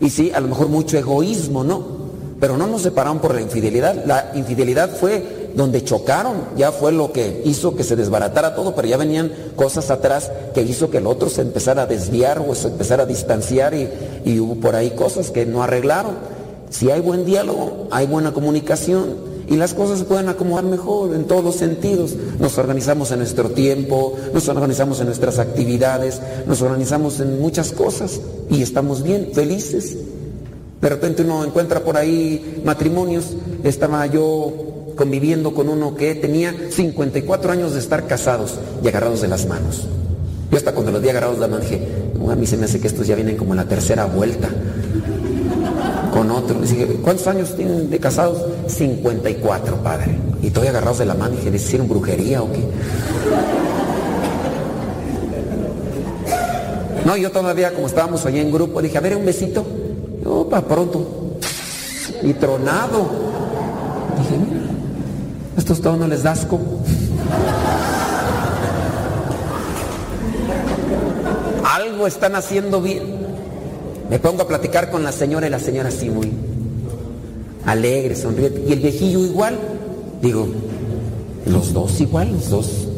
Y 0.00 0.10
sí, 0.10 0.30
a 0.34 0.40
lo 0.40 0.48
mejor 0.48 0.68
mucho 0.68 0.96
egoísmo, 0.96 1.64
¿no? 1.64 2.00
Pero 2.40 2.56
no 2.56 2.66
nos 2.66 2.82
separaron 2.82 3.18
por 3.18 3.34
la 3.34 3.40
infidelidad. 3.40 4.04
La 4.06 4.32
infidelidad 4.34 4.90
fue 4.96 5.50
donde 5.54 5.84
chocaron, 5.84 6.36
ya 6.56 6.72
fue 6.72 6.92
lo 6.92 7.12
que 7.12 7.42
hizo 7.44 7.74
que 7.74 7.82
se 7.82 7.96
desbaratara 7.96 8.54
todo, 8.54 8.74
pero 8.74 8.88
ya 8.88 8.96
venían 8.96 9.32
cosas 9.56 9.90
atrás 9.90 10.30
que 10.54 10.62
hizo 10.62 10.90
que 10.90 10.98
el 10.98 11.06
otro 11.06 11.28
se 11.28 11.42
empezara 11.42 11.82
a 11.82 11.86
desviar 11.86 12.38
o 12.46 12.54
se 12.54 12.68
empezara 12.68 13.02
a 13.02 13.06
distanciar 13.06 13.74
y, 13.74 13.88
y 14.24 14.38
hubo 14.38 14.54
por 14.56 14.76
ahí 14.76 14.90
cosas 14.90 15.30
que 15.30 15.46
no 15.46 15.62
arreglaron. 15.62 16.12
Si 16.70 16.90
hay 16.90 17.00
buen 17.00 17.24
diálogo, 17.24 17.88
hay 17.90 18.06
buena 18.06 18.32
comunicación, 18.32 19.29
y 19.50 19.56
las 19.56 19.74
cosas 19.74 19.98
se 19.98 20.04
pueden 20.04 20.28
acomodar 20.28 20.64
mejor 20.64 21.12
en 21.12 21.24
todos 21.24 21.56
sentidos. 21.56 22.14
Nos 22.38 22.56
organizamos 22.56 23.10
en 23.10 23.18
nuestro 23.18 23.50
tiempo, 23.50 24.16
nos 24.32 24.48
organizamos 24.48 25.00
en 25.00 25.06
nuestras 25.06 25.40
actividades, 25.40 26.22
nos 26.46 26.62
organizamos 26.62 27.18
en 27.18 27.40
muchas 27.40 27.72
cosas 27.72 28.20
y 28.48 28.62
estamos 28.62 29.02
bien, 29.02 29.30
felices. 29.34 29.96
De 30.80 30.88
repente 30.88 31.22
uno 31.22 31.44
encuentra 31.44 31.80
por 31.80 31.96
ahí 31.96 32.62
matrimonios. 32.64 33.36
Estaba 33.64 34.06
yo 34.06 34.94
conviviendo 34.94 35.52
con 35.52 35.68
uno 35.68 35.96
que 35.96 36.14
tenía 36.14 36.54
54 36.70 37.50
años 37.50 37.72
de 37.72 37.80
estar 37.80 38.06
casados 38.06 38.54
y 38.84 38.86
agarrados 38.86 39.20
de 39.20 39.28
las 39.28 39.46
manos. 39.46 39.88
Yo 40.52 40.58
hasta 40.58 40.72
cuando 40.72 40.92
los 40.92 41.02
di 41.02 41.08
agarrados 41.08 41.40
la 41.40 41.48
mano 41.48 41.62
dije, 41.62 41.88
a 42.30 42.36
mí 42.36 42.46
se 42.46 42.56
me 42.56 42.66
hace 42.66 42.80
que 42.80 42.86
estos 42.86 43.04
ya 43.04 43.16
vienen 43.16 43.36
como 43.36 43.56
la 43.56 43.64
tercera 43.64 44.04
vuelta 44.04 44.48
otro. 46.28 46.56
¿cuántos 47.02 47.26
años 47.28 47.54
tienen 47.54 47.88
de 47.88 47.98
casados? 48.00 48.42
54, 48.66 49.76
padre. 49.76 50.18
Y 50.42 50.48
estoy 50.48 50.66
agarrados 50.66 50.98
de 50.98 51.06
la 51.06 51.14
mano 51.14 51.34
y 51.34 51.36
dije, 51.36 51.50
¿les 51.52 51.64
hicieron 51.64 51.88
brujería 51.88 52.42
o 52.42 52.50
qué? 52.52 52.64
No, 57.04 57.16
yo 57.16 57.30
todavía, 57.30 57.72
como 57.72 57.86
estábamos 57.86 58.26
allá 58.26 58.40
en 58.40 58.52
grupo, 58.52 58.82
dije, 58.82 58.98
a 58.98 59.00
ver, 59.00 59.16
un 59.16 59.24
besito. 59.24 59.64
No, 60.22 60.44
para 60.44 60.66
pronto. 60.66 61.38
Y 62.22 62.34
tronado. 62.34 63.08
Dije, 64.18 64.36
mira, 64.36 64.60
estos 65.56 65.80
todos 65.80 65.98
no 65.98 66.06
les 66.06 66.22
da 66.22 66.32
asco. 66.32 66.60
Algo 71.64 72.06
están 72.06 72.34
haciendo 72.34 72.82
bien. 72.82 73.19
Me 74.10 74.18
pongo 74.18 74.42
a 74.42 74.48
platicar 74.48 74.90
con 74.90 75.04
la 75.04 75.12
señora 75.12 75.46
y 75.46 75.50
la 75.50 75.60
señora 75.60 75.88
así 75.88 76.10
muy 76.10 76.32
alegre, 77.64 78.16
sonriente. 78.16 78.64
Y 78.68 78.72
el 78.72 78.80
viejillo 78.80 79.24
igual. 79.24 79.56
Digo, 80.20 80.48
los 81.46 81.72
dos 81.72 82.00
igual, 82.00 82.32
los 82.32 82.50
dos. 82.50 82.88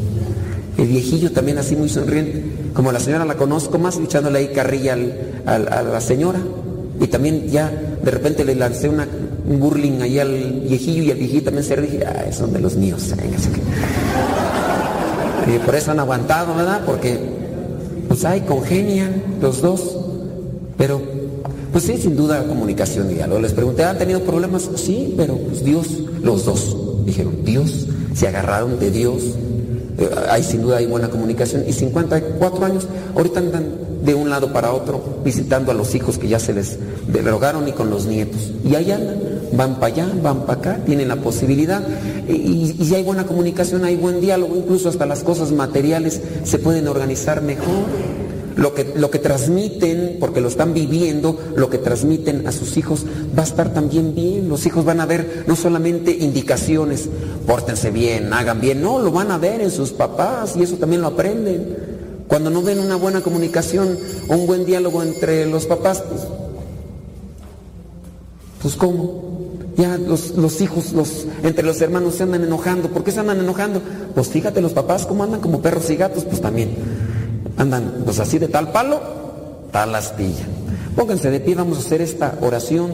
El 0.79 0.89
viejillo 0.89 1.31
también 1.31 1.59
así 1.59 1.77
muy 1.77 1.91
sonriente. 1.91 2.43
Como 2.73 2.91
la 2.91 2.99
señora 2.99 3.27
la 3.27 3.37
conozco 3.37 3.79
más, 3.79 3.99
echándole 3.99 4.39
ahí 4.39 4.49
carrilla 4.49 4.95
al, 4.95 5.69
a 5.69 5.83
la 5.83 6.01
señora. 6.01 6.41
Y 6.99 7.07
también 7.09 7.47
ya 7.49 7.71
de 8.03 8.11
repente 8.11 8.45
le 8.45 8.55
lancé 8.55 8.89
una, 8.89 9.07
un 9.47 9.61
burling 9.61 10.01
ahí 10.01 10.19
al 10.19 10.63
viejillo 10.67 11.03
y 11.03 11.11
el 11.11 11.19
viejillo 11.19 11.43
también 11.45 11.65
se 11.65 11.77
dije, 11.77 12.07
ah, 12.07 12.33
son 12.33 12.53
de 12.55 12.61
los 12.61 12.77
míos. 12.77 13.13
Y 15.47 15.59
por 15.59 15.75
eso 15.75 15.91
han 15.91 16.01
aguantado, 16.01 16.55
¿verdad? 16.55 16.83
Porque 16.87 17.19
pues 18.09 18.25
hay 18.25 18.41
congenian 18.41 19.23
los 19.41 19.61
dos. 19.61 19.99
Pero, 20.83 21.01
pues 21.71 21.85
sí, 21.85 21.97
sin 21.97 22.17
duda 22.17 22.43
comunicación 22.43 23.09
y 23.09 23.15
diálogo. 23.15 23.41
Les 23.41 23.53
pregunté, 23.53 23.85
¿han 23.85 23.99
tenido 23.99 24.19
problemas? 24.23 24.69
Sí, 24.75 25.15
pero 25.17 25.37
pues 25.37 25.63
Dios, 25.63 25.87
los 26.21 26.45
dos, 26.45 26.77
dijeron, 27.07 27.45
Dios, 27.45 27.87
se 28.17 28.27
agarraron 28.27 28.81
de 28.81 28.91
Dios. 28.91 29.23
Eh, 29.97 30.11
hay 30.29 30.43
sin 30.43 30.63
duda 30.63 30.79
hay 30.79 30.87
buena 30.87 31.09
comunicación. 31.09 31.63
Y 31.69 31.73
54 31.73 32.65
años, 32.65 32.89
ahorita 33.15 33.39
andan 33.39 33.67
de 34.05 34.13
un 34.13 34.29
lado 34.29 34.53
para 34.53 34.73
otro 34.73 35.21
visitando 35.25 35.71
a 35.71 35.75
los 35.75 35.95
hijos 35.95 36.19
que 36.19 36.27
ya 36.27 36.41
se 36.41 36.53
les 36.53 36.77
derogaron 37.07 37.69
y 37.69 37.73
con 37.73 37.89
los 37.89 38.07
nietos. 38.07 38.51
Y 38.69 38.75
ahí 38.75 38.91
andan, 38.91 39.19
van 39.53 39.75
para 39.77 39.95
allá, 39.95 40.09
van 40.21 40.47
para 40.47 40.59
acá, 40.59 40.81
tienen 40.85 41.07
la 41.07 41.15
posibilidad. 41.15 41.81
Y, 42.29 42.75
y 42.77 42.85
si 42.85 42.93
hay 42.93 43.05
buena 43.05 43.25
comunicación, 43.25 43.85
hay 43.85 43.95
buen 43.95 44.21
diálogo, 44.21 44.57
incluso 44.57 44.89
hasta 44.89 45.07
las 45.07 45.23
cosas 45.23 45.53
materiales 45.53 46.21
se 46.43 46.59
pueden 46.59 46.89
organizar 46.89 47.41
mejor 47.41 47.85
lo 48.63 48.75
que, 48.75 48.93
lo 48.95 49.11
que 49.11 49.19
transmiten, 49.19 50.19
porque 50.21 50.41
lo 50.41 50.47
están 50.47 50.73
viviendo, 50.73 51.37
lo 51.57 51.69
que 51.69 51.79
transmiten 51.79 52.47
a 52.47 52.53
sus 52.53 52.77
hijos 52.77 53.05
va 53.37 53.43
a 53.43 53.47
estar 53.47 53.75
también 53.75 54.15
bien. 54.15 54.49
Los 54.49 54.65
hijos 54.67 54.85
van 54.85 55.01
a 55.01 55.07
ver 55.07 55.45
no 55.49 55.57
solamente 55.57 56.13
indicaciones, 56.13 57.09
pórtense 57.45 57.91
bien, 57.91 58.33
hagan 58.33 58.61
bien, 58.61 58.81
no, 58.81 59.01
lo 59.01 59.11
van 59.11 59.33
a 59.33 59.39
ver 59.39 59.61
en 59.63 59.73
sus 59.73 59.91
papás 59.91 60.55
y 60.57 60.63
eso 60.63 60.77
también 60.77 61.03
lo 61.03 61.09
aprenden. 61.09 61.77
Cuando 62.29 62.51
no 62.51 62.63
ven 62.63 62.79
una 62.79 62.95
buena 62.95 63.21
comunicación 63.21 63.99
o 64.29 64.35
un 64.37 64.47
buen 64.47 64.65
diálogo 64.65 65.03
entre 65.03 65.45
los 65.47 65.67
papás, 65.67 66.05
pues, 66.09 66.23
pues 68.63 68.77
¿cómo? 68.77 69.33
Ya 69.77 69.99
los, 69.99 70.37
los, 70.37 70.61
hijos, 70.61 70.93
los, 70.93 71.27
entre 71.43 71.65
los 71.65 71.81
hermanos 71.81 72.15
se 72.15 72.23
andan 72.23 72.45
enojando. 72.45 72.91
¿Por 72.91 73.03
qué 73.03 73.11
se 73.11 73.19
andan 73.19 73.41
enojando? 73.41 73.83
Pues 74.15 74.29
fíjate, 74.29 74.61
los 74.61 74.73
papás, 74.73 75.05
¿cómo 75.05 75.25
andan 75.25 75.41
como 75.41 75.61
perros 75.61 75.91
y 75.91 75.97
gatos? 75.97 76.25
Pues 76.25 76.41
también 76.41 76.77
andan 77.63 78.03
pues 78.05 78.19
así 78.19 78.39
de 78.39 78.49
tal 78.49 78.73
palo, 78.73 79.01
tal 79.71 79.95
astilla. 79.95 80.45
Pónganse 80.95 81.31
de 81.31 81.41
pie, 81.41 81.55
vamos 81.55 81.79
a 81.79 81.81
hacer 81.81 82.03
esta 82.03 82.37
oración, 82.41 82.93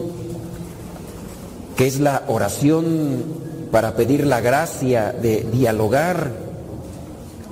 que 1.75 1.87
es 1.87 1.99
la 1.99 2.23
oración 2.27 3.23
para 3.71 3.95
pedir 3.95 4.25
la 4.25 4.39
gracia 4.39 5.11
de 5.11 5.45
dialogar. 5.51 6.31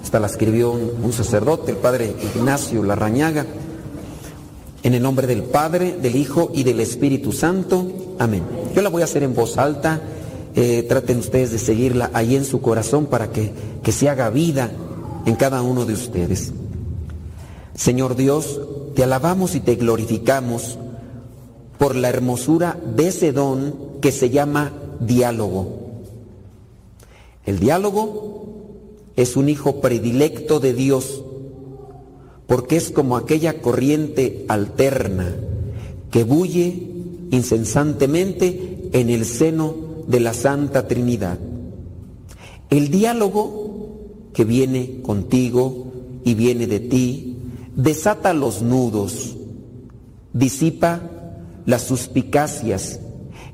Esta 0.03 0.19
la 0.19 0.27
escribió 0.27 0.71
un, 0.71 1.11
sacerdote, 1.11 1.71
el 1.71 1.77
padre 1.77 2.15
Ignacio 2.35 2.81
Larrañaga. 2.83 3.45
En 4.83 4.93
el 4.93 5.01
nombre 5.01 5.27
del 5.27 5.43
Padre, 5.43 5.97
del 6.01 6.15
Hijo 6.15 6.51
y 6.53 6.63
del 6.63 6.79
Espíritu 6.79 7.33
Santo. 7.33 7.85
Amén. 8.19 8.43
Yo 8.73 8.81
la 8.81 8.89
voy 8.89 9.01
a 9.01 9.05
hacer 9.05 9.23
en 9.23 9.33
voz 9.33 9.57
alta. 9.57 9.99
Eh, 10.55 10.85
traten 10.87 11.17
ustedes 11.17 11.51
de 11.51 11.59
seguirla 11.59 12.09
ahí 12.13 12.35
en 12.35 12.45
su 12.45 12.61
corazón 12.61 13.07
para 13.07 13.31
que, 13.31 13.51
que 13.83 13.91
se 13.91 14.07
haga 14.07 14.29
vida 14.29 14.71
en 15.25 15.35
cada 15.35 15.61
uno 15.61 15.83
de 15.83 15.93
ustedes. 15.93 16.53
Señor 17.77 18.15
Dios, 18.15 18.59
te 18.95 19.03
alabamos 19.03 19.53
y 19.53 19.59
te 19.59 19.75
glorificamos 19.75 20.79
por 21.77 21.95
la 21.95 22.09
hermosura 22.09 22.75
de 22.95 23.09
ese 23.09 23.31
don 23.31 23.99
que 24.01 24.11
se 24.11 24.31
llama 24.31 24.73
diálogo. 24.99 26.01
El 27.45 27.59
diálogo 27.59 28.45
es 29.15 29.37
un 29.37 29.47
hijo 29.47 29.79
predilecto 29.79 30.59
de 30.59 30.73
Dios, 30.73 31.23
porque 32.47 32.77
es 32.77 32.89
como 32.89 33.15
aquella 33.15 33.61
corriente 33.61 34.43
alterna 34.47 35.35
que 36.09 36.23
bulle 36.23 36.89
incesantemente 37.29 38.89
en 38.91 39.11
el 39.11 39.23
seno 39.23 39.75
de 40.07 40.19
la 40.19 40.33
Santa 40.33 40.87
Trinidad. 40.87 41.37
El 42.71 42.89
diálogo 42.89 43.99
que 44.33 44.45
viene 44.45 45.03
contigo 45.03 45.91
y 46.23 46.33
viene 46.33 46.65
de 46.65 46.79
ti 46.79 47.26
desata 47.77 48.33
los 48.33 48.61
nudos, 48.63 49.37
disipa 50.33 51.01
las 51.65 51.83
suspicacias. 51.83 52.99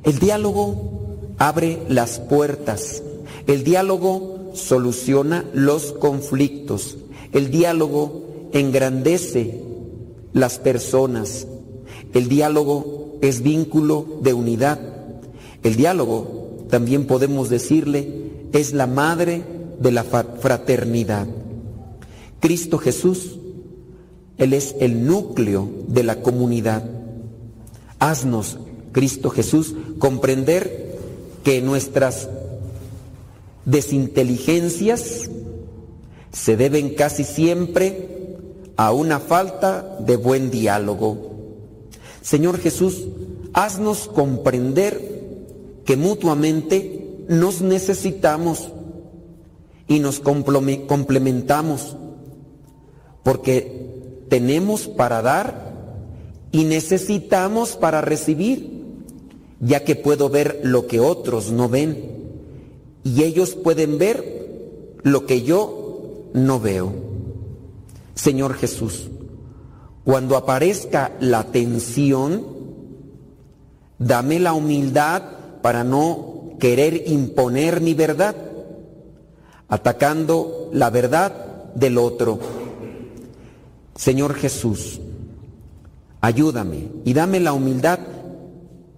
El 0.03 0.17
diálogo 0.17 1.36
abre 1.38 1.84
las 1.89 2.19
puertas. 2.19 3.03
El 3.45 3.63
diálogo 3.63 4.53
soluciona 4.55 5.45
los 5.53 5.91
conflictos. 5.91 6.97
El 7.34 7.51
diálogo 7.51 8.24
engrandece 8.53 9.61
las 10.32 10.57
personas. 10.57 11.45
El 12.13 12.30
diálogo 12.30 13.17
es 13.21 13.41
vínculo 13.43 14.05
de 14.21 14.34
unidad. 14.34 14.80
El 15.63 15.76
diálogo, 15.76 16.65
también 16.69 17.07
podemos 17.07 17.49
decirle, 17.49 18.47
es 18.53 18.74
la 18.74 18.88
madre 18.88 19.43
de 19.80 19.91
la 19.91 20.03
fraternidad. 20.03 21.28
Cristo 22.39 22.78
Jesús, 22.78 23.39
Él 24.38 24.53
es 24.53 24.75
el 24.79 25.05
núcleo 25.05 25.69
de 25.88 26.03
la 26.03 26.21
comunidad. 26.21 26.84
Haznos, 27.99 28.57
Cristo 28.91 29.29
Jesús, 29.29 29.75
comprender 29.99 30.97
que 31.43 31.61
nuestras 31.61 32.29
desinteligencias 33.65 35.29
se 36.31 36.57
deben 36.57 36.95
casi 36.95 37.23
siempre 37.23 38.09
a 38.75 38.91
una 38.91 39.19
falta 39.19 39.97
de 39.99 40.15
buen 40.15 40.49
diálogo. 40.49 41.31
Señor 42.21 42.59
Jesús, 42.59 43.03
haznos 43.53 44.07
comprender 44.07 45.13
que 45.86 45.95
mutuamente 45.95 47.17
nos 47.27 47.61
necesitamos 47.61 48.69
y 49.88 49.99
nos 49.99 50.19
complementamos, 50.19 51.97
porque 53.21 53.92
tenemos 54.34 54.88
para 54.88 55.21
dar 55.21 55.53
y 56.51 56.63
necesitamos 56.63 57.75
para 57.75 58.01
recibir, 58.01 58.84
ya 59.59 59.84
que 59.84 59.95
puedo 59.95 60.27
ver 60.27 60.61
lo 60.63 60.88
que 60.88 60.99
otros 60.99 61.51
no 61.51 61.69
ven 61.69 62.15
y 63.03 63.21
ellos 63.21 63.53
pueden 63.53 63.99
ver 63.99 64.97
lo 65.03 65.27
que 65.27 65.43
yo 65.43 66.31
no 66.34 66.59
veo. 66.59 66.91
Señor 68.15 68.55
Jesús, 68.55 69.07
cuando 70.03 70.36
aparezca 70.36 71.11
la 71.19 71.43
tensión, 71.51 72.43
dame 73.99 74.39
la 74.39 74.53
humildad 74.53 75.21
para 75.61 75.84
no 75.84 76.55
querer 76.59 77.03
imponer 77.05 77.81
mi 77.81 77.93
verdad, 77.93 78.36
atacando 79.67 80.71
la 80.73 80.89
verdad 80.89 81.71
del 81.75 81.99
otro. 81.99 82.62
Señor 84.03 84.33
Jesús, 84.33 84.99
ayúdame 86.19 86.89
y 87.05 87.13
dame 87.13 87.39
la 87.39 87.53
humildad 87.53 87.99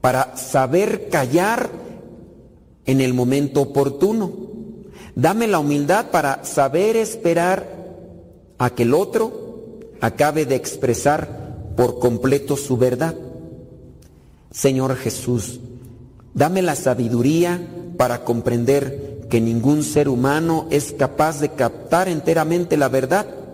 para 0.01 0.35
saber 0.35 1.09
callar 1.09 1.69
en 2.87 3.01
el 3.01 3.13
momento 3.13 3.61
oportuno. 3.61 4.31
Dame 5.13 5.45
la 5.45 5.59
humildad 5.59 6.09
para 6.09 6.43
saber 6.43 6.95
esperar 6.95 7.67
a 8.57 8.71
que 8.71 8.81
el 8.81 8.95
otro 8.95 9.77
acabe 10.01 10.47
de 10.47 10.55
expresar 10.55 11.73
por 11.77 11.99
completo 11.99 12.57
su 12.57 12.75
verdad. 12.75 13.13
Señor 14.49 14.95
Jesús, 14.95 15.59
dame 16.33 16.63
la 16.63 16.73
sabiduría 16.73 17.61
para 17.95 18.23
comprender 18.23 19.27
que 19.29 19.39
ningún 19.39 19.83
ser 19.83 20.09
humano 20.09 20.65
es 20.71 20.93
capaz 20.93 21.41
de 21.41 21.49
captar 21.49 22.07
enteramente 22.09 22.75
la 22.75 22.89
verdad 22.89 23.44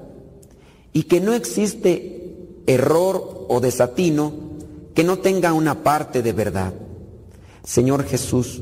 y 0.93 1.03
que 1.03 1.21
no 1.21 1.33
existe 1.33 2.35
error 2.67 3.45
o 3.47 3.59
desatino 3.59 4.33
que 4.93 5.03
no 5.03 5.19
tenga 5.19 5.53
una 5.53 5.83
parte 5.83 6.21
de 6.21 6.33
verdad. 6.33 6.73
Señor 7.63 8.03
Jesús, 8.05 8.61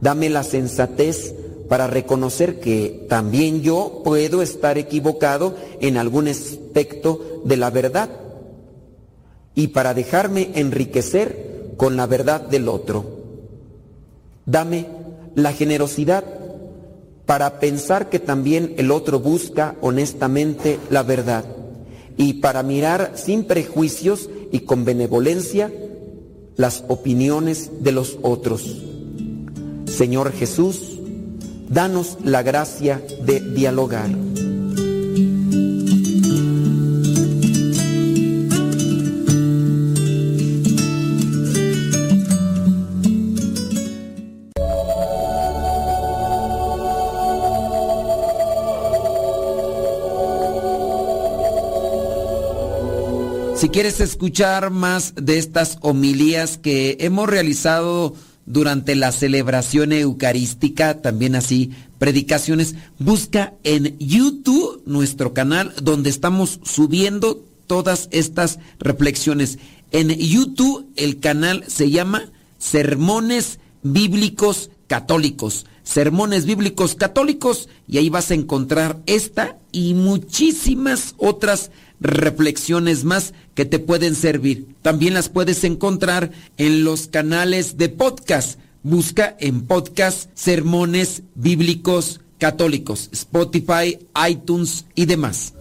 dame 0.00 0.30
la 0.30 0.44
sensatez 0.44 1.34
para 1.68 1.86
reconocer 1.86 2.60
que 2.60 3.06
también 3.08 3.62
yo 3.62 4.02
puedo 4.04 4.42
estar 4.42 4.78
equivocado 4.78 5.56
en 5.80 5.96
algún 5.96 6.28
aspecto 6.28 7.42
de 7.44 7.56
la 7.56 7.70
verdad 7.70 8.10
y 9.54 9.68
para 9.68 9.94
dejarme 9.94 10.50
enriquecer 10.54 11.72
con 11.76 11.96
la 11.96 12.06
verdad 12.06 12.40
del 12.42 12.68
otro. 12.68 13.04
Dame 14.46 14.86
la 15.34 15.52
generosidad 15.52 16.24
para 17.32 17.60
pensar 17.60 18.10
que 18.10 18.18
también 18.18 18.74
el 18.76 18.90
otro 18.90 19.18
busca 19.18 19.74
honestamente 19.80 20.78
la 20.90 21.02
verdad 21.02 21.46
y 22.18 22.34
para 22.34 22.62
mirar 22.62 23.12
sin 23.14 23.44
prejuicios 23.44 24.28
y 24.50 24.60
con 24.66 24.84
benevolencia 24.84 25.72
las 26.56 26.84
opiniones 26.88 27.70
de 27.80 27.92
los 27.92 28.18
otros. 28.20 28.82
Señor 29.86 30.32
Jesús, 30.32 30.98
Danos 31.70 32.18
la 32.22 32.42
gracia 32.42 33.02
de 33.24 33.40
dialogar. 33.40 34.10
Si 53.62 53.68
quieres 53.68 54.00
escuchar 54.00 54.70
más 54.70 55.14
de 55.14 55.38
estas 55.38 55.78
homilías 55.82 56.58
que 56.58 56.96
hemos 56.98 57.28
realizado 57.28 58.12
durante 58.44 58.96
la 58.96 59.12
celebración 59.12 59.92
eucarística, 59.92 61.00
también 61.00 61.36
así 61.36 61.70
predicaciones, 62.00 62.74
busca 62.98 63.54
en 63.62 63.96
YouTube 64.00 64.82
nuestro 64.84 65.32
canal 65.32 65.72
donde 65.80 66.10
estamos 66.10 66.58
subiendo 66.64 67.40
todas 67.68 68.08
estas 68.10 68.58
reflexiones. 68.80 69.60
En 69.92 70.08
YouTube 70.08 70.88
el 70.96 71.20
canal 71.20 71.62
se 71.68 71.88
llama 71.88 72.32
Sermones 72.58 73.60
Bíblicos 73.84 74.70
Católicos. 74.88 75.66
Sermones 75.84 76.46
Bíblicos 76.46 76.96
Católicos 76.96 77.68
y 77.86 77.98
ahí 77.98 78.10
vas 78.10 78.32
a 78.32 78.34
encontrar 78.34 79.00
esta 79.06 79.56
y 79.70 79.94
muchísimas 79.94 81.14
otras 81.16 81.70
reflexiones 82.02 83.04
más 83.04 83.32
que 83.54 83.64
te 83.64 83.78
pueden 83.78 84.14
servir. 84.14 84.66
También 84.82 85.14
las 85.14 85.28
puedes 85.28 85.64
encontrar 85.64 86.30
en 86.56 86.84
los 86.84 87.06
canales 87.06 87.76
de 87.76 87.88
podcast. 87.88 88.58
Busca 88.82 89.36
en 89.38 89.66
podcast 89.66 90.30
Sermones 90.34 91.22
Bíblicos 91.34 92.20
Católicos, 92.38 93.08
Spotify, 93.12 94.00
iTunes 94.28 94.84
y 94.96 95.06
demás. 95.06 95.54